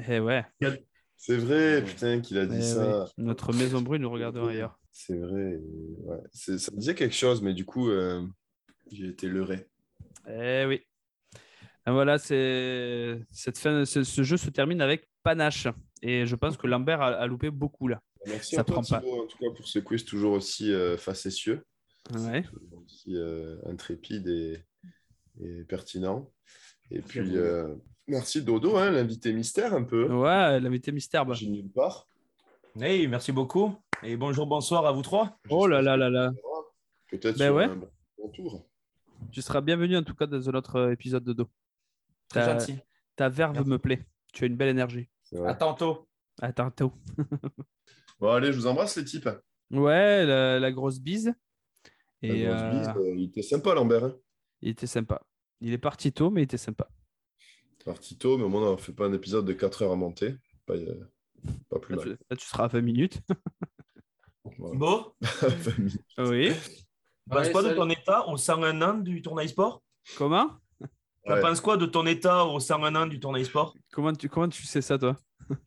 Eh 0.08 0.20
ouais. 0.20 0.44
C'est 1.16 1.38
vrai, 1.38 1.84
putain, 1.84 2.20
qu'il 2.22 2.38
a 2.40 2.46
dit 2.48 2.58
Eh 2.58 2.62
ça. 2.62 3.04
oui. 3.06 3.12
Notre 3.18 3.54
maison 3.54 3.82
brûle, 3.82 4.02
nous 4.02 4.10
regardons 4.10 4.48
ailleurs. 4.48 4.80
C'est 4.92 5.18
vrai. 5.18 5.60
ouais. 6.00 6.18
C'est- 6.34 6.58
Ça 6.58 6.72
me 6.72 6.78
disait 6.80 6.96
quelque 6.96 7.16
chose, 7.16 7.44
mais 7.44 7.54
du 7.54 7.64
coup, 7.66 7.90
euh, 7.90 8.26
j'ai 8.92 9.08
été 9.08 9.28
leurré. 9.28 9.69
Eh 10.30 10.66
oui. 10.68 10.82
Et 11.88 11.92
voilà, 11.92 12.18
c'est 12.20 13.20
cette 13.32 13.58
fin, 13.58 13.84
ce, 13.86 14.04
ce 14.04 14.24
jeu 14.24 14.38
se 14.38 14.50
termine 14.50 14.82
avec 14.82 15.10
panache. 15.24 15.68
Et 16.02 16.26
je 16.26 16.36
pense 16.36 16.56
que 16.58 16.68
Lambert 16.68 17.02
a, 17.02 17.08
a 17.08 17.28
loupé 17.28 17.50
beaucoup 17.50 17.88
là. 17.88 18.00
Merci 18.28 18.56
Ça 18.56 18.62
à 18.62 18.64
toi, 18.64 18.76
prend 18.76 18.84
pas. 18.84 19.00
Thibaut, 19.00 19.24
en 19.24 19.28
tout 19.28 19.38
cas, 19.38 19.48
pour 19.56 19.68
ce 19.68 19.80
quiz 19.80 20.06
toujours 20.06 20.34
aussi 20.34 20.72
euh, 20.74 20.98
facétieux, 20.98 21.64
Ouais. 22.14 22.44
toujours 22.44 22.84
aussi 22.86 23.16
euh, 23.16 23.58
intrépide 23.66 24.28
et, 24.28 24.58
et 25.42 25.64
pertinent. 25.64 26.30
Et 26.92 27.02
puis, 27.02 27.38
euh, 27.38 27.76
merci 28.08 28.42
Dodo, 28.44 28.76
hein, 28.78 28.92
l'invité 28.92 29.32
mystère 29.34 29.74
un 29.74 29.84
peu. 29.84 30.12
Ouais, 30.14 30.60
l'invité 30.60 30.92
mystère. 30.92 31.26
bah. 31.26 31.34
J'ai 31.34 31.48
nulle 31.48 31.70
part. 31.72 32.08
Hey, 32.80 33.08
merci 33.08 33.32
beaucoup. 33.32 33.76
Et 34.04 34.16
bonjour, 34.16 34.48
bonsoir 34.48 34.86
à 34.86 34.92
vous 34.92 35.02
trois. 35.02 35.38
Oh 35.50 35.66
là 35.68 35.82
là 35.82 35.98
là 35.98 36.10
là. 36.10 36.32
Peut-être 37.10 37.38
Ben 37.38 37.48
sur 37.48 37.56
ouais. 37.56 37.66
un 37.66 37.76
bon 38.18 38.30
tour. 38.34 38.69
Tu 39.32 39.42
seras 39.42 39.62
bienvenu 39.62 39.98
en 39.98 40.04
tout 40.04 40.16
cas 40.16 40.26
dans 40.26 40.50
un 40.50 40.54
autre 40.54 40.76
euh, 40.78 40.92
épisode 40.92 41.24
de 41.24 41.34
dos. 41.34 41.50
Très 42.30 42.46
Ta, 42.46 42.58
gentil. 42.60 42.80
ta 43.16 43.30
verve 43.30 43.54
Merci. 43.54 43.70
me 43.70 43.78
plaît. 43.80 44.06
Tu 44.34 44.44
as 44.44 44.48
une 44.48 44.56
belle 44.56 44.70
énergie. 44.70 45.08
À 45.46 45.54
tantôt. 45.56 46.08
À 46.42 46.52
tantôt. 46.54 46.94
Bon, 48.20 48.32
allez, 48.32 48.52
je 48.52 48.58
vous 48.58 48.68
embrasse 48.68 48.98
les 48.98 49.06
types. 49.06 49.30
Ouais, 49.72 50.26
la, 50.26 50.60
la 50.60 50.72
grosse 50.74 51.00
bise. 51.00 51.34
La 52.22 52.28
grosse 52.36 52.62
euh, 52.62 52.72
bise, 52.72 52.88
euh, 52.98 53.16
il 53.16 53.24
était 53.30 53.42
sympa, 53.42 53.74
Lambert. 53.74 54.04
Hein. 54.04 54.16
il 54.62 54.70
était 54.72 54.88
sympa. 54.88 55.22
Il 55.62 55.72
est 55.72 55.78
parti 55.78 56.12
tôt, 56.12 56.30
mais 56.30 56.42
il 56.42 56.44
était 56.44 56.58
sympa. 56.58 56.90
Parti 57.86 58.18
tôt, 58.18 58.38
mais 58.38 58.44
au 58.44 58.50
moins, 58.50 58.68
on 58.68 58.72
ne 58.74 58.78
fait 58.78 58.92
pas 58.92 59.06
un 59.06 59.14
épisode 59.14 59.46
de 59.46 59.54
4 59.54 59.84
heures 59.84 59.94
à 59.94 59.96
monter. 59.96 60.36
Pas, 60.66 60.74
euh, 60.74 61.10
pas 61.70 61.80
plus 61.80 61.96
Là, 61.96 62.02
tu, 62.02 62.10
mal. 62.10 62.18
là, 62.30 62.36
tu 62.36 62.46
seras 62.46 62.66
à 62.66 62.68
20 62.68 62.82
minutes. 62.82 63.22
Voilà. 64.58 64.78
Beau. 64.78 65.16
oui. 66.18 66.52
Tu 67.30 67.36
penses 67.36 67.46
Ouais, 67.48 67.52
quoi 67.52 67.64
de 67.64 67.74
ton 67.74 67.90
état 67.90 68.28
au 68.28 68.38
101 68.38 68.82
ans 68.82 68.94
du 68.96 69.22
tournoi 69.22 69.48
sport 69.48 69.82
Comment? 70.18 70.50
Tu 71.26 71.32
Ouais. 71.34 71.42
penses 71.42 71.62
quoi 71.62 71.78
de 71.78 71.86
ton 71.86 72.06
état 72.08 72.46
au 72.46 72.60
101 72.60 72.96
ans 72.96 73.06
du 73.06 73.20
tournoi 73.20 73.44
sport 73.44 73.76
comment 73.92 74.14
tu, 74.14 74.30
comment 74.30 74.50
tu 74.50 74.64
sais 74.66 74.82
ça, 74.82 74.98
toi? 74.98 75.16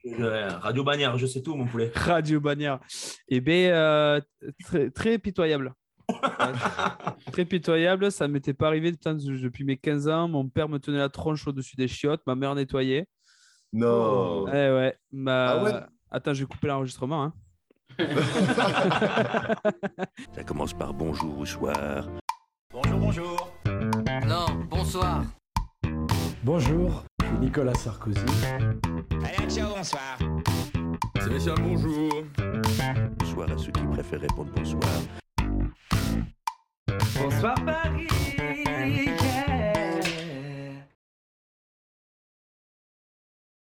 Euh, 0.07 0.49
Radio 0.59 0.83
Bannière, 0.83 1.17
je 1.19 1.27
sais 1.27 1.43
tout, 1.43 1.55
mon 1.55 1.67
poulet. 1.67 1.93
Radio 1.95 2.41
Bagnard. 2.41 2.81
Eh 3.29 3.41
bien, 3.41 3.73
euh, 3.75 4.21
très, 4.65 4.91
très 4.91 5.19
pitoyable. 5.19 5.73
Ouais. 6.09 6.17
très 7.33 7.45
pitoyable. 7.45 8.11
Ça 8.11 8.27
ne 8.27 8.33
m'était 8.33 8.55
pas 8.55 8.67
arrivé 8.69 8.91
putain, 8.93 9.15
depuis 9.15 9.65
mes 9.65 9.77
15 9.77 10.09
ans. 10.09 10.29
Mon 10.29 10.49
père 10.49 10.69
me 10.69 10.79
tenait 10.79 10.99
la 10.99 11.09
tronche 11.09 11.47
au-dessus 11.47 11.77
des 11.77 11.89
chiottes. 11.89 12.23
Ma 12.27 12.35
mère 12.35 12.55
nettoyait. 12.55 13.07
Non. 13.73 14.47
Eh 14.49 14.53
ouais. 14.53 14.97
Ma... 15.13 15.49
Ah 15.51 15.63
ouais? 15.65 15.73
Attends, 16.11 16.35
je 16.35 16.41
vais 16.41 16.47
couper 16.49 16.67
l'enregistrement. 16.69 17.25
hein. 17.25 17.33
Ça 20.35 20.43
commence 20.47 20.73
par 20.73 20.95
bonjour 20.95 21.39
ou 21.39 21.47
soir. 21.47 22.09
Bonjour, 22.73 22.99
bonjour. 22.99 23.53
Non, 24.27 24.47
bonsoir. 24.71 25.25
Bonjour, 26.43 27.05
je 27.21 27.27
suis 27.27 27.39
Nicolas 27.39 27.75
Sarkozy. 27.75 28.21
Allez, 29.25 29.49
ciao, 29.49 29.75
bonsoir. 29.75 30.19
Sébastien, 31.21 31.55
bonjour. 31.61 32.11
Bonsoir 33.19 33.51
à 33.51 33.59
ceux 33.59 33.73
qui 33.73 33.85
préfèrent 33.85 34.21
répondre 34.21 34.51
bonsoir. 34.55 34.83
Bonsoir 37.15 37.55
Paris. 37.65 38.09